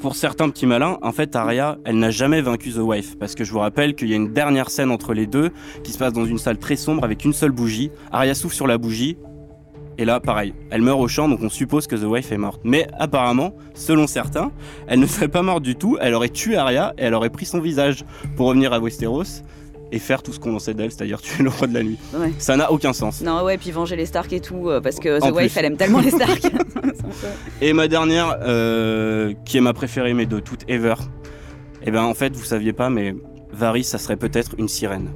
pour 0.00 0.16
certains 0.16 0.48
petits 0.48 0.66
malins, 0.66 0.98
en 1.02 1.12
fait, 1.12 1.34
Arya, 1.36 1.78
elle 1.84 1.98
n'a 1.98 2.10
jamais 2.10 2.40
vaincu 2.40 2.72
The 2.72 2.78
Wife. 2.78 3.18
Parce 3.18 3.34
que 3.34 3.44
je 3.44 3.52
vous 3.52 3.58
rappelle 3.58 3.94
qu'il 3.94 4.08
y 4.08 4.12
a 4.12 4.16
une 4.16 4.32
dernière 4.32 4.70
scène 4.70 4.90
entre 4.90 5.14
les 5.14 5.26
deux 5.26 5.50
qui 5.84 5.92
se 5.92 5.98
passe 5.98 6.12
dans 6.12 6.24
une 6.24 6.38
salle 6.38 6.58
très 6.58 6.76
sombre 6.76 7.04
avec 7.04 7.24
une 7.24 7.32
seule 7.32 7.50
bougie. 7.50 7.90
Arya 8.10 8.34
souffle 8.34 8.54
sur 8.54 8.66
la 8.66 8.78
bougie. 8.78 9.16
Et 9.98 10.04
là, 10.06 10.18
pareil, 10.18 10.54
elle 10.70 10.80
meurt 10.80 10.98
au 10.98 11.08
champ, 11.08 11.28
donc 11.28 11.40
on 11.42 11.50
suppose 11.50 11.86
que 11.86 11.94
The 11.94 12.04
Wife 12.04 12.32
est 12.32 12.38
morte. 12.38 12.62
Mais 12.64 12.86
apparemment, 12.98 13.52
selon 13.74 14.06
certains, 14.06 14.50
elle 14.86 14.98
ne 14.98 15.06
serait 15.06 15.28
pas 15.28 15.42
morte 15.42 15.62
du 15.62 15.74
tout. 15.74 15.98
Elle 16.00 16.14
aurait 16.14 16.30
tué 16.30 16.56
Arya 16.56 16.94
et 16.96 17.04
elle 17.04 17.14
aurait 17.14 17.28
pris 17.28 17.44
son 17.44 17.60
visage 17.60 18.04
pour 18.36 18.46
revenir 18.46 18.72
à 18.72 18.80
Westeros 18.80 19.42
et 19.92 19.98
faire 19.98 20.22
tout 20.22 20.32
ce 20.32 20.40
qu'on 20.40 20.58
sait 20.58 20.74
d'elle, 20.74 20.90
c'est-à-dire 20.90 21.20
tuer 21.20 21.42
le 21.42 21.50
roi 21.50 21.66
de 21.66 21.74
la 21.74 21.82
nuit. 21.82 21.98
Ouais. 22.14 22.32
Ça 22.38 22.56
n'a 22.56 22.70
aucun 22.70 22.92
sens. 22.92 23.20
Non, 23.22 23.42
ouais, 23.42 23.58
puis 23.58 23.70
venger 23.70 23.96
les 23.96 24.06
Stark 24.06 24.32
et 24.32 24.40
tout, 24.40 24.68
euh, 24.68 24.80
parce 24.80 24.96
que 24.96 25.18
The 25.18 25.24
En 25.24 25.30
Wife, 25.32 25.52
plus. 25.52 25.58
elle 25.58 25.64
aime 25.66 25.76
tellement 25.76 26.00
les 26.00 26.10
Stark. 26.10 26.42
Et 27.60 27.72
ma 27.72 27.88
dernière, 27.88 28.38
euh, 28.42 29.32
qui 29.44 29.58
est 29.58 29.60
ma 29.60 29.72
préférée, 29.72 30.14
mais 30.14 30.26
de 30.26 30.38
toutes 30.40 30.68
ever, 30.68 30.94
eh 31.82 31.90
ben 31.90 32.02
en 32.02 32.14
fait, 32.14 32.34
vous 32.34 32.44
saviez 32.44 32.72
pas, 32.72 32.90
mais 32.90 33.14
Varys, 33.52 33.84
ça 33.84 33.98
serait 33.98 34.16
peut-être 34.16 34.52
une 34.58 34.68
sirène. 34.68 35.10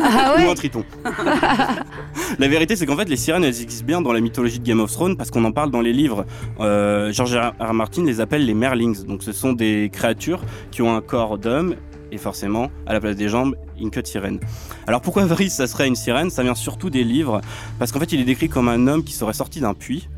Ah 0.00 0.36
Ou 0.38 0.50
un 0.50 0.54
triton. 0.54 0.84
la 2.38 2.48
vérité, 2.48 2.76
c'est 2.76 2.86
qu'en 2.86 2.96
fait, 2.96 3.08
les 3.08 3.16
sirènes, 3.16 3.44
elles 3.44 3.60
existent 3.62 3.86
bien 3.86 4.00
dans 4.00 4.12
la 4.12 4.20
mythologie 4.20 4.58
de 4.58 4.64
Game 4.64 4.80
of 4.80 4.90
Thrones 4.92 5.16
parce 5.16 5.30
qu'on 5.30 5.44
en 5.44 5.52
parle 5.52 5.70
dans 5.70 5.80
les 5.80 5.92
livres. 5.92 6.24
Euh, 6.60 7.12
George 7.12 7.36
R. 7.36 7.52
R. 7.60 7.74
Martin 7.74 8.04
les 8.04 8.20
appelle 8.20 8.46
les 8.46 8.54
merlings. 8.54 9.04
Donc, 9.04 9.22
ce 9.22 9.32
sont 9.32 9.52
des 9.52 9.90
créatures 9.92 10.40
qui 10.70 10.82
ont 10.82 10.94
un 10.94 11.00
corps 11.00 11.38
d'homme 11.38 11.74
et 12.12 12.18
forcément, 12.18 12.70
à 12.86 12.92
la 12.92 13.00
place 13.00 13.16
des 13.16 13.28
jambes, 13.28 13.56
une 13.80 13.90
queue 13.90 14.02
sirène. 14.04 14.40
Alors, 14.86 15.00
pourquoi 15.00 15.24
Varys, 15.26 15.50
ça 15.50 15.66
serait 15.66 15.88
une 15.88 15.96
sirène? 15.96 16.30
Ça 16.30 16.42
vient 16.42 16.54
surtout 16.54 16.90
des 16.90 17.04
livres 17.04 17.40
parce 17.78 17.92
qu'en 17.92 18.00
fait, 18.00 18.12
il 18.12 18.20
est 18.20 18.24
décrit 18.24 18.48
comme 18.48 18.68
un 18.68 18.86
homme 18.86 19.04
qui 19.04 19.12
serait 19.12 19.32
sorti 19.32 19.60
d'un 19.60 19.74
puits. 19.74 20.08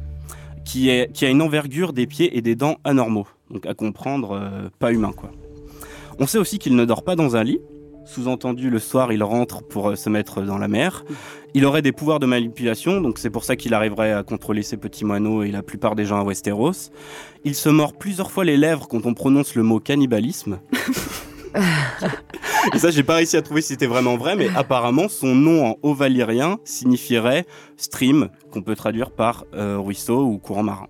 Qui 0.64 0.90
a 0.90 1.28
une 1.28 1.42
envergure 1.42 1.92
des 1.92 2.06
pieds 2.06 2.36
et 2.36 2.42
des 2.42 2.54
dents 2.54 2.76
anormaux, 2.84 3.26
donc 3.50 3.66
à 3.66 3.74
comprendre 3.74 4.38
euh, 4.40 4.68
pas 4.78 4.92
humain 4.92 5.10
quoi. 5.10 5.32
On 6.20 6.28
sait 6.28 6.38
aussi 6.38 6.60
qu'il 6.60 6.76
ne 6.76 6.84
dort 6.84 7.02
pas 7.02 7.16
dans 7.16 7.34
un 7.34 7.42
lit, 7.42 7.58
sous-entendu, 8.10 8.70
le 8.70 8.80
soir, 8.80 9.12
il 9.12 9.22
rentre 9.22 9.62
pour 9.62 9.90
euh, 9.90 9.94
se 9.94 10.08
mettre 10.10 10.42
dans 10.42 10.58
la 10.58 10.66
mer. 10.66 11.04
Il 11.54 11.64
aurait 11.64 11.80
des 11.80 11.92
pouvoirs 11.92 12.18
de 12.18 12.26
manipulation, 12.26 13.00
donc 13.00 13.18
c'est 13.18 13.30
pour 13.30 13.44
ça 13.44 13.54
qu'il 13.54 13.72
arriverait 13.72 14.12
à 14.12 14.24
contrôler 14.24 14.62
ses 14.62 14.76
petits 14.76 15.04
moineaux 15.04 15.44
et 15.44 15.52
la 15.52 15.62
plupart 15.62 15.94
des 15.94 16.04
gens 16.04 16.20
à 16.20 16.24
Westeros. 16.24 16.90
Il 17.44 17.54
se 17.54 17.68
mord 17.68 17.92
plusieurs 17.96 18.32
fois 18.32 18.44
les 18.44 18.56
lèvres 18.56 18.88
quand 18.88 19.06
on 19.06 19.14
prononce 19.14 19.54
le 19.54 19.62
mot 19.62 19.78
cannibalisme. 19.78 20.58
et 22.74 22.78
ça, 22.78 22.90
j'ai 22.90 23.02
pas 23.02 23.16
réussi 23.16 23.36
à 23.36 23.42
trouver 23.42 23.62
si 23.62 23.68
c'était 23.68 23.86
vraiment 23.86 24.16
vrai, 24.16 24.36
mais 24.36 24.48
apparemment, 24.56 25.08
son 25.08 25.34
nom 25.34 25.66
en 25.66 25.76
haut 25.82 25.94
valyrien 25.94 26.58
signifierait 26.64 27.46
stream, 27.76 28.28
qu'on 28.50 28.62
peut 28.62 28.76
traduire 28.76 29.10
par 29.10 29.44
euh, 29.54 29.78
ruisseau 29.78 30.24
ou 30.24 30.38
courant 30.38 30.62
marin. 30.62 30.88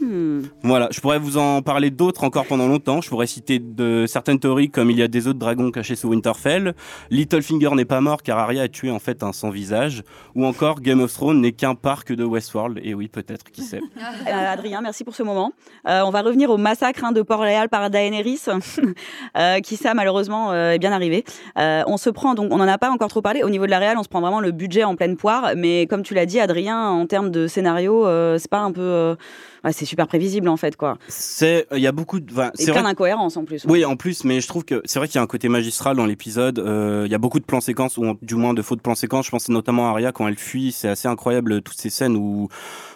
Hmm. 0.00 0.42
Voilà, 0.62 0.88
je 0.92 1.00
pourrais 1.00 1.18
vous 1.18 1.38
en 1.38 1.62
parler 1.62 1.90
d'autres 1.90 2.24
encore 2.24 2.46
pendant 2.46 2.68
longtemps. 2.68 3.00
Je 3.00 3.08
pourrais 3.08 3.26
citer 3.26 3.58
de 3.58 4.04
certaines 4.06 4.38
théories 4.38 4.70
comme 4.70 4.90
il 4.90 4.98
y 4.98 5.02
a 5.02 5.08
des 5.08 5.26
autres 5.26 5.38
dragons 5.38 5.70
cachés 5.70 5.96
sous 5.96 6.08
Winterfell, 6.08 6.74
Littlefinger 7.10 7.74
n'est 7.74 7.84
pas 7.84 8.00
mort 8.00 8.22
car 8.22 8.38
Arya 8.38 8.62
a 8.62 8.68
tué 8.68 8.90
en 8.90 8.98
fait 8.98 9.22
un 9.22 9.32
sans 9.32 9.50
visage, 9.50 10.02
ou 10.34 10.44
encore 10.44 10.80
Game 10.80 11.00
of 11.00 11.12
Thrones 11.12 11.40
n'est 11.40 11.52
qu'un 11.52 11.74
parc 11.74 12.12
de 12.12 12.24
Westworld. 12.24 12.80
Et 12.82 12.94
oui, 12.94 13.08
peut-être, 13.08 13.50
qui 13.50 13.62
sait. 13.62 13.80
Euh, 14.26 14.52
Adrien, 14.52 14.80
merci 14.80 15.04
pour 15.04 15.14
ce 15.14 15.22
moment. 15.22 15.52
Euh, 15.86 16.02
on 16.04 16.10
va 16.10 16.22
revenir 16.22 16.50
au 16.50 16.56
massacre 16.56 17.04
hein, 17.04 17.12
de 17.12 17.22
Port-Réal 17.22 17.68
par 17.68 17.88
Daenerys, 17.88 18.40
euh, 19.36 19.60
qui 19.60 19.76
ça 19.76 19.94
malheureusement 19.94 20.52
est 20.52 20.78
bien 20.78 20.92
arrivé. 20.92 21.24
On 21.56 21.96
se 21.96 22.10
prend 22.10 22.34
donc, 22.34 22.52
on 22.52 22.56
n'en 22.56 22.68
a 22.68 22.78
pas 22.78 22.90
encore 22.90 23.08
trop 23.08 23.22
parlé. 23.22 23.42
Au 23.42 23.50
niveau 23.50 23.66
de 23.66 23.70
la 23.70 23.78
réal, 23.78 23.96
on 23.98 24.02
se 24.02 24.08
prend 24.08 24.20
vraiment 24.20 24.40
le 24.40 24.50
budget 24.50 24.84
en 24.84 24.96
pleine 24.96 25.16
poire, 25.16 25.52
mais 25.56 25.86
comme 25.86 26.02
tu 26.02 26.14
l'as 26.14 26.26
dit, 26.26 26.40
Adrien, 26.40 26.90
en 26.90 27.06
termes 27.06 27.30
de 27.30 27.46
scénario, 27.46 28.06
c'est 28.38 28.50
pas 28.50 28.60
un 28.60 28.72
peu, 28.72 29.16
ouais, 29.64 29.72
c'est 29.72 29.84
super 29.84 30.06
prévisible 30.06 30.48
en 30.48 30.56
fait 30.56 30.76
quoi. 30.76 30.96
C'est, 31.08 31.66
il 31.72 31.80
y 31.80 31.86
a 31.86 31.92
beaucoup 31.92 32.20
de, 32.20 32.32
enfin, 32.32 32.50
Et 32.58 32.64
c'est 32.64 32.72
plein 32.72 32.82
d'incohérences 32.82 33.36
en 33.36 33.44
plus. 33.44 33.64
Oui, 33.68 33.84
en 33.84 33.96
plus, 33.96 34.24
mais 34.24 34.40
je 34.40 34.48
trouve 34.48 34.64
que 34.64 34.82
c'est 34.84 34.98
vrai 34.98 35.08
qu'il 35.08 35.16
y 35.16 35.18
a 35.18 35.22
un 35.22 35.26
côté 35.26 35.48
magistral 35.48 35.96
dans 35.96 36.06
l'épisode. 36.06 36.58
Euh, 36.58 37.04
Il 37.06 37.12
y 37.12 37.14
a 37.14 37.18
beaucoup 37.18 37.40
de 37.40 37.44
plans 37.44 37.60
séquences, 37.60 37.96
ou 37.98 38.16
du 38.22 38.34
moins 38.34 38.54
de 38.54 38.62
faux 38.62 38.76
de 38.76 38.80
plans 38.80 38.94
séquences. 38.94 39.26
Je 39.26 39.30
pense 39.30 39.48
notamment 39.48 39.86
à 39.88 39.90
Arya 39.90 40.12
quand 40.12 40.26
elle 40.28 40.38
fuit. 40.38 40.72
C'est 40.72 40.88
assez 40.88 41.08
incroyable 41.08 41.62
toutes 41.62 41.78
ces 41.80 41.90
scènes 41.90 42.16
où 42.16 42.48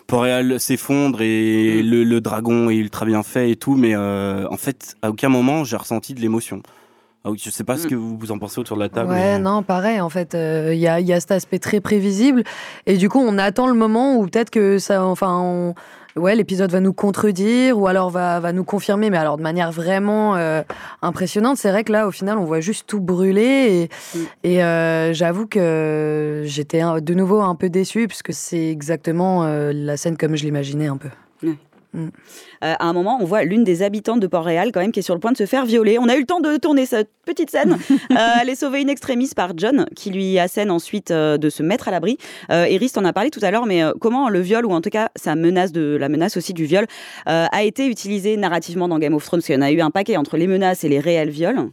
Port-Réal 0.06 0.58
s'effondre 0.60 1.20
et 1.22 1.82
Mm. 1.82 1.86
le, 1.86 2.04
le 2.04 2.20
dragon 2.20 2.70
est 2.70 2.76
ultra 2.76 3.06
bien 3.06 3.22
fait 3.22 3.50
et 3.50 3.56
tout. 3.56 3.74
Mais 3.76 3.94
euh, 3.94 4.46
en 4.50 4.56
fait, 4.56 4.96
à 5.02 5.10
aucun 5.10 5.28
moment 5.28 5.64
j'ai 5.64 5.76
ressenti 5.76 6.14
de 6.14 6.20
l'émotion. 6.20 6.62
Ah 7.24 7.30
Je 7.36 7.50
sais 7.50 7.62
pas 7.64 7.76
ce 7.78 7.86
Mm. 7.86 7.90
que 7.90 7.94
vous, 7.94 8.18
vous 8.18 8.32
en 8.32 8.38
pensez 8.38 8.58
autour 8.58 8.76
de 8.76 8.82
la 8.82 8.88
table. 8.88 9.10
Ouais, 9.10 9.16
mais- 9.16 9.38
non, 9.38 9.62
pareil, 9.62 10.00
en 10.00 10.08
fait, 10.08 10.34
euh, 10.34 10.74
il 10.74 10.80
y, 10.80 10.88
a, 10.88 10.98
il 10.98 11.06
y 11.06 11.12
a 11.12 11.20
cet 11.20 11.30
aspect 11.30 11.60
très 11.60 11.80
prévisible. 11.80 12.42
Et 12.86 12.96
du 12.96 13.08
coup, 13.08 13.20
on 13.20 13.38
attend 13.38 13.68
le 13.68 13.74
moment 13.74 14.16
où 14.16 14.26
peut-être 14.26 14.50
que 14.50 14.78
ça. 14.78 15.04
Enfin, 15.04 15.38
on- 15.40 15.74
ouais, 16.16 16.34
l'épisode 16.34 16.70
va 16.70 16.80
nous 16.80 16.92
contredire 16.92 17.78
ou 17.78 17.86
alors 17.86 18.10
va, 18.10 18.40
va 18.40 18.52
nous 18.52 18.64
confirmer, 18.64 19.10
mais 19.10 19.16
alors 19.18 19.36
de 19.36 19.42
manière 19.42 19.72
vraiment 19.72 20.36
euh, 20.36 20.62
impressionnante. 21.02 21.56
C'est 21.56 21.70
vrai 21.70 21.84
que 21.84 21.92
là, 21.92 22.06
au 22.06 22.10
final, 22.10 22.38
on 22.38 22.44
voit 22.44 22.60
juste 22.60 22.86
tout 22.86 23.00
brûler. 23.00 23.42
Et, 24.12 24.18
Mm. 24.18 24.18
et 24.44 24.64
euh, 24.64 25.12
j'avoue 25.12 25.46
que 25.46 26.42
j'étais 26.44 26.82
de 27.00 27.14
nouveau 27.14 27.40
un 27.40 27.54
peu 27.54 27.68
déçue, 27.70 28.08
puisque 28.08 28.32
c'est 28.32 28.68
exactement 28.70 29.44
euh, 29.44 29.72
la 29.74 29.96
scène 29.96 30.16
comme 30.16 30.36
je 30.36 30.44
l'imaginais 30.44 30.86
un 30.86 30.96
peu. 30.96 31.08
Euh, 31.94 32.08
à 32.60 32.86
un 32.86 32.92
moment, 32.92 33.18
on 33.20 33.24
voit 33.24 33.44
l'une 33.44 33.64
des 33.64 33.82
habitantes 33.82 34.20
de 34.20 34.26
Port-Réal 34.26 34.72
quand 34.72 34.80
même 34.80 34.92
qui 34.92 35.00
est 35.00 35.02
sur 35.02 35.14
le 35.14 35.20
point 35.20 35.32
de 35.32 35.36
se 35.36 35.46
faire 35.46 35.66
violer. 35.66 35.98
On 35.98 36.08
a 36.08 36.16
eu 36.16 36.20
le 36.20 36.26
temps 36.26 36.40
de 36.40 36.56
tourner 36.56 36.86
cette 36.86 37.10
petite 37.24 37.50
scène. 37.50 37.78
Euh, 38.12 38.40
elle 38.42 38.50
est 38.50 38.56
sauvée 38.56 38.80
in 38.80 38.88
extremis 38.88 39.30
par 39.34 39.52
John, 39.56 39.86
qui 39.96 40.10
lui 40.10 40.38
assène 40.38 40.70
ensuite 40.70 41.10
euh, 41.10 41.38
de 41.38 41.48
se 41.48 41.62
mettre 41.62 41.88
à 41.88 41.90
l'abri. 41.90 42.18
Iris 42.50 42.92
t'en 42.92 43.04
a 43.04 43.12
parlé 43.12 43.30
tout 43.30 43.40
à 43.42 43.50
l'heure, 43.50 43.64
mais 43.64 43.82
comment 44.00 44.28
le 44.28 44.40
viol, 44.40 44.66
ou 44.66 44.72
en 44.72 44.80
tout 44.80 44.90
cas 44.90 45.08
sa 45.16 45.34
menace 45.34 45.72
de 45.72 45.96
la 45.98 46.08
menace 46.08 46.36
aussi 46.36 46.52
du 46.52 46.64
viol, 46.64 46.86
a 47.26 47.62
été 47.62 47.86
utilisé 47.86 48.36
narrativement 48.36 48.88
dans 48.88 48.98
Game 48.98 49.14
of 49.14 49.24
Thrones? 49.24 49.40
Parce 49.40 49.46
qu'il 49.46 49.54
y 49.54 49.58
en 49.58 49.62
a 49.62 49.70
eu 49.70 49.80
un 49.80 49.90
paquet 49.90 50.16
entre 50.16 50.36
les 50.36 50.46
menaces 50.46 50.84
et 50.84 50.88
les 50.88 51.00
réels 51.00 51.30
viols. 51.30 51.70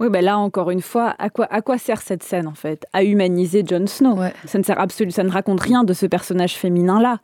Oui, 0.00 0.08
ben 0.10 0.24
là, 0.24 0.38
encore 0.38 0.70
une 0.70 0.82
fois, 0.82 1.14
à 1.18 1.30
quoi, 1.30 1.46
à 1.50 1.62
quoi 1.62 1.78
sert 1.78 2.02
cette 2.02 2.22
scène, 2.22 2.46
en 2.46 2.54
fait? 2.54 2.84
À 2.92 3.02
humaniser 3.04 3.64
Jon 3.66 3.86
Snow. 3.86 4.14
Ouais. 4.14 4.32
Ça 4.46 4.58
ne 4.58 4.64
sert 4.64 4.78
absolument, 4.78 5.14
ça 5.14 5.24
ne 5.24 5.30
raconte 5.30 5.60
rien 5.60 5.84
de 5.84 5.92
ce 5.92 6.06
personnage 6.06 6.54
féminin-là. 6.54 7.20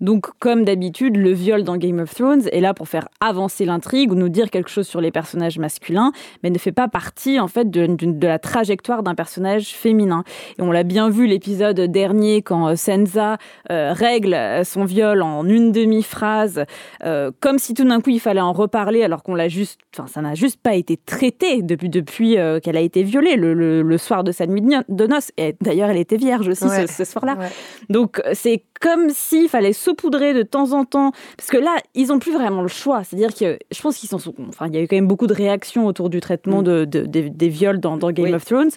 Donc, 0.00 0.26
comme 0.38 0.64
d'habitude, 0.64 1.16
le 1.16 1.32
viol 1.32 1.64
dans 1.64 1.76
Game 1.76 1.98
of 1.98 2.14
Thrones 2.14 2.42
est 2.52 2.60
là 2.60 2.72
pour 2.74 2.88
faire 2.88 3.08
avancer 3.20 3.64
l'intrigue 3.64 4.12
ou 4.12 4.14
nous 4.14 4.28
dire 4.28 4.50
quelque 4.50 4.70
chose 4.70 4.86
sur 4.86 5.00
les 5.00 5.10
personnages 5.10 5.58
masculins, 5.58 6.12
mais 6.42 6.50
ne 6.50 6.58
fait 6.58 6.72
pas 6.72 6.88
partie, 6.88 7.40
en 7.40 7.48
fait, 7.48 7.70
de, 7.70 7.86
de- 7.86 8.12
de 8.12 8.26
la 8.26 8.38
trajectoire 8.38 9.02
d'un 9.02 9.14
personnage 9.14 9.68
féminin. 9.74 10.24
Et 10.58 10.62
on 10.62 10.70
l'a 10.70 10.84
bien 10.84 11.10
vu 11.10 11.26
l'épisode 11.26 11.80
dernier 11.80 12.42
quand 12.42 12.68
euh, 12.68 12.76
Sansa 12.76 13.38
euh, 13.70 13.92
règle 13.92 14.34
euh, 14.34 14.64
son 14.64 14.84
viol 14.84 15.22
en 15.22 15.44
une 15.46 15.72
demi-phrase, 15.72 16.64
euh, 17.04 17.30
comme 17.40 17.58
si 17.58 17.74
tout 17.74 17.84
d'un 17.84 18.00
coup 18.00 18.10
il 18.10 18.20
fallait 18.20 18.40
en 18.40 18.52
reparler, 18.52 19.02
alors 19.02 19.22
qu'on 19.22 19.34
l'a 19.34 19.48
juste, 19.48 19.80
enfin, 19.96 20.06
ça 20.06 20.20
n'a 20.22 20.34
juste 20.34 20.60
pas 20.62 20.74
été 20.74 20.96
traité 20.96 21.62
depuis, 21.62 21.88
depuis 21.88 22.38
euh, 22.38 22.60
qu'elle 22.60 22.76
a 22.76 22.80
été 22.80 23.02
violée 23.02 23.36
le, 23.36 23.52
le- 23.54 23.82
le 23.82 23.98
soir 23.98 24.22
de 24.24 24.32
sa 24.32 24.46
nuit 24.46 24.60
de 24.60 24.66
no- 24.68 24.82
de 24.88 25.06
noces. 25.06 25.32
Et 25.36 25.56
d'ailleurs, 25.60 25.90
elle 25.90 25.96
était 25.98 26.16
vierge 26.16 26.46
aussi 26.48 26.64
Ouais. 26.64 26.86
ce, 26.86 26.92
ce 26.94 27.04
soir-là. 27.04 27.36
Ouais. 27.36 27.48
Donc 27.88 28.20
c'est 28.32 28.62
comme 28.80 29.10
s'il 29.10 29.48
fallait 29.48 29.72
saupoudrer 29.72 30.34
de 30.34 30.42
temps 30.42 30.72
en 30.72 30.84
temps, 30.84 31.12
parce 31.36 31.48
que 31.50 31.56
là, 31.56 31.76
ils 31.94 32.12
ont 32.12 32.18
plus 32.18 32.32
vraiment 32.32 32.62
le 32.62 32.68
choix. 32.68 33.02
C'est-à-dire 33.04 33.34
que 33.34 33.58
je 33.70 33.80
pense 33.80 33.96
qu'ils 33.98 34.08
sont, 34.08 34.20
enfin, 34.48 34.66
il 34.68 34.74
y 34.74 34.78
a 34.78 34.82
eu 34.82 34.88
quand 34.88 34.96
même 34.96 35.06
beaucoup 35.08 35.26
de 35.26 35.34
réactions 35.34 35.86
autour 35.86 36.10
du 36.10 36.20
traitement 36.20 36.62
de, 36.62 36.84
de- 36.84 37.02
des- 37.06 37.30
des 37.30 37.48
viols 37.48 37.80
dans, 37.80 37.96
dans 37.96 38.10
Game 38.10 38.26
Oui. 38.26 38.34
of 38.34 38.44
Thrones. 38.44 38.70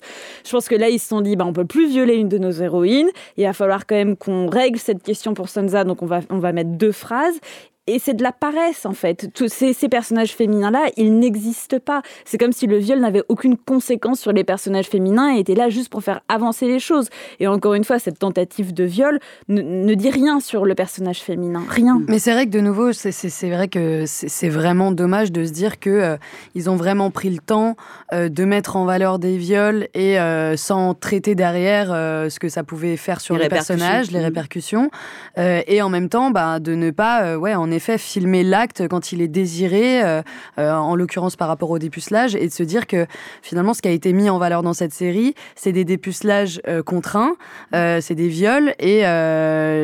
Je 0.45 0.51
pense 0.51 0.67
que 0.67 0.75
là, 0.75 0.89
ils 0.89 0.99
se 0.99 1.07
sont 1.07 1.21
dit, 1.21 1.35
bah, 1.35 1.45
on 1.45 1.53
peut 1.53 1.65
plus 1.65 1.87
violer 1.89 2.15
une 2.15 2.29
de 2.29 2.37
nos 2.37 2.51
héroïnes. 2.51 3.09
Il 3.37 3.45
va 3.45 3.53
falloir 3.53 3.85
quand 3.85 3.95
même 3.95 4.15
qu'on 4.17 4.47
règle 4.47 4.79
cette 4.79 5.03
question 5.03 5.33
pour 5.33 5.49
Sansa, 5.49 5.83
donc 5.83 6.01
on 6.01 6.05
va, 6.05 6.21
on 6.29 6.39
va 6.39 6.51
mettre 6.51 6.71
deux 6.71 6.91
phrases. 6.91 7.39
Et 7.87 7.97
c'est 7.97 8.13
de 8.13 8.21
la 8.21 8.31
paresse, 8.31 8.85
en 8.85 8.93
fait. 8.93 9.29
Tous 9.33 9.47
ces, 9.47 9.73
ces 9.73 9.89
personnages 9.89 10.33
féminins-là, 10.35 10.91
ils 10.97 11.17
n'existent 11.17 11.79
pas. 11.79 12.03
C'est 12.25 12.37
comme 12.37 12.51
si 12.51 12.67
le 12.67 12.77
viol 12.77 12.99
n'avait 12.99 13.23
aucune 13.27 13.57
conséquence 13.57 14.19
sur 14.19 14.31
les 14.31 14.43
personnages 14.43 14.85
féminins 14.85 15.35
et 15.35 15.39
était 15.39 15.55
là 15.55 15.69
juste 15.69 15.89
pour 15.89 16.03
faire 16.03 16.21
avancer 16.29 16.67
les 16.67 16.77
choses. 16.79 17.09
Et 17.39 17.47
encore 17.47 17.73
une 17.73 17.83
fois, 17.83 17.97
cette 17.97 18.19
tentative 18.19 18.71
de 18.75 18.83
viol 18.83 19.19
ne, 19.47 19.63
ne 19.63 19.93
dit 19.95 20.11
rien 20.11 20.39
sur 20.39 20.65
le 20.65 20.75
personnage 20.75 21.21
féminin. 21.21 21.63
Rien. 21.67 22.03
Mais 22.07 22.19
c'est 22.19 22.33
vrai 22.33 22.45
que 22.45 22.51
de 22.51 22.59
nouveau, 22.59 22.93
c'est- 22.93 23.49
vrai 23.49 23.67
que 23.67 24.03
c'est 24.05 24.49
vraiment 24.49 24.91
dommage 24.91 25.31
de 25.31 25.43
se 25.43 25.51
dire 25.51 25.79
que 25.79 25.89
euh, 25.89 26.17
ils 26.53 26.69
ont 26.69 26.75
vraiment 26.75 27.09
pris 27.09 27.31
le 27.31 27.39
temps 27.39 27.75
euh, 28.13 28.29
de 28.29 28.45
mettre 28.45 28.75
en 28.75 28.85
valeur 28.85 29.17
des 29.17 29.37
viols 29.37 29.87
et 29.95 30.19
euh, 30.19 30.55
sans 30.55 30.93
traiter 30.93 31.33
derrière 31.33 31.91
euh, 31.91 32.29
ce 32.29 32.39
que 32.39 32.47
ça 32.47 32.63
pouvait 32.63 32.95
faire 32.95 33.21
sur 33.21 33.35
Les 33.37 33.43
les, 33.43 33.49
personnages, 33.49 34.11
les 34.11 34.19
Mhm. 34.19 34.25
répercussions, 34.25 34.91
et 35.37 35.81
en 35.81 35.89
même 35.89 36.09
temps, 36.09 36.29
bah, 36.29 36.59
de 36.59 36.75
ne 36.75 36.91
pas, 36.91 37.37
ouais, 37.37 37.55
en 37.55 37.70
effet, 37.71 37.97
filmer 37.97 38.43
l'acte 38.43 38.87
quand 38.87 39.11
il 39.11 39.21
est 39.21 39.27
désiré, 39.27 40.03
euh, 40.03 40.21
euh, 40.59 40.71
en 40.73 40.95
l'occurrence 40.95 41.35
par 41.35 41.47
rapport 41.47 41.69
au 41.71 41.79
dépucelage, 41.79 42.35
et 42.35 42.47
de 42.47 42.51
se 42.51 42.63
dire 42.63 42.87
que 42.87 43.05
finalement, 43.41 43.73
ce 43.73 43.81
qui 43.81 43.87
a 43.87 43.91
été 43.91 44.13
mis 44.13 44.29
en 44.29 44.37
valeur 44.37 44.61
dans 44.63 44.73
cette 44.73 44.93
série, 44.93 45.33
c'est 45.55 45.71
des 45.71 45.85
dépucelages 45.85 46.61
euh, 46.67 46.83
contraints, 46.83 47.35
c'est 47.73 48.15
des 48.15 48.27
viols 48.27 48.73
et 48.79 49.01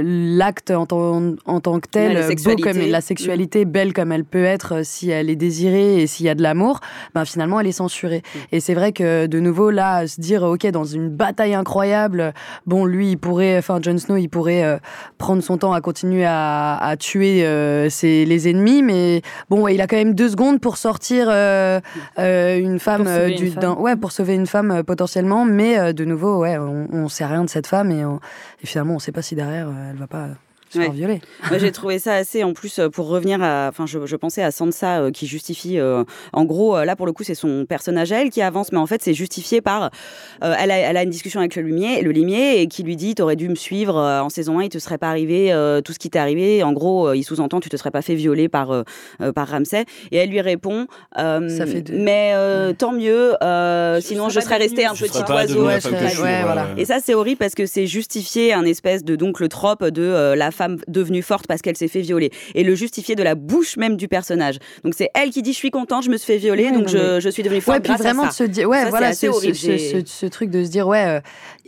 l'acte 0.03 0.71
en, 0.71 0.85
tant- 0.85 1.35
en 1.45 1.59
tant 1.59 1.79
que 1.79 1.87
tel, 1.89 2.13
la 2.13 2.21
beau 2.21 2.27
sexualité. 2.27 2.63
comme 2.63 2.81
la 2.89 3.01
sexualité, 3.01 3.65
belle 3.65 3.93
comme 3.93 4.11
elle 4.11 4.25
peut 4.25 4.43
être 4.43 4.85
si 4.85 5.09
elle 5.09 5.29
est 5.29 5.35
désirée 5.35 6.01
et 6.01 6.07
s'il 6.07 6.25
y 6.25 6.29
a 6.29 6.35
de 6.35 6.41
l'amour, 6.43 6.79
ben 7.15 7.25
finalement 7.25 7.59
elle 7.59 7.67
est 7.67 7.71
censurée. 7.71 8.21
Et 8.51 8.59
c'est 8.59 8.73
vrai 8.73 8.91
que 8.91 9.25
de 9.25 9.39
nouveau 9.39 9.69
là, 9.71 10.07
se 10.07 10.19
dire 10.19 10.43
ok 10.43 10.67
dans 10.67 10.83
une 10.85 11.09
bataille 11.09 11.53
incroyable, 11.53 12.33
bon 12.65 12.85
lui 12.85 13.11
il 13.11 13.17
pourrait, 13.17 13.57
enfin 13.57 13.79
Jon 13.81 13.97
Snow 13.97 14.17
il 14.17 14.27
pourrait 14.29 14.79
prendre 15.17 15.41
son 15.41 15.57
temps 15.57 15.73
à 15.73 15.81
continuer 15.81 16.25
à, 16.25 16.75
à 16.77 16.97
tuer 16.97 17.43
euh, 17.85 17.89
c'est 17.89 18.25
les 18.25 18.49
ennemis, 18.49 18.83
mais 18.83 19.21
bon, 19.49 19.67
il 19.67 19.81
a 19.81 19.87
quand 19.87 19.97
même 19.97 20.13
deux 20.13 20.29
secondes 20.29 20.59
pour 20.59 20.77
sortir 20.77 21.29
une 21.29 22.79
femme 22.79 23.07
du, 23.35 23.51
ouais, 23.77 23.95
pour 23.95 24.11
sauver 24.11 24.35
une 24.35 24.47
femme 24.47 24.83
potentiellement, 24.83 25.45
mais 25.45 25.93
de 25.93 26.05
nouveau, 26.05 26.39
ouais, 26.39 26.57
on, 26.57 26.87
on 26.91 27.09
sait 27.09 27.25
rien 27.25 27.43
de 27.43 27.49
cette 27.49 27.67
femme 27.67 27.91
et, 27.91 28.01
et 28.01 28.67
finalement, 28.67 28.95
on 28.95 28.99
sait 28.99 29.11
pas 29.11 29.21
si 29.21 29.35
derrière 29.35 29.69
elle 29.89 29.97
va 29.97 30.07
pas 30.07 30.27
Ouais. 30.75 31.21
Moi, 31.49 31.57
j'ai 31.59 31.71
trouvé 31.71 31.99
ça 31.99 32.15
assez, 32.15 32.43
en 32.43 32.53
plus, 32.53 32.79
euh, 32.79 32.89
pour 32.89 33.07
revenir 33.07 33.41
à. 33.41 33.67
Enfin, 33.69 33.85
je, 33.85 34.15
pensais 34.15 34.43
à 34.43 34.51
Sansa 34.51 35.01
euh, 35.01 35.11
qui 35.11 35.27
justifie. 35.27 35.79
Euh, 35.79 36.03
en 36.33 36.45
gros, 36.45 36.83
là, 36.83 36.95
pour 36.95 37.05
le 37.05 37.13
coup, 37.13 37.23
c'est 37.23 37.35
son 37.35 37.65
personnage 37.65 38.11
elle 38.11 38.29
qui 38.29 38.41
avance, 38.41 38.71
mais 38.71 38.77
en 38.77 38.85
fait, 38.85 39.01
c'est 39.01 39.13
justifié 39.13 39.61
par. 39.61 39.91
elle, 40.41 40.71
a, 40.71 40.77
elle, 40.77 40.97
a, 40.97 41.03
une 41.03 41.09
discussion 41.09 41.39
avec 41.39 41.55
le 41.55 41.61
limier, 41.63 42.01
le 42.01 42.11
limier 42.11 42.61
et 42.61 42.67
qui 42.67 42.83
lui 42.83 42.95
dit 42.95 43.15
T'aurais 43.15 43.35
dû 43.35 43.47
me 43.49 43.55
suivre 43.55 43.95
en 43.95 44.29
saison 44.29 44.59
1, 44.59 44.63
il 44.63 44.69
te 44.69 44.79
serait 44.79 44.97
pas 44.97 45.09
arrivé 45.09 45.51
tout 45.83 45.93
ce 45.93 45.99
qui 45.99 46.09
t'est 46.09 46.19
arrivé. 46.19 46.63
En 46.63 46.73
gros, 46.73 47.13
il 47.13 47.23
sous-entend 47.23 47.59
Tu 47.59 47.69
te 47.69 47.77
serais 47.77 47.91
pas 47.91 48.01
fait 48.01 48.15
violer 48.15 48.49
par, 48.49 48.83
par 49.35 49.47
Ramsay. 49.47 49.85
Et 50.11 50.17
elle 50.17 50.29
lui 50.29 50.41
répond 50.41 50.87
ça 51.15 51.65
fait 51.65 51.89
Mais 51.91 52.33
tant 52.77 52.91
mieux, 52.91 53.33
sinon 54.01 54.29
je 54.29 54.39
serais 54.39 54.57
resté 54.57 54.85
un 54.85 54.93
petit 54.93 55.31
oiseau. 55.31 55.69
Et 56.77 56.85
ça, 56.85 56.97
c'est 57.03 57.13
horrible 57.13 57.37
parce 57.37 57.55
que 57.55 57.65
c'est 57.65 57.87
justifié 57.87 58.53
un 58.53 58.65
espèce 58.65 59.03
de. 59.03 59.15
Donc, 59.15 59.39
le 59.39 59.49
trope 59.49 59.85
de 59.85 60.33
la 60.35 60.51
femme 60.57 60.77
devenue 60.87 61.21
forte 61.21 61.47
parce 61.47 61.61
qu'elle 61.61 61.77
s'est 61.77 61.87
fait 61.87 62.01
violer. 62.01 62.31
Et 62.55 62.63
le 62.63 62.75
justifier 62.75 63.15
de 63.15 63.23
la 63.23 63.35
bouche 63.35 63.77
même 63.77 63.95
du 63.95 64.07
personnage. 64.07 64.57
Donc 64.83 64.93
c'est 64.95 65.09
elle 65.13 65.29
qui 65.29 65.41
dit 65.41 65.53
je 65.53 65.57
suis 65.57 65.71
contente, 65.71 66.03
je 66.03 66.09
me 66.09 66.17
suis 66.17 66.33
fait 66.33 66.37
violer, 66.37 66.71
donc 66.71 66.87
je, 66.87 67.19
je, 67.19 67.29
suis 67.29 67.43
devenue 67.43 67.61
forte. 67.61 67.77
Ouais, 67.77 67.81
puis 67.81 67.93
vraiment 67.93 68.23
à 68.23 68.31
ça. 68.31 68.43
de 68.45 68.49
se 68.49 68.53
dire, 68.53 68.69
ouais, 68.69 68.89
voilà, 68.89 69.13
ce, 69.13 69.27
ce, 70.05 70.25
truc 70.25 70.49
de 70.49 70.63
se 70.63 70.69
dire, 70.69 70.87
ouais, 70.87 71.21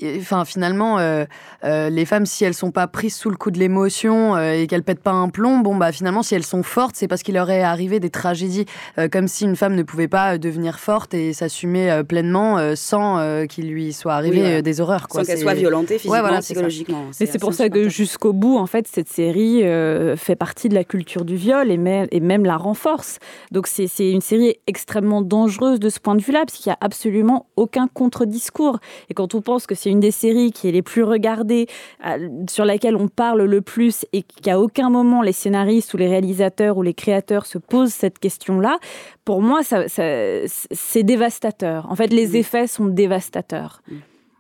euh, 0.04 0.18
enfin 0.20 0.46
finalement, 0.46 1.00
euh, 1.00 1.26
euh, 1.64 1.90
les 1.90 2.06
femmes, 2.06 2.26
si 2.26 2.44
elles 2.44 2.54
sont 2.54 2.72
pas 2.72 2.88
prises 2.88 3.16
sous 3.16 3.30
le 3.30 3.36
coup 3.36 3.52
de 3.52 3.60
l'émotion 3.60 4.38
et 4.38 4.68
qu'elles 4.68 4.84
pètent 4.84 5.04
pas 5.04 5.12
un 5.12 5.30
plomb, 5.30 5.60
bon 5.60 5.76
bah 5.76 5.92
finalement, 5.92 6.24
si 6.24 6.36
elles 6.36 6.46
sont 6.46 6.64
fortes, 6.64 6.96
c'est 6.96 7.08
parce 7.08 7.24
qu'il 7.24 7.36
leur 7.36 7.50
est 7.50 7.62
arrivé 7.62 8.00
des 8.00 8.10
tragédies, 8.10 8.66
comme 9.12 9.28
si 9.28 9.46
une 9.46 9.56
femme 9.56 9.76
ne 9.76 9.84
pouvait 9.84 10.08
pas 10.08 10.38
devenir 10.38 10.80
forte 10.80 11.14
et 11.14 11.34
s'assumer 11.34 12.02
pleinement 12.08 12.76
sans 12.76 13.46
qu'il 13.48 13.70
lui 13.70 13.94
soit 13.94 14.14
arrivé 14.14 14.62
des 14.62 14.82
horreurs. 14.82 15.08
Quoi. 15.08 15.24
Sans 15.24 15.28
qu'elle 15.28 15.40
soit 15.40 15.54
violentée 15.54 15.98
physiquement, 15.98 16.20
voilà, 16.20 16.40
psychologiquement. 16.40 17.06
Mais 17.20 17.26
c'est 17.26 17.40
pour 17.40 17.54
ça 17.54 17.70
que 17.70 17.90
jusqu'au 17.90 18.34
bout, 18.34 18.58
en 18.58 18.68
fait, 18.68 18.79
cette 18.88 19.10
série 19.10 19.64
euh, 19.64 20.16
fait 20.16 20.36
partie 20.36 20.70
de 20.70 20.76
la 20.76 20.84
culture 20.84 21.26
du 21.26 21.36
viol 21.36 21.72
et 21.72 21.78
même, 21.78 22.08
et 22.12 22.20
même 22.20 22.46
la 22.46 22.58
renforce. 22.58 23.20
Donc 23.52 23.68
c'est 23.68 23.88
une 24.00 24.22
série 24.22 24.56
extrêmement 24.68 25.22
dangereuse 25.22 25.80
de 25.80 25.90
ce 25.90 26.00
point 26.00 26.16
de 26.16 26.22
vue-là, 26.22 26.44
parce 26.46 26.58
qu'il 26.58 26.70
n'y 26.70 26.74
a 26.74 26.78
absolument 26.82 27.48
aucun 27.56 27.88
contre-discours. 27.88 28.80
Et 29.10 29.14
quand 29.14 29.36
on 29.36 29.42
pense 29.42 29.68
que 29.68 29.76
c'est 29.76 29.90
une 29.90 30.00
des 30.00 30.12
séries 30.12 30.52
qui 30.52 30.70
est 30.70 30.72
les 30.72 30.82
plus 30.82 31.04
regardées, 31.04 31.68
sur 32.50 32.66
laquelle 32.66 32.96
on 32.96 33.08
parle 33.08 33.44
le 33.44 33.62
plus, 33.62 34.06
et 34.14 34.24
qu'à 34.24 34.60
aucun 34.60 34.90
moment 34.90 35.22
les 35.22 35.32
scénaristes 35.32 35.94
ou 35.94 35.98
les 35.98 36.08
réalisateurs 36.08 36.78
ou 36.78 36.82
les 36.82 36.94
créateurs 36.94 37.46
se 37.46 37.58
posent 37.58 37.94
cette 37.94 38.20
question-là, 38.20 38.80
pour 39.26 39.42
moi, 39.42 39.64
ça, 39.64 39.86
c'est 39.88 41.04
dévastateur. 41.04 41.88
En 41.90 41.96
fait, 41.96 42.12
les 42.12 42.36
effets 42.38 42.68
sont 42.68 42.88
dévastateurs. 42.88 43.82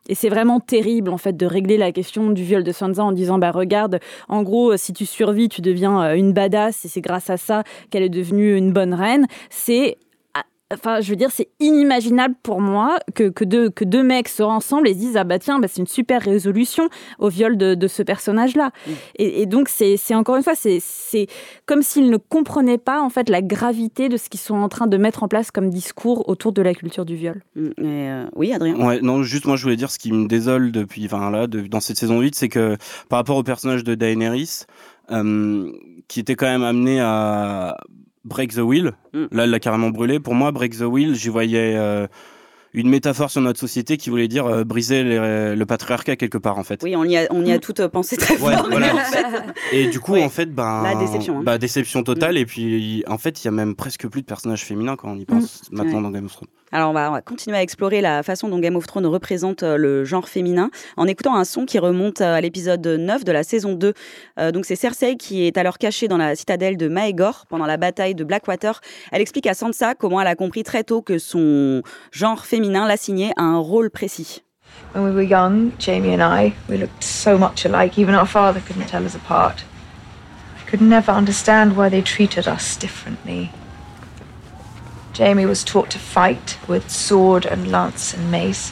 Et 0.09 0.15
c'est 0.15 0.29
vraiment 0.29 0.59
terrible, 0.59 1.11
en 1.11 1.17
fait, 1.17 1.37
de 1.37 1.45
régler 1.45 1.77
la 1.77 1.91
question 1.91 2.31
du 2.31 2.43
viol 2.43 2.63
de 2.63 2.71
Sansa 2.71 3.03
en 3.03 3.11
disant, 3.11 3.37
bah, 3.37 3.51
regarde, 3.51 3.99
en 4.27 4.41
gros, 4.41 4.75
si 4.75 4.91
tu 4.91 5.05
survis, 5.05 5.49
tu 5.49 5.61
deviens 5.61 6.01
euh, 6.03 6.15
une 6.15 6.33
badass 6.33 6.83
et 6.83 6.87
c'est 6.87 6.99
grâce 6.99 7.29
à 7.29 7.37
ça 7.37 7.63
qu'elle 7.91 8.01
est 8.01 8.09
devenue 8.09 8.57
une 8.57 8.73
bonne 8.73 8.95
reine. 8.95 9.27
C'est 9.51 9.97
Enfin, 10.71 11.01
je 11.01 11.09
veux 11.09 11.15
dire, 11.15 11.31
c'est 11.31 11.49
inimaginable 11.59 12.35
pour 12.43 12.61
moi 12.61 12.99
que, 13.15 13.29
que, 13.29 13.43
deux, 13.43 13.71
que 13.71 13.83
deux 13.83 14.03
mecs 14.03 14.29
soient 14.29 14.53
ensemble 14.53 14.87
et 14.87 14.93
se 14.93 14.99
disent 14.99 15.17
Ah 15.17 15.23
bah 15.23 15.39
tiens, 15.39 15.59
bah, 15.59 15.67
c'est 15.67 15.81
une 15.81 15.87
super 15.87 16.21
résolution 16.21 16.89
au 17.17 17.29
viol 17.29 17.57
de, 17.57 17.73
de 17.73 17.87
ce 17.87 18.03
personnage-là. 18.03 18.71
Et, 19.17 19.41
et, 19.41 19.45
donc, 19.47 19.67
c'est 19.67 19.97
encore 20.13 20.35
une 20.35 20.43
fois, 20.43 20.53
c'est 20.55 21.27
comme 21.65 21.81
s'ils 21.81 22.11
ne 22.11 22.17
comprenaient 22.17 22.77
pas 22.77 23.01
en 23.01 23.09
fait 23.09 23.29
la 23.29 23.41
gravité 23.41 24.09
de 24.09 24.17
ce 24.17 24.29
qu'ils 24.29 24.39
sont 24.39 24.57
en 24.57 24.69
train 24.69 24.85
de 24.85 24.97
mettre 24.97 25.23
en 25.23 25.27
place 25.27 25.49
comme 25.49 25.71
discours 25.71 26.29
autour 26.29 26.51
de 26.51 26.61
la 26.61 26.75
culture 26.75 27.05
du 27.05 27.15
viol. 27.15 27.41
Mm, 27.55 27.69
euh, 27.79 28.25
oui, 28.35 28.53
Adrien 28.53 28.75
ouais, 28.75 29.01
Non, 29.01 29.23
juste 29.23 29.45
moi, 29.45 29.55
je 29.55 29.63
voulais 29.63 29.75
dire 29.75 29.89
ce 29.89 29.97
qui 29.97 30.11
me 30.11 30.27
désole 30.27 30.71
depuis, 30.71 31.05
enfin 31.05 31.31
là, 31.31 31.47
dans 31.47 31.79
cette 31.79 31.97
saison 31.97 32.19
8, 32.19 32.35
c'est 32.35 32.49
que 32.49 32.77
par 33.09 33.17
rapport 33.17 33.37
au 33.37 33.43
personnage 33.43 33.83
de 33.83 33.95
Daenerys, 33.95 34.65
euh, 35.09 35.71
qui 36.07 36.19
était 36.19 36.35
quand 36.35 36.45
même 36.45 36.63
amené 36.63 36.99
à 36.99 37.75
Break 38.29 38.53
the 38.53 38.59
Wheel. 38.59 38.93
Mm. 39.13 39.25
Là, 39.31 39.43
elle 39.43 39.49
l'a 39.49 39.59
carrément 39.59 39.89
brûlé. 39.89 40.19
Pour 40.19 40.35
moi, 40.35 40.51
Break 40.51 40.77
the 40.77 40.83
Wheel, 40.83 41.15
j'y 41.15 41.29
voyais 41.29 41.75
euh, 41.75 42.07
une 42.73 42.89
métaphore 42.89 43.29
sur 43.31 43.41
notre 43.41 43.59
société 43.59 43.97
qui 43.97 44.09
voulait 44.09 44.27
dire 44.27 44.45
euh, 44.45 44.63
briser 44.63 45.03
le 45.03 45.63
patriarcat 45.65 46.15
quelque 46.15 46.37
part, 46.37 46.57
en 46.57 46.63
fait. 46.63 46.81
Oui, 46.83 46.95
on 46.95 47.03
y 47.03 47.17
a, 47.17 47.27
on 47.31 47.43
y 47.43 47.51
a 47.51 47.57
mm. 47.57 47.59
tout 47.59 47.81
euh, 47.81 47.89
pensé 47.89 48.15
très 48.15 48.37
fort. 48.37 48.69
Et 49.73 49.87
du 49.87 49.99
coup, 49.99 50.15
en 50.15 50.29
fait, 50.29 50.53
ben, 50.53 50.83
La 50.83 50.95
déception. 50.95 51.39
Hein. 51.39 51.43
Bah, 51.43 51.57
déception 51.57 52.03
totale. 52.03 52.35
Mm. 52.35 52.37
Et 52.37 52.45
puis, 52.45 53.03
en 53.07 53.17
fait, 53.17 53.43
il 53.43 53.45
y 53.45 53.47
a 53.49 53.51
même 53.51 53.75
presque 53.75 54.07
plus 54.07 54.21
de 54.21 54.27
personnages 54.27 54.63
féminins 54.63 54.95
quand 54.95 55.09
on 55.09 55.17
y 55.17 55.25
pense 55.25 55.63
maintenant 55.71 56.01
dans 56.01 56.11
Game 56.11 56.25
of 56.25 56.33
Thrones. 56.33 56.49
Alors 56.71 56.91
on 56.91 56.93
va, 56.93 57.21
continuer 57.21 57.57
à 57.57 57.63
explorer 57.63 57.99
la 57.99 58.21
façon 58.21 58.47
dont 58.47 58.59
Game 58.59 58.75
of 58.75 58.85
Thrones 58.85 59.07
représente 59.07 59.63
euh, 59.63 59.75
le 59.75 60.05
genre 60.05 60.29
féminin 60.29 60.69
en 60.97 61.07
écoutant 61.07 61.35
un 61.35 61.43
son 61.43 61.65
qui 61.65 61.79
remonte 61.79 62.21
euh, 62.21 62.35
à 62.35 62.41
l'épisode 62.41 62.85
9 62.85 63.23
de 63.23 63.31
la 63.31 63.43
saison 63.43 63.73
2. 63.73 63.93
Euh, 64.37 64.51
donc 64.51 64.65
c'est 64.65 64.75
Cersei 64.75 65.15
qui 65.15 65.47
est 65.47 65.57
alors 65.57 65.79
cachée 65.79 66.07
dans 66.07 66.17
la 66.17 66.35
citadelle 66.35 66.77
de 66.77 66.87
Maegor 66.87 67.45
pendant 67.49 67.65
la 67.65 67.77
bataille 67.77 68.13
de 68.13 68.23
Blackwater. 68.23 68.81
Elle 69.11 69.21
explique 69.21 69.47
à 69.47 69.55
Sansa 69.55 69.95
comment 69.95 70.21
elle 70.21 70.27
a 70.27 70.35
compris 70.35 70.61
très 70.63 70.83
tôt 70.83 71.01
que 71.01 71.17
son 71.17 71.81
genre 72.11 72.45
féminin 72.45 72.87
l'assignait 72.87 73.31
à 73.35 73.43
un 73.43 73.57
rôle 73.57 73.89
précis. 73.89 74.43
When 74.93 75.03
we 75.03 75.13
were 75.13 75.23
young, 75.23 75.71
Jamie 75.79 76.13
and 76.13 76.21
I, 76.21 76.53
we 76.69 76.77
looked 76.77 77.03
so 77.03 77.37
much 77.37 77.65
alike, 77.65 77.97
even 77.97 78.13
our 78.13 78.27
father 78.27 78.61
couldn't 78.61 78.87
tell 78.87 79.03
us 79.03 79.15
apart. 79.15 79.63
I 80.59 80.69
could 80.69 80.81
never 80.81 81.11
understand 81.11 81.75
why 81.75 81.89
they 81.89 82.03
treated 82.03 82.47
us 82.47 82.77
differently. 82.77 83.49
Jamie 85.19 85.45
was 85.45 85.65
taught 85.65 85.89
to 85.89 85.99
fight 85.99 86.57
with 86.65 86.89
sword 86.89 87.45
and 87.45 87.69
lance 87.69 88.13
and 88.13 88.31
mace, 88.31 88.71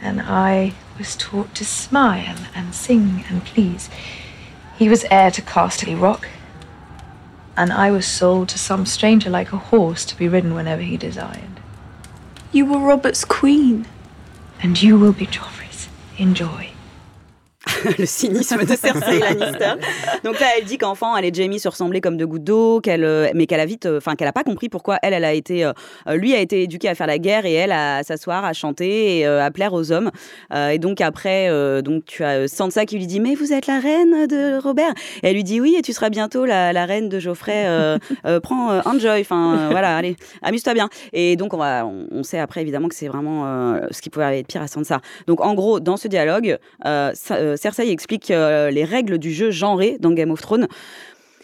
and 0.00 0.22
I 0.22 0.72
was 0.96 1.14
taught 1.14 1.54
to 1.56 1.64
smile 1.66 2.38
and 2.54 2.74
sing 2.74 3.22
and 3.28 3.44
please. 3.44 3.90
He 4.78 4.88
was 4.88 5.04
heir 5.10 5.30
to 5.32 5.42
Casterly 5.42 5.94
Rock, 5.94 6.26
and 7.54 7.70
I 7.70 7.90
was 7.90 8.06
sold 8.06 8.48
to 8.48 8.58
some 8.58 8.86
stranger 8.86 9.28
like 9.28 9.52
a 9.52 9.58
horse 9.58 10.06
to 10.06 10.16
be 10.16 10.26
ridden 10.26 10.54
whenever 10.54 10.80
he 10.80 10.96
desired. 10.96 11.60
You 12.50 12.64
were 12.64 12.78
Robert's 12.78 13.26
queen. 13.26 13.86
And 14.62 14.80
you 14.80 14.98
will 14.98 15.12
be 15.12 15.26
Joffrey's. 15.26 15.90
Enjoy. 16.16 16.70
le 17.98 18.06
cynisme 18.06 18.64
de 18.64 18.76
Cersei 18.76 19.18
Lannister. 19.18 19.74
Donc 20.22 20.40
là, 20.40 20.46
elle 20.56 20.64
dit 20.64 20.78
qu'enfant, 20.78 21.16
elle 21.16 21.24
et 21.24 21.32
Jamie 21.32 21.58
se 21.58 21.68
ressemblaient 21.68 22.00
comme 22.00 22.16
deux 22.16 22.26
gouttes 22.26 22.44
d'eau, 22.44 22.80
euh, 22.86 23.30
mais 23.34 23.46
qu'elle 23.46 23.60
a 23.60 23.66
vite, 23.66 23.86
euh, 23.86 23.98
enfin 23.98 24.14
qu'elle 24.14 24.28
a 24.28 24.32
pas 24.32 24.44
compris 24.44 24.68
pourquoi 24.68 24.98
elle, 25.02 25.12
elle 25.12 25.24
a 25.24 25.32
été, 25.32 25.64
euh, 25.64 25.72
lui 26.14 26.34
a 26.34 26.40
été 26.40 26.62
éduqué 26.62 26.88
à 26.88 26.94
faire 26.94 27.06
la 27.06 27.18
guerre 27.18 27.46
et 27.46 27.52
elle 27.52 27.72
à 27.72 28.02
s'asseoir, 28.02 28.44
à 28.44 28.52
chanter 28.52 29.18
et 29.18 29.26
à 29.26 29.50
plaire 29.50 29.72
aux 29.72 29.92
hommes. 29.92 30.10
et 30.54 30.78
donc 30.78 31.00
après, 31.00 31.50
donc 31.82 32.04
tu 32.06 32.24
as 32.24 32.48
Sansa 32.48 32.86
qui 32.86 32.96
lui 32.96 33.06
dit 33.06 33.20
mais 33.20 33.34
vous 33.34 33.52
êtes 33.52 33.66
la 33.66 33.78
reine 33.78 34.26
de 34.26 34.60
Robert. 34.62 34.92
Et 35.22 35.28
elle 35.28 35.34
lui 35.34 35.44
dit 35.44 35.60
oui 35.60 35.76
et 35.78 35.82
tu 35.82 35.92
seras 35.92 36.10
bientôt 36.10 36.44
la, 36.44 36.86
reine 36.86 37.08
de 37.08 37.18
Geoffrey. 37.18 37.66
prends 38.42 38.80
enjoy, 38.84 39.20
enfin 39.20 39.68
voilà, 39.70 39.96
allez, 39.96 40.16
amuse-toi 40.42 40.74
bien. 40.74 40.88
Et 41.12 41.36
donc 41.36 41.52
on, 41.54 42.22
sait 42.22 42.38
après 42.38 42.62
évidemment 42.62 42.88
que 42.88 42.94
c'est 42.94 43.08
vraiment 43.08 43.76
ce 43.90 44.00
qui 44.00 44.10
pouvait 44.10 44.40
être 44.40 44.46
pire 44.46 44.62
à 44.62 44.68
Sansa. 44.68 45.00
Donc 45.26 45.40
en 45.40 45.54
gros, 45.54 45.80
dans 45.80 45.96
ce 45.96 46.08
dialogue, 46.08 46.58
Cersei 46.84 47.73
explique 47.82 48.30
euh, 48.30 48.70
les 48.70 48.84
règles 48.84 49.18
du 49.18 49.32
jeu 49.32 49.50
genré 49.50 49.96
dans 50.00 50.12
Game 50.12 50.30
of 50.30 50.40
Thrones. 50.40 50.68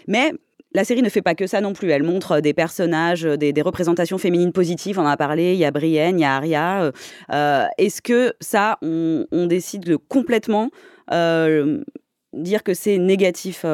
Mais 0.07 0.33
la 0.73 0.85
série 0.85 1.03
ne 1.03 1.09
fait 1.09 1.23
pas 1.23 1.35
que 1.35 1.47
ça 1.47 1.61
non 1.61 1.73
plus. 1.73 1.91
Elle 1.91 2.03
montre 2.03 2.41
des 2.41 2.55
personnages, 2.55 3.23
des, 3.23 3.63
représentations 3.63 4.19
féminines 4.19 4.53
positives. 4.53 4.99
On 4.99 5.03
en 5.03 5.07
a 5.07 5.17
parlé. 5.17 5.55
Il 5.55 5.59
y 5.59 5.65
a 5.65 5.71
Brienne, 5.71 6.19
il 6.19 6.23
y 6.23 6.25
a 6.25 6.37
Arya. 6.37 6.93
Euh, 7.33 7.67
est-ce 7.79 8.01
que 8.01 8.35
ça, 8.41 8.79
on, 8.83 9.27
décide 9.47 9.85
de 9.85 9.97
complètement 9.97 10.71
euh, 11.13 11.83
dire 12.33 12.63
que 12.63 12.75
c'est 12.75 12.99
négatif, 12.99 13.65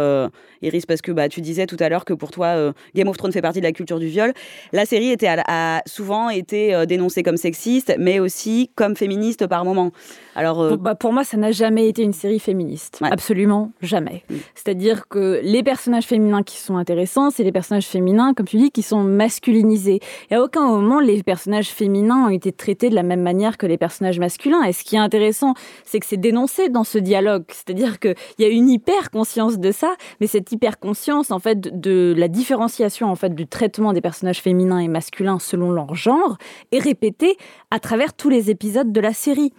Iris, 0.66 0.86
parce 0.86 1.00
que 1.00 1.12
bah, 1.12 1.28
tu 1.28 1.40
disais 1.40 1.66
tout 1.66 1.76
à 1.80 1.88
l'heure 1.88 2.04
que 2.04 2.12
pour 2.12 2.30
toi, 2.30 2.72
Game 2.94 3.08
of 3.08 3.16
Thrones 3.16 3.32
fait 3.32 3.42
partie 3.42 3.60
de 3.60 3.64
la 3.64 3.72
culture 3.72 3.98
du 3.98 4.08
viol. 4.08 4.32
La 4.72 4.86
série 4.86 5.10
était, 5.10 5.28
a 5.28 5.82
souvent 5.86 6.30
été 6.30 6.84
dénoncée 6.86 7.22
comme 7.22 7.36
sexiste, 7.36 7.94
mais 7.98 8.20
aussi 8.20 8.70
comme 8.74 8.96
féministe 8.96 9.46
par 9.46 9.64
moments. 9.64 9.92
Alors, 10.34 10.60
euh, 10.60 10.76
bah, 10.76 10.94
pour 10.94 11.12
moi, 11.12 11.24
ça 11.24 11.38
n'a 11.38 11.50
jamais 11.50 11.88
été 11.88 12.02
une 12.02 12.12
série 12.12 12.38
féministe. 12.38 12.98
Absolument 13.02 13.72
jamais. 13.80 14.22
Mm. 14.28 14.34
C'est-à-dire 14.54 15.08
que 15.08 15.40
les 15.42 15.62
personnages 15.62 16.04
féminins 16.04 16.42
qui 16.42 16.58
sont 16.58 16.76
intéressants, 16.76 17.30
c'est 17.30 17.42
les 17.42 17.52
personnages 17.52 17.86
féminins, 17.86 18.34
comme 18.34 18.46
tu 18.46 18.58
dis, 18.58 18.70
qui 18.70 18.82
sont 18.82 19.02
masculinisés. 19.02 20.00
Et 20.30 20.34
à 20.34 20.42
aucun 20.42 20.66
moment, 20.66 21.00
les 21.00 21.22
personnages 21.22 21.68
féminins 21.68 22.26
ont 22.26 22.30
été 22.30 22.52
traités 22.52 22.90
de 22.90 22.94
la 22.94 23.02
même 23.02 23.22
manière 23.22 23.56
que 23.56 23.66
les 23.66 23.78
personnages 23.78 24.18
masculins. 24.18 24.62
Et 24.64 24.72
ce 24.72 24.84
qui 24.84 24.96
est 24.96 25.00
intéressant, 25.00 25.54
c'est 25.84 26.00
que 26.00 26.06
c'est 26.06 26.16
dénoncé 26.18 26.68
dans 26.68 26.84
ce 26.84 26.98
dialogue. 26.98 27.44
C'est-à-dire 27.48 27.98
qu'il 27.98 28.14
y 28.38 28.44
a 28.44 28.48
une 28.48 28.68
hyper 28.68 29.10
conscience 29.10 29.58
de 29.58 29.72
ça, 29.72 29.94
mais 30.20 30.26
cette 30.26 30.52
hyper 30.56 30.78
conscience, 30.78 31.30
en 31.30 31.38
fait, 31.38 31.80
de 31.80 32.14
la 32.16 32.28
différenciation, 32.28 33.10
en 33.10 33.14
fait, 33.14 33.34
du 33.34 33.46
traitement 33.46 33.92
des 33.92 34.00
personnages 34.00 34.40
féminins 34.40 34.78
et 34.78 34.88
masculins 34.88 35.38
selon 35.38 35.70
leur 35.70 35.94
genre, 35.94 36.38
est 36.72 36.78
répétée 36.78 37.36
à 37.70 37.78
travers 37.78 38.14
tous 38.14 38.30
les 38.30 38.50
épisodes 38.50 38.90
de 38.90 39.00
la 39.00 39.12
série. 39.12 39.52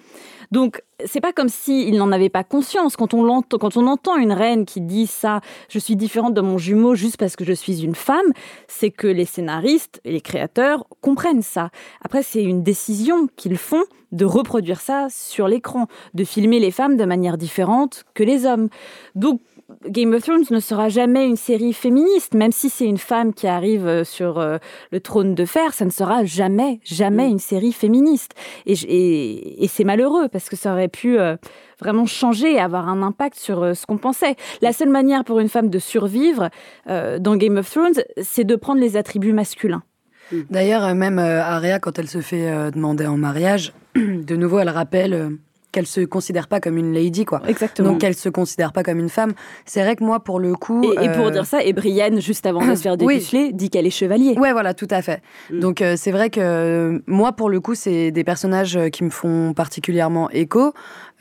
Donc, 0.50 0.82
c'est 1.06 1.22
pas 1.22 1.34
comme 1.34 1.50
s'il 1.50 1.98
n'en 1.98 2.12
avait 2.12 2.30
pas 2.30 2.44
conscience. 2.44 2.96
Quand 2.96 3.14
on, 3.14 3.24
l'entend, 3.24 3.58
quand 3.58 3.78
on 3.78 3.86
entend 3.86 4.16
une 4.16 4.32
reine 4.32 4.66
qui 4.66 4.82
dit 4.82 5.06
ça, 5.06 5.42
je 5.70 5.78
suis 5.78 5.96
différente 5.96 6.34
de 6.34 6.42
mon 6.42 6.58
jumeau 6.58 6.96
juste 6.96 7.18
parce 7.18 7.36
que 7.36 7.46
je 7.46 7.54
suis 7.54 7.84
une 7.84 7.96
femme, 7.96 8.32
c'est 8.68 8.90
que 8.90 9.08
les 9.08 9.26
scénaristes 9.26 10.02
et 10.04 10.12
les 10.12 10.22
créateurs 10.22 10.88
comprennent 11.02 11.44
ça. 11.44 11.70
Après, 12.04 12.24
c'est 12.24 12.44
une 12.44 12.64
décision 12.64 13.28
qu'ils 13.36 13.58
font 13.58 13.84
de 14.14 14.26
reproduire 14.26 14.80
ça 14.80 15.08
sur 15.10 15.48
l'écran, 15.48 15.88
de 16.14 16.24
filmer 16.24 16.60
les 16.60 16.72
femmes 16.72 16.98
de 16.98 17.06
manière 17.06 17.38
différente 17.38 18.06
que 18.14 18.24
les 18.24 18.46
hommes. 18.46 18.70
Donc, 19.16 19.42
Game 19.86 20.14
of 20.14 20.24
Thrones 20.24 20.46
ne 20.50 20.62
sera 20.62 20.88
jamais 20.88 21.28
une 21.28 21.36
série 21.36 21.74
féministe, 21.74 22.34
même 22.34 22.54
si 22.54 22.70
c'est 22.70 22.86
une 22.86 22.98
femme 22.98 23.34
qui 23.34 23.48
arrive 23.48 23.86
euh, 23.86 24.04
sur 24.06 24.40
euh, 24.40 24.58
le 24.92 25.02
trône 25.02 25.36
de 25.36 25.44
fer, 25.44 25.74
ça 25.74 25.84
ne 25.84 25.90
sera 25.90 26.24
jamais, 26.24 26.80
jamais 26.84 27.28
mm. 27.28 27.32
une 27.32 27.40
série 27.40 27.74
féministe. 27.74 28.32
Et, 28.66 29.68
c'est 29.68 29.84
malheureux 29.84 30.30
parce 30.30 30.48
que 30.48 30.56
ça 30.56 30.72
aurait 30.72 30.88
pu 30.88 31.20
euh, 31.20 31.36
vraiment 31.82 32.06
changer 32.06 32.54
et 32.54 32.60
avoir 32.60 32.88
un 32.88 33.02
impact 33.02 33.38
sur 33.38 33.76
ce 33.76 33.86
qu'on 33.86 33.98
pensait. 33.98 34.36
La 34.62 34.72
seule 34.72 34.90
manière 34.90 35.26
pour 35.26 35.40
une 35.40 35.50
femme 35.50 35.70
de 35.70 35.80
survivre 35.80 36.50
dans 36.88 37.36
Game 37.36 37.58
of 37.58 37.70
Thrones, 37.70 38.02
c'est 38.22 38.46
de 38.46 38.56
prendre 38.56 38.80
les 38.80 38.98
attributs 38.98 39.34
masculins. 39.34 39.84
D'ailleurs, 40.50 40.96
même 40.96 41.20
Arya, 41.20 41.80
quand 41.80 42.00
elle 42.00 42.08
se 42.08 42.22
fait 42.22 42.72
demander 42.72 43.06
en 43.06 43.18
mariage, 43.18 43.74
de 43.96 44.36
nouveau, 44.36 44.60
elle 44.60 44.70
rappelle 44.70 45.38
qu'elle 45.78 45.86
se 45.86 46.02
considère 46.02 46.48
pas 46.48 46.60
comme 46.60 46.76
une 46.76 46.92
lady, 46.92 47.24
quoi. 47.24 47.40
Exactement. 47.48 47.90
Donc 47.92 48.02
qu'elle 48.02 48.16
se 48.16 48.30
considère 48.30 48.74
pas 48.74 48.82
comme 48.82 48.98
une 48.98 49.10
femme. 49.10 49.34
C'est 49.66 49.84
vrai 49.84 49.96
que 49.96 50.04
moi, 50.04 50.22
pour 50.22 50.40
le 50.40 50.56
coup. 50.56 50.84
Et, 50.84 51.10
pour 51.10 51.28
euh, 51.28 51.30
dire 51.30 51.46
ça, 51.46 51.64
et 51.64 51.72
Brienne, 51.72 52.20
juste 52.20 52.48
avant 52.48 52.66
de 52.66 52.74
se 52.74 52.82
faire 52.82 52.98
dépuceler, 52.98 53.54
dit 53.54 53.70
qu'elle 53.70 53.86
est 53.86 53.92
chevalier. 53.92 54.34
Ouais, 54.40 54.54
voilà, 54.54 54.74
tout 54.74 54.88
à 54.90 55.04
fait. 55.04 55.22
Mm. 55.52 55.60
Donc 55.60 55.84
euh, 55.84 55.94
c'est 55.96 56.10
vrai 56.10 56.32
que 56.32 57.00
moi, 57.06 57.34
pour 57.34 57.52
le 57.52 57.60
coup, 57.60 57.76
c'est 57.76 58.10
des 58.10 58.24
personnages 58.24 58.80
qui 58.92 59.04
me 59.04 59.12
font 59.12 59.54
particulièrement 59.54 60.32
écho. 60.32 60.74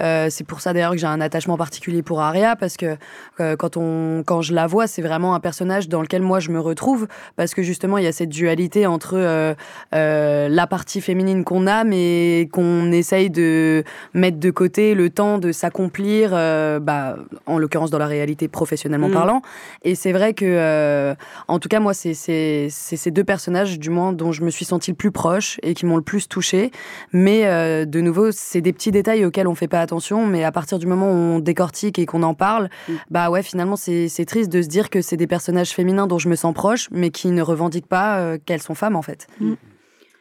Euh, 0.02 0.28
c'est 0.30 0.44
pour 0.44 0.60
ça 0.60 0.72
d'ailleurs 0.72 0.92
que 0.92 0.98
j'ai 0.98 1.06
un 1.06 1.20
attachement 1.20 1.56
particulier 1.56 2.02
pour 2.02 2.20
Arya 2.20 2.56
parce 2.56 2.76
que 2.76 2.96
quand 3.38 3.76
on 3.76 4.22
quand 4.24 4.42
je 4.42 4.54
la 4.54 4.66
vois, 4.66 4.86
c'est 4.86 5.02
vraiment 5.02 5.34
un 5.34 5.40
personnage 5.40 5.88
dans 5.88 6.02
lequel 6.02 6.22
moi 6.22 6.40
je 6.40 6.50
me 6.50 6.60
retrouve 6.60 7.06
parce 7.36 7.54
que 7.54 7.62
justement 7.62 7.98
il 7.98 8.04
y 8.04 8.06
a 8.06 8.12
cette 8.12 8.28
dualité 8.28 8.86
entre 8.86 9.54
la 9.92 10.66
partie 10.66 11.00
féminine 11.00 11.44
qu'on 11.44 11.66
a 11.66 11.84
mais 11.84 12.48
qu'on 12.52 12.92
essaye 12.92 13.30
de 13.30 13.84
mettre 14.14 14.38
de 14.38 14.50
côté 14.50 14.94
le 14.94 15.10
temps 15.10 15.38
de 15.38 15.52
s'accomplir, 15.52 16.30
euh, 16.32 16.78
bah, 16.78 17.16
en 17.46 17.58
l'occurrence 17.58 17.90
dans 17.90 17.98
la 17.98 18.06
réalité 18.06 18.48
professionnellement 18.48 19.08
mm. 19.08 19.12
parlant. 19.12 19.42
Et 19.82 19.94
c'est 19.94 20.12
vrai 20.12 20.34
que, 20.34 20.44
euh, 20.44 21.14
en 21.48 21.58
tout 21.58 21.68
cas, 21.68 21.80
moi, 21.80 21.94
c'est 21.94 22.14
ces 22.14 23.10
deux 23.10 23.24
personnages, 23.24 23.78
du 23.78 23.90
moins, 23.90 24.12
dont 24.12 24.32
je 24.32 24.42
me 24.42 24.50
suis 24.50 24.64
sentie 24.64 24.90
le 24.90 24.96
plus 24.96 25.10
proche 25.10 25.58
et 25.62 25.74
qui 25.74 25.86
m'ont 25.86 25.96
le 25.96 26.02
plus 26.02 26.28
touchée. 26.28 26.70
Mais 27.12 27.46
euh, 27.46 27.84
de 27.84 28.00
nouveau, 28.00 28.30
c'est 28.32 28.60
des 28.60 28.72
petits 28.72 28.90
détails 28.90 29.24
auxquels 29.24 29.48
on 29.48 29.54
fait 29.54 29.68
pas 29.68 29.80
attention, 29.86 30.26
mais 30.26 30.44
à 30.44 30.52
partir 30.52 30.78
du 30.78 30.86
moment 30.86 31.10
où 31.10 31.14
on 31.14 31.38
décortique 31.38 31.98
et 31.98 32.06
qu'on 32.06 32.22
en 32.22 32.34
parle, 32.34 32.68
mm. 32.88 32.92
bah 33.10 33.30
ouais, 33.30 33.42
finalement, 33.42 33.76
c'est 33.76 34.26
triste 34.26 34.50
de 34.50 34.62
se 34.62 34.68
dire 34.68 34.90
que 34.90 35.00
c'est 35.00 35.16
des 35.16 35.26
personnages 35.26 35.70
féminins 35.70 36.06
dont 36.06 36.18
je 36.18 36.28
me 36.28 36.36
sens 36.36 36.52
proche, 36.54 36.88
mais 36.90 37.10
qui 37.10 37.28
ne 37.28 37.42
revendiquent 37.42 37.88
pas 37.88 38.38
qu'elles 38.38 38.62
sont 38.62 38.74
femmes, 38.74 38.96
en 38.96 39.02
fait. 39.02 39.26
Mm. 39.40 39.54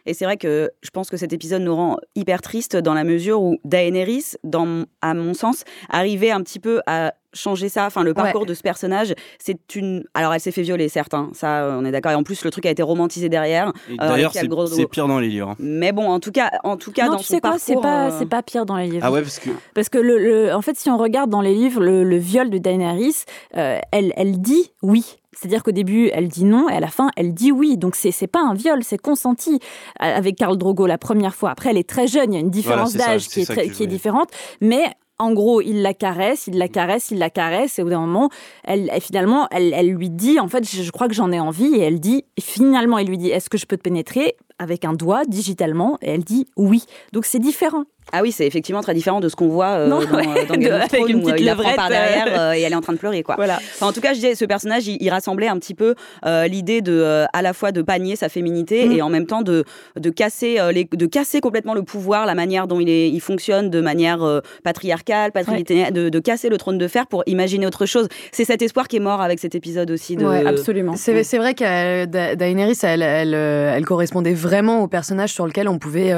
Et 0.06 0.14
c'est 0.14 0.26
vrai 0.26 0.38
que 0.38 0.72
je 0.82 0.90
pense 0.90 1.10
que 1.10 1.18
cet 1.18 1.34
épisode 1.34 1.62
nous 1.62 1.76
rend 1.76 1.98
hyper 2.16 2.42
triste 2.42 2.76
dans 2.76 2.94
la 2.94 3.04
mesure 3.04 3.42
où 3.42 3.58
Daenerys, 3.64 4.36
dans, 4.44 4.86
à 5.02 5.14
mon 5.14 5.34
sens, 5.34 5.64
arrivait 5.90 6.32
un 6.32 6.42
petit 6.42 6.60
peu 6.60 6.82
à 6.86 7.14
changer 7.36 7.70
ça. 7.70 7.86
Enfin, 7.86 8.04
le 8.04 8.14
parcours 8.14 8.46
de 8.46 8.54
ce 8.54 8.62
personnage, 8.62 9.14
c'est 9.40 9.76
une. 9.76 10.06
Alors, 10.14 10.34
elle 10.34 10.40
s'est 10.40 10.52
fait 10.52 10.62
violer, 10.62 10.90
certes, 10.90 11.14
hein. 11.14 11.30
ça, 11.34 11.78
on 11.78 11.86
est 11.86 11.92
d'accord. 11.92 12.12
Et 12.12 12.16
en 12.16 12.24
plus, 12.24 12.44
le 12.44 12.52
truc 12.52 12.66
a 12.66 12.70
été 12.70 12.82
romantisé 12.82 13.30
derrière. 13.30 13.72
Euh, 13.90 13.96
d'ailleurs, 14.00 14.32
c'est 14.34 14.88
pire 14.88 15.08
dans 15.08 15.20
les 15.20 15.28
livres. 15.28 15.50
Hein. 15.50 15.56
Mais 15.60 15.92
bon, 15.92 16.10
en 16.10 16.20
tout 16.20 16.32
cas, 16.32 16.52
en 16.64 16.78
tout 16.78 16.92
cas, 16.92 17.06
non, 17.06 17.14
dans 17.14 17.18
tu 17.18 17.26
sais 17.26 17.42
quoi, 17.42 17.58
c'est 17.60 17.76
pas, 17.76 18.08
euh, 18.08 18.16
c'est 18.18 18.30
pas 18.30 18.42
pire 18.42 18.66
dans 18.66 18.78
les 18.78 18.88
livres. 18.88 19.06
Ah 19.06 19.12
ouais, 19.12 19.22
parce 19.22 19.40
que. 19.40 19.50
Parce 19.74 19.90
que 19.90 19.98
le, 19.98 20.54
en 20.54 20.62
fait, 20.62 20.78
si 20.78 20.90
on 20.90 20.98
regarde 20.98 21.30
dans 21.30 21.42
les 21.42 21.54
livres, 21.54 21.82
le, 21.84 22.18
viol 22.18 22.50
de 22.50 22.58
Daenerys, 22.58 23.26
euh, 23.58 23.80
elle, 23.92 24.14
elle 24.16 24.40
dit 24.42 24.72
oui. 24.82 25.18
C'est-à-dire 25.36 25.64
qu'au 25.64 25.72
début, 25.72 26.10
elle 26.14 26.28
dit 26.28 26.46
non, 26.46 26.70
et 26.70 26.74
à 26.74 26.80
la 26.80 26.88
fin, 26.88 27.10
elle 27.16 27.34
dit 27.34 27.52
oui. 27.52 27.78
Donc, 27.78 27.96
c'est 27.96 28.10
n'est 28.22 28.28
pas 28.28 28.42
un 28.42 28.54
viol, 28.54 28.84
c'est 28.84 28.98
consenti 28.98 29.60
avec 30.00 30.36
Karl 30.36 30.58
Drogo 30.58 30.86
la 30.88 30.98
première 30.98 31.36
fois. 31.36 31.52
Après, 31.52 31.70
elle 31.70 31.78
est 31.78 31.90
très 31.90 32.08
jeune, 32.08 32.34
il 32.34 32.36
y 32.36 32.38
a 32.38 32.42
une 32.42 32.50
différence 32.50 32.94
d'âge 32.96 33.28
qui, 33.28 33.42
est, 33.42 33.70
qui 33.72 33.84
est 33.84 33.88
différente. 33.88 34.30
Mais 34.62 34.84
en 35.18 35.34
gros, 35.34 35.62
il 35.62 35.82
la 35.82 35.94
caresse, 35.94 36.48
il 36.48 36.58
la 36.58 36.68
caresse, 36.68 37.12
il 37.12 37.20
la 37.20 37.30
caresse, 37.30 37.80
et 37.80 37.82
au 37.82 37.86
bout 37.86 37.92
d'un 37.92 38.02
moment, 38.02 38.30
elle, 38.64 38.92
finalement, 39.00 39.48
elle, 39.50 39.88
lui 39.90 40.10
dit, 40.10 40.40
en 40.40 40.50
fait, 40.50 40.70
je, 40.70 40.92
crois 40.92 41.08
que 41.08 41.14
j'en 41.14 41.32
ai 41.32 41.40
envie, 41.40 41.74
et 41.76 41.80
elle 41.80 42.00
dit, 42.00 42.26
finalement, 42.40 42.98
il 42.98 43.08
lui 43.08 43.18
dit, 43.18 43.30
est-ce 43.30 43.50
que 43.50 43.58
je 43.58 43.66
peux 43.66 43.78
te 43.78 43.82
pénétrer 43.82 44.36
avec 44.60 44.86
un 44.86 44.94
doigt, 44.94 45.26
digitalement, 45.26 45.98
et 46.02 46.12
elle 46.12 46.24
dit 46.24 46.48
oui. 46.56 46.84
Donc 47.12 47.26
c'est 47.26 47.40
différent. 47.40 47.84
Ah 48.12 48.22
oui, 48.22 48.32
c'est 48.32 48.46
effectivement 48.46 48.82
très 48.82 48.94
différent 48.94 49.20
de 49.20 49.30
ce 49.30 49.36
qu'on 49.36 49.48
voit 49.48 49.72
euh, 49.72 49.90
dans, 49.90 50.02
euh, 50.02 50.46
dans, 50.48 50.56
Game 50.58 50.82
of 50.82 50.88
Thrones 50.90 51.24
où 51.24 51.30
euh, 51.30 51.36
il 51.38 51.46
la 51.46 51.56
prend 51.56 51.74
par 51.74 51.90
derrière 51.90 52.54
et 52.54 52.62
elle 52.62 52.72
est 52.72 52.76
en 52.76 52.82
train 52.82 52.94
de 52.94 53.00
pleurer 53.00 53.24
quoi. 53.24 53.36
Voilà. 53.36 53.60
en 53.82 53.92
tout 53.92 54.02
cas, 54.02 54.10
je 54.10 54.16
disais, 54.16 54.36
ce 54.36 54.46
personnage, 54.46 54.88
il, 54.88 55.10
rassemblait 55.10 55.48
un 55.48 55.58
petit 55.58 55.74
peu 55.74 55.96
l'idée 56.26 56.82
de 56.82 57.26
à 57.32 57.42
la 57.42 57.54
fois 57.54 57.72
de 57.72 57.82
panier 57.82 58.16
sa 58.16 58.30
féminité 58.30 58.88
mm. 58.88 58.92
et 58.92 59.02
en 59.02 59.10
même 59.10 59.26
temps 59.26 59.42
de 59.42 59.64
de 59.96 60.10
casser 60.10 60.60
les, 60.74 60.86
de 60.92 61.06
casser 61.06 61.40
complètement 61.40 61.74
le 61.74 61.84
pouvoir, 61.84 62.26
la 62.26 62.36
manière 62.36 62.68
dont 62.68 62.80
il 62.80 62.90
est 62.90 63.10
il 63.10 63.22
fonctionne 63.22 63.70
de 63.70 63.82
manière 63.82 64.42
patriarcale, 64.64 65.32
de, 65.32 66.10
de, 66.10 66.20
casser 66.20 66.50
le 66.50 66.58
trône 66.58 66.78
de 66.78 66.88
fer 66.88 67.08
pour 67.08 67.24
imaginer 67.28 67.66
autre 67.66 67.86
chose. 67.86 68.08
C'est 68.32 68.46
cet 68.46 68.62
espoir 68.62 68.88
qui 68.88 68.98
est 68.98 69.02
mort 69.02 69.22
avec 69.22 69.40
cet 69.40 69.56
épisode 69.56 69.90
aussi. 69.92 70.16
De... 70.16 70.26
absolument. 70.26 70.96
C'est 70.96 71.38
vrai 71.38 71.54
que 71.54 72.06
Daenerys, 72.36 72.80
elle, 72.84 73.02
elle, 73.02 73.34
elle, 73.34 73.86
correspondait 73.86 74.34
vraiment 74.34 74.84
au 74.84 74.88
personnage 74.88 75.32
sur 75.32 75.48
lequel 75.48 75.68
on 75.68 75.80
pouvait 75.80 76.14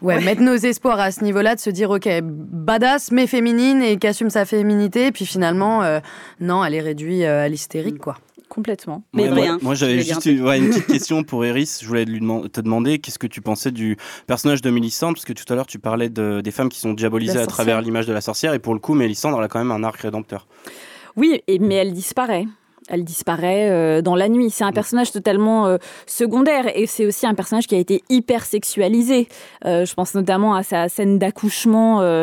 ouais, 0.00 0.20
mettre 0.20 0.40
nos 0.40 0.56
espoirs 0.56 1.00
à 1.00 1.11
ce 1.12 1.22
niveau-là 1.24 1.54
de 1.54 1.60
se 1.60 1.70
dire, 1.70 1.90
ok, 1.90 2.08
badass 2.22 3.12
mais 3.12 3.26
féminine 3.26 3.82
et 3.82 3.96
qui 3.98 4.06
assume 4.06 4.30
sa 4.30 4.44
féminité. 4.44 5.06
Et 5.06 5.12
puis 5.12 5.26
finalement, 5.26 5.82
euh, 5.82 6.00
non, 6.40 6.64
elle 6.64 6.74
est 6.74 6.80
réduite 6.80 7.22
euh, 7.22 7.44
à 7.44 7.48
l'hystérique, 7.48 7.98
quoi. 7.98 8.16
Complètement. 8.48 9.02
Mais 9.14 9.30
rien. 9.30 9.58
Moi, 9.62 9.74
j'avais 9.74 10.00
juste 10.00 10.26
une, 10.26 10.44
petite 10.44 10.86
question 10.88 11.22
pour 11.22 11.42
Eris. 11.44 11.78
Je 11.80 11.86
voulais 11.86 12.04
lui 12.04 12.20
te 12.50 12.60
demander 12.60 12.98
qu'est-ce 12.98 13.18
que 13.18 13.26
tu 13.26 13.40
pensais 13.40 13.70
du 13.70 13.96
personnage 14.26 14.60
de 14.60 14.68
Mélissandre, 14.68 15.14
parce 15.14 15.24
que 15.24 15.32
tout 15.32 15.50
à 15.50 15.56
l'heure, 15.56 15.66
tu 15.66 15.78
parlais 15.78 16.10
de, 16.10 16.42
des 16.42 16.50
femmes 16.50 16.68
qui 16.68 16.78
sont 16.78 16.92
diabolisées 16.92 17.38
à 17.38 17.46
travers 17.46 17.80
l'image 17.80 18.06
de 18.06 18.12
la 18.12 18.20
sorcière. 18.20 18.52
Et 18.52 18.58
pour 18.58 18.74
le 18.74 18.80
coup, 18.80 18.92
Mélissandre, 18.92 19.38
elle 19.38 19.44
a 19.44 19.48
quand 19.48 19.58
même 19.58 19.70
un 19.70 19.82
arc 19.84 19.98
rédempteur. 20.00 20.46
Oui, 21.16 21.40
mais 21.60 21.76
elle 21.76 21.94
disparaît 21.94 22.46
elle 22.88 23.04
disparaît 23.04 23.70
euh, 23.70 24.02
dans 24.02 24.14
la 24.14 24.28
nuit. 24.28 24.50
C'est 24.50 24.64
un 24.64 24.70
mm. 24.70 24.74
personnage 24.74 25.12
totalement 25.12 25.66
euh, 25.66 25.78
secondaire 26.06 26.66
et 26.76 26.86
c'est 26.86 27.06
aussi 27.06 27.26
un 27.26 27.34
personnage 27.34 27.66
qui 27.66 27.74
a 27.74 27.78
été 27.78 28.02
hyper 28.08 28.44
sexualisé. 28.44 29.28
Euh, 29.64 29.84
je 29.84 29.94
pense 29.94 30.14
notamment 30.14 30.54
à 30.54 30.62
sa 30.62 30.88
scène 30.88 31.18
d'accouchement 31.18 31.82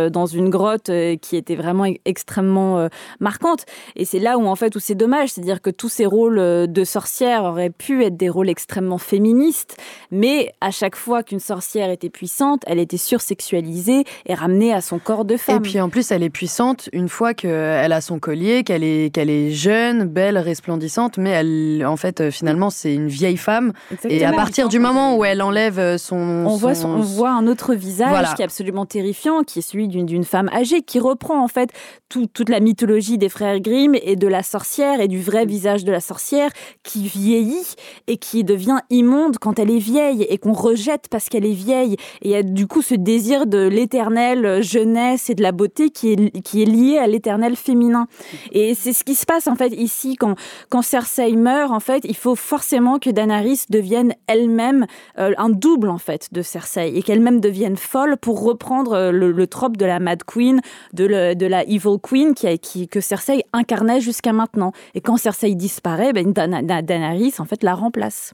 dans 0.10 0.26
une 0.26 0.50
grotte 0.50 0.92
qui 1.22 1.36
était 1.36 1.56
vraiment 1.56 1.86
e-, 1.86 1.96
extrêmement 2.06 2.88
marquante. 3.20 3.66
Et 3.96 4.06
c'est 4.06 4.20
là 4.20 4.38
où 4.38 4.48
en 4.48 4.56
fait 4.56 4.76
où 4.76 4.80
c'est 4.80 4.96
dommage, 4.96 5.30
c'est-à-dire 5.30 5.62
que 5.62 5.70
tous 5.70 5.90
ces 5.90 6.06
rôles 6.06 6.38
de 6.38 6.84
sorcière 6.84 7.44
auraient 7.44 7.70
pu 7.70 8.04
être 8.04 8.18
des 8.18 8.30
rôles 8.30 8.50
extrêmement 8.50 8.98
féministes, 8.98 9.78
mais 10.12 10.52
à 10.62 10.72
chaque 10.72 10.96
fois 10.96 11.24
qu'une 11.24 11.40
sorcière 11.40 11.90
était 11.90 12.10
puissante, 12.10 12.64
elle 12.68 12.80
était 12.80 12.98
sursexualisée 12.98 14.04
et 14.26 14.34
ramenée 14.34 14.74
à 14.74 14.82
son 14.82 15.00
corps 15.00 15.26
de 15.26 15.38
femme. 15.38 15.58
Et 15.58 15.70
puis 15.70 15.80
en 15.80 15.90
plus, 15.90 16.12
elle 16.12 16.24
est 16.24 16.30
puissante 16.30 16.90
une 16.94 17.10
fois 17.10 17.34
qu'elle 17.34 17.92
a 17.92 18.02
son 18.02 18.20
collier, 18.20 18.64
qu'elle 18.64 18.84
est 18.84 19.14
qu'elle 19.14 19.30
est 19.30 19.52
jeune, 19.52 20.06
belle, 20.06 20.38
resplendissante, 20.50 21.18
mais 21.18 21.30
elle, 21.30 21.86
en 21.86 21.96
fait, 21.96 22.22
euh, 22.22 22.32
finalement, 22.32 22.70
c'est 22.70 22.94
une 22.94 23.08
vieille 23.08 23.38
femme. 23.38 23.74
Et 24.08 24.26
à 24.26 24.34
partir 24.34 24.68
du 24.70 24.80
moment 24.80 25.16
où 25.16 25.26
elle 25.26 25.42
enlève 25.42 25.80
euh, 25.80 25.98
son, 25.98 26.16
on 26.18 26.56
voit, 26.56 26.74
on 26.86 27.00
voit 27.00 27.32
un 27.32 27.48
autre 27.48 27.74
visage 27.74 28.36
qui 28.36 28.42
est 28.42 28.46
absolument 28.46 28.86
terrifiant, 28.86 29.44
qui 29.44 29.60
est 29.60 29.62
celui 29.62 29.88
d'une 29.88 30.24
femme 30.24 30.50
âgée, 30.54 30.82
qui 30.82 31.00
reprend 31.00 31.44
en 31.44 31.48
fait 31.48 31.70
toute 32.10 32.50
la 32.50 32.60
mythologie 32.60 33.18
des 33.18 33.30
frères 33.30 33.60
Grimm 33.60 33.96
et 33.96 34.16
de 34.16 34.28
la 34.28 34.42
sorcière 34.42 35.00
et 35.00 35.08
du 35.08 35.22
vrai 35.22 35.46
visage 35.46 35.84
de 35.84 35.92
la 35.92 36.00
sorcière 36.00 36.50
qui 36.84 37.08
vieillit 37.08 37.76
et 38.08 38.18
qui 38.18 38.44
devient 38.44 38.80
immonde 38.90 39.38
quand 39.38 39.60
elle 39.60 39.70
est 39.70 39.80
vieille 39.80 40.24
et 40.24 40.38
qu'on 40.40 40.54
rejette 40.54 41.06
parce 41.10 41.30
qu'elle 41.30 41.46
est 41.46 41.52
vieille. 41.52 41.94
Et 42.22 42.30
il 42.30 42.32
y 42.32 42.36
a 42.36 42.44
du 42.44 42.66
coup 42.68 42.82
ce 42.82 42.96
désir 42.96 43.46
de 43.46 43.68
l'éternelle 43.68 44.64
jeunesse 44.64 45.30
et 45.30 45.36
de 45.36 45.44
la 45.44 45.52
beauté 45.52 45.92
qui 45.92 46.14
est, 46.14 46.42
qui 46.42 46.64
est 46.64 46.66
lié 46.66 46.98
à 46.98 47.08
l'éternel 47.08 47.56
féminin. 47.56 48.08
Et 48.52 48.74
c'est 48.74 48.94
ce 48.94 49.04
qui 49.04 49.16
se 49.16 49.26
passe 49.26 49.48
en 49.48 49.56
fait 49.56 49.74
ici 49.74 50.16
quand, 50.16 50.36
quand 50.70 50.82
Cersei 50.82 51.36
meurt, 51.36 51.72
en 51.72 51.80
fait, 51.80 52.04
il 52.04 52.16
faut 52.16 52.36
forcément 52.36 53.00
que 53.00 53.10
Daenerys 53.10 53.62
devienne 53.70 54.14
elle-même 54.28 54.86
euh, 55.18 55.34
un 55.38 55.50
double 55.50 55.90
en 55.90 55.98
fait 55.98 56.30
de 56.32 56.42
Cersei 56.42 56.92
et 56.96 57.04
qu'elle-même 57.04 57.40
devienne 57.40 57.78
folle 57.78 58.18
pour 58.18 58.44
reprendre 58.44 58.94
euh, 58.94 59.12
le, 59.12 59.48
trope 59.48 59.78
de 59.78 59.86
la 59.86 60.00
Mad 60.00 60.24
Queen, 60.24 60.62
de, 60.94 61.34
de 61.34 61.46
la 61.46 61.64
Evil 61.64 61.98
Queen 62.02 62.34
qui, 62.34 62.60
qui, 62.60 62.88
que 62.88 63.02
Cersei 63.02 63.44
incarnait 63.54 64.02
jusqu'à 64.02 64.34
maintenant. 64.34 64.72
Et 64.94 65.02
quand 65.02 65.18
Cersei 65.18 65.56
disparaît, 65.56 66.14
ben, 66.14 66.32
Daenerys 66.34 67.34
en 67.40 67.46
fait 67.46 67.64
la 67.64 67.74
remplace. 67.74 68.34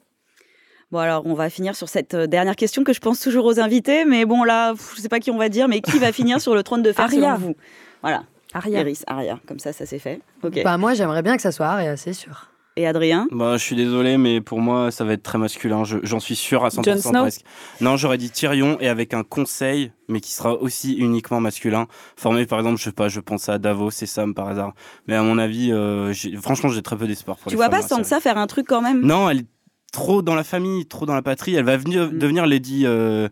Bon 0.92 1.00
alors 1.00 1.22
on 1.26 1.34
va 1.34 1.50
finir 1.50 1.74
sur 1.74 1.88
cette 1.88 2.14
euh, 2.14 2.26
dernière 2.28 2.54
question 2.54 2.84
que 2.84 2.92
je 2.92 3.00
pense 3.00 3.18
toujours 3.20 3.44
aux 3.44 3.58
invités, 3.58 4.04
mais 4.04 4.24
bon 4.24 4.44
là 4.44 4.74
je 4.94 5.00
sais 5.00 5.08
pas 5.08 5.18
qui 5.18 5.32
on 5.32 5.36
va 5.36 5.48
dire, 5.48 5.66
mais 5.66 5.80
qui 5.80 5.98
va 5.98 6.12
finir 6.12 6.40
sur 6.40 6.54
le 6.54 6.62
trône 6.62 6.82
de 6.82 6.92
fer 6.92 7.10
selon 7.10 7.34
vous? 7.34 7.56
Voilà. 8.02 8.22
Aria. 8.56 8.84
Aria, 9.06 9.38
comme 9.46 9.58
ça, 9.58 9.72
ça 9.72 9.86
s'est 9.86 9.98
fait. 9.98 10.20
Bah 10.64 10.78
moi, 10.78 10.94
j'aimerais 10.94 11.22
bien 11.22 11.36
que 11.36 11.42
ça 11.42 11.52
soit 11.52 11.66
Aria, 11.66 11.96
c'est 11.96 12.12
sûr. 12.12 12.48
Et 12.78 12.86
Adrien? 12.86 13.26
Bah, 13.30 13.56
je 13.56 13.62
suis 13.62 13.74
désolé, 13.74 14.18
mais 14.18 14.42
pour 14.42 14.60
moi, 14.60 14.90
ça 14.90 15.04
va 15.04 15.14
être 15.14 15.22
très 15.22 15.38
masculin. 15.38 15.82
J'en 15.84 16.20
suis 16.20 16.36
sûr 16.36 16.62
à 16.62 16.68
100% 16.68 17.10
presque. 17.10 17.40
Non, 17.80 17.96
j'aurais 17.96 18.18
dit 18.18 18.30
Tyrion 18.30 18.76
et 18.80 18.88
avec 18.88 19.14
un 19.14 19.22
conseil, 19.22 19.92
mais 20.08 20.20
qui 20.20 20.32
sera 20.32 20.52
aussi 20.52 20.92
uniquement 20.92 21.40
masculin. 21.40 21.86
Formé, 22.16 22.44
par 22.44 22.58
exemple, 22.58 22.78
je 22.78 22.84
sais 22.84 22.92
pas, 22.92 23.08
je 23.08 23.20
pense 23.20 23.48
à 23.48 23.58
Davos 23.58 23.88
et 23.88 24.06
Sam 24.06 24.34
par 24.34 24.48
hasard. 24.48 24.74
Mais 25.06 25.14
à 25.14 25.22
mon 25.22 25.38
avis, 25.38 25.72
euh, 25.72 26.12
franchement, 26.42 26.68
j'ai 26.68 26.82
très 26.82 26.98
peu 26.98 27.06
d'espoir 27.06 27.38
pour 27.38 27.50
Tu 27.50 27.56
vois 27.56 27.70
pas 27.70 27.80
sans 27.80 27.96
que 27.98 28.06
ça 28.06 28.20
faire 28.20 28.36
un 28.36 28.46
truc 28.46 28.66
quand 28.66 28.82
même? 28.82 29.00
Non, 29.00 29.30
elle 29.30 29.38
est 29.38 29.46
trop 29.90 30.20
dans 30.20 30.34
la 30.34 30.44
famille, 30.44 30.84
trop 30.84 31.06
dans 31.06 31.14
la 31.14 31.22
patrie. 31.22 31.54
Elle 31.54 31.64
va 31.64 31.78
venir, 31.78 32.12
mm. 32.12 32.18
devenir 32.18 32.46
Lady. 32.46 32.82
Euh, 32.84 33.28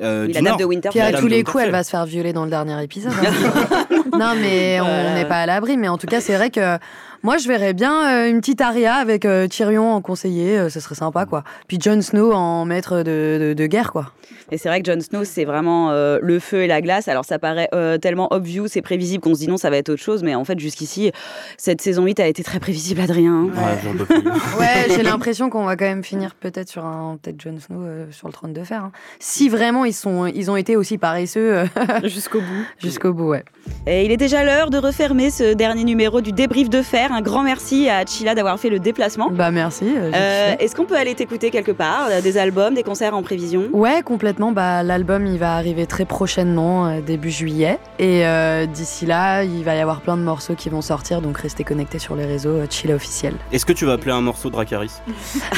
euh, 0.00 0.28
la 0.32 0.40
dame 0.40 0.56
de 0.56 0.64
Winterfell. 0.64 1.02
Puis 1.02 1.16
à 1.16 1.18
tous 1.18 1.26
les 1.26 1.44
coups, 1.44 1.64
elle 1.64 1.70
va 1.70 1.84
se 1.84 1.90
faire 1.90 2.06
violer 2.06 2.32
dans 2.32 2.44
le 2.44 2.50
dernier 2.50 2.82
épisode. 2.82 3.12
Hein. 3.12 3.86
non, 4.18 4.34
mais 4.40 4.80
on 4.80 5.14
n'est 5.14 5.26
pas 5.26 5.40
à 5.40 5.46
l'abri. 5.46 5.76
Mais 5.76 5.88
en 5.88 5.98
tout 5.98 6.06
cas, 6.06 6.20
c'est 6.20 6.34
vrai 6.34 6.50
que 6.50 6.78
moi, 7.24 7.36
je 7.36 7.46
verrais 7.46 7.72
bien 7.72 8.04
euh, 8.04 8.28
une 8.28 8.40
petite 8.40 8.60
aria 8.60 8.94
avec 8.94 9.24
euh, 9.24 9.46
Tyrion 9.46 9.92
en 9.92 10.00
conseiller, 10.00 10.58
euh, 10.58 10.68
ce 10.68 10.80
serait 10.80 10.96
sympa, 10.96 11.24
quoi. 11.24 11.44
Puis 11.68 11.78
Jon 11.80 12.00
Snow 12.02 12.32
en 12.32 12.64
maître 12.64 13.04
de, 13.04 13.54
de, 13.56 13.66
guerre, 13.66 13.92
quoi. 13.92 14.10
Et 14.50 14.58
c'est 14.58 14.68
vrai 14.68 14.82
que 14.82 14.92
Jon 14.92 15.00
Snow, 15.00 15.22
c'est 15.22 15.44
vraiment 15.44 15.92
le 15.92 16.38
feu 16.38 16.62
et 16.62 16.66
la 16.66 16.80
glace. 16.82 17.08
Alors, 17.08 17.24
ça 17.24 17.38
paraît 17.38 17.70
tellement 18.00 18.32
obvious, 18.32 18.66
c'est 18.68 18.82
prévisible 18.82 19.22
qu'on 19.22 19.34
se 19.34 19.40
dit 19.40 19.48
non, 19.48 19.56
ça 19.56 19.70
va 19.70 19.78
être 19.78 19.88
autre 19.88 20.02
chose. 20.02 20.22
Mais 20.22 20.34
en 20.34 20.44
fait, 20.44 20.58
jusqu'ici, 20.58 21.10
cette 21.56 21.80
saison 21.80 22.04
8 22.04 22.20
a 22.20 22.26
été 22.26 22.42
très 22.42 22.60
prévisible, 22.60 23.00
Adrien. 23.00 23.44
Ouais, 23.44 24.04
ouais 24.58 24.94
j'ai 24.94 25.02
l'impression 25.02 25.48
qu'on 25.48 25.64
va 25.64 25.76
quand 25.76 25.86
même 25.86 26.04
finir 26.04 26.34
peut-être 26.34 26.68
sur 26.68 26.84
un 26.84 27.18
peut-être 27.22 27.40
Jon 27.40 27.58
Snow 27.58 27.82
sur 28.10 28.26
le 28.26 28.32
trône 28.32 28.52
de 28.52 28.62
fer. 28.62 28.84
Hein. 28.84 28.92
Si 29.20 29.48
vraiment 29.48 29.86
ils, 29.86 29.94
sont, 29.94 30.26
ils 30.26 30.50
ont 30.50 30.56
été 30.56 30.76
aussi 30.76 30.98
paresseux. 30.98 31.64
Jusqu'au 32.04 32.40
bout. 32.40 32.66
Jusqu'au 32.78 33.14
bout, 33.14 33.28
ouais. 33.28 33.44
Et 33.86 34.04
il 34.04 34.12
est 34.12 34.18
déjà 34.18 34.44
l'heure 34.44 34.68
de 34.68 34.78
refermer 34.78 35.30
ce 35.30 35.54
dernier 35.54 35.84
numéro 35.84 36.20
du 36.20 36.32
débrief 36.32 36.68
de 36.68 36.82
fer. 36.82 37.11
Un 37.12 37.20
grand 37.20 37.42
merci 37.42 37.90
à 37.90 38.06
Chila 38.06 38.34
d'avoir 38.34 38.58
fait 38.58 38.70
le 38.70 38.78
déplacement. 38.78 39.28
Bah 39.30 39.50
merci. 39.50 39.84
Euh, 39.84 40.10
euh, 40.14 40.54
est-ce 40.58 40.74
qu'on 40.74 40.86
peut 40.86 40.96
aller 40.96 41.14
t'écouter 41.14 41.50
quelque 41.50 41.70
part 41.70 42.06
euh, 42.10 42.22
Des 42.22 42.38
albums, 42.38 42.72
des 42.72 42.82
concerts 42.82 43.14
en 43.14 43.22
prévision? 43.22 43.64
Ouais, 43.74 44.00
complètement. 44.02 44.50
Bah, 44.50 44.82
L'album, 44.82 45.26
il 45.26 45.38
va 45.38 45.56
arriver 45.56 45.84
très 45.84 46.06
prochainement, 46.06 47.00
début 47.00 47.30
juillet. 47.30 47.78
Et 47.98 48.24
d'ici 48.68 49.04
là, 49.04 49.42
il 49.42 49.62
va 49.62 49.74
y 49.74 49.80
avoir 49.80 50.00
plein 50.00 50.16
de 50.16 50.22
morceaux 50.22 50.54
qui 50.54 50.70
vont 50.70 50.80
sortir, 50.80 51.20
donc 51.20 51.36
restez 51.36 51.64
connectés 51.64 51.98
sur 51.98 52.16
les 52.16 52.24
réseaux 52.24 52.60
Chila 52.70 52.94
officiel. 52.94 53.34
Est-ce 53.52 53.66
que 53.66 53.74
tu 53.74 53.84
vas 53.84 53.92
appeler 53.92 54.12
un 54.12 54.22
morceau 54.22 54.48
Dracaris? 54.48 54.92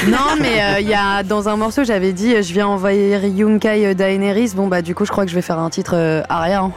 Non, 0.07 0.35
mais 0.39 0.81
il 0.81 0.87
y 0.87 0.93
a, 0.93 1.23
dans 1.23 1.47
un 1.49 1.55
morceau, 1.55 1.83
j'avais 1.83 2.11
dit 2.11 2.31
je 2.43 2.53
viens 2.53 2.67
envoyer 2.67 3.17
Yunkai 3.27 3.95
Daenerys. 3.95 4.51
Bon, 4.55 4.67
bah 4.67 4.81
du 4.81 4.93
coup, 4.93 5.05
je 5.05 5.11
crois 5.11 5.23
que 5.23 5.31
je 5.31 5.35
vais 5.35 5.41
faire 5.41 5.59
un 5.59 5.69
titre 5.69 6.23
Aria. 6.29 6.61
Hein. 6.61 6.71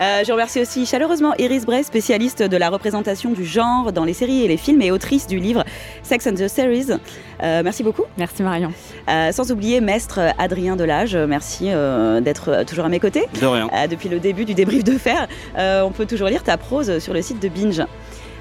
je 0.24 0.32
remercie 0.32 0.60
aussi 0.60 0.86
chaleureusement 0.86 1.34
Iris 1.38 1.66
Bray, 1.66 1.84
spécialiste 1.84 2.42
de 2.42 2.56
la 2.56 2.70
représentation 2.70 3.09
du 3.10 3.44
genre 3.44 3.92
dans 3.92 4.04
les 4.04 4.12
séries 4.12 4.44
et 4.44 4.48
les 4.48 4.56
films 4.56 4.82
et 4.82 4.92
autrice 4.92 5.26
du 5.26 5.38
livre 5.38 5.64
Sex 6.04 6.26
and 6.28 6.34
the 6.34 6.46
Series. 6.46 6.86
Euh, 7.42 7.62
merci 7.64 7.82
beaucoup. 7.82 8.04
Merci 8.16 8.42
Marion. 8.42 8.72
Euh, 9.08 9.32
sans 9.32 9.50
oublier 9.50 9.80
Maître 9.80 10.20
Adrien 10.38 10.76
Delage, 10.76 11.16
merci 11.16 11.66
euh, 11.68 12.20
d'être 12.20 12.64
toujours 12.66 12.84
à 12.84 12.88
mes 12.88 13.00
côtés. 13.00 13.26
De 13.40 13.46
rien. 13.46 13.68
depuis 13.90 14.08
le 14.08 14.20
début 14.20 14.44
du 14.44 14.54
débrief 14.54 14.84
de 14.84 14.96
fer, 14.96 15.26
on 15.56 15.90
peut 15.90 16.06
toujours 16.06 16.28
lire 16.28 16.44
ta 16.44 16.56
prose 16.56 16.98
sur 17.00 17.12
le 17.12 17.20
site 17.20 17.42
de 17.42 17.48
Binge. 17.48 17.82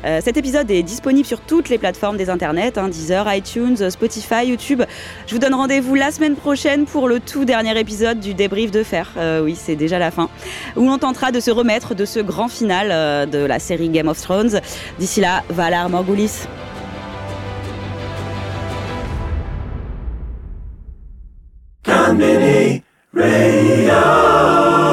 Euh, 0.05 0.19
cet 0.23 0.37
épisode 0.37 0.69
est 0.71 0.83
disponible 0.83 1.25
sur 1.25 1.41
toutes 1.41 1.69
les 1.69 1.77
plateformes 1.77 2.17
des 2.17 2.29
internets, 2.29 2.77
hein, 2.77 2.87
Deezer, 2.87 3.33
iTunes, 3.33 3.89
Spotify, 3.89 4.47
YouTube. 4.47 4.83
Je 5.27 5.33
vous 5.33 5.39
donne 5.39 5.53
rendez-vous 5.53 5.95
la 5.95 6.11
semaine 6.11 6.35
prochaine 6.35 6.85
pour 6.85 7.07
le 7.07 7.19
tout 7.19 7.45
dernier 7.45 7.77
épisode 7.79 8.19
du 8.19 8.33
débrief 8.33 8.71
de 8.71 8.83
fer. 8.83 9.11
Euh, 9.17 9.41
oui, 9.43 9.55
c'est 9.55 9.75
déjà 9.75 9.99
la 9.99 10.11
fin. 10.11 10.29
Où 10.75 10.89
on 10.89 10.97
tentera 10.97 11.31
de 11.31 11.39
se 11.39 11.51
remettre 11.51 11.95
de 11.95 12.05
ce 12.05 12.19
grand 12.19 12.47
final 12.47 12.89
euh, 12.91 13.25
de 13.25 13.39
la 13.39 13.59
série 13.59 13.89
Game 13.89 14.07
of 14.07 14.21
Thrones. 14.21 14.61
D'ici 14.99 15.21
là, 15.21 15.43
Valar 15.49 15.89
Morgulis. 15.89 16.47
Radio. 23.19 24.88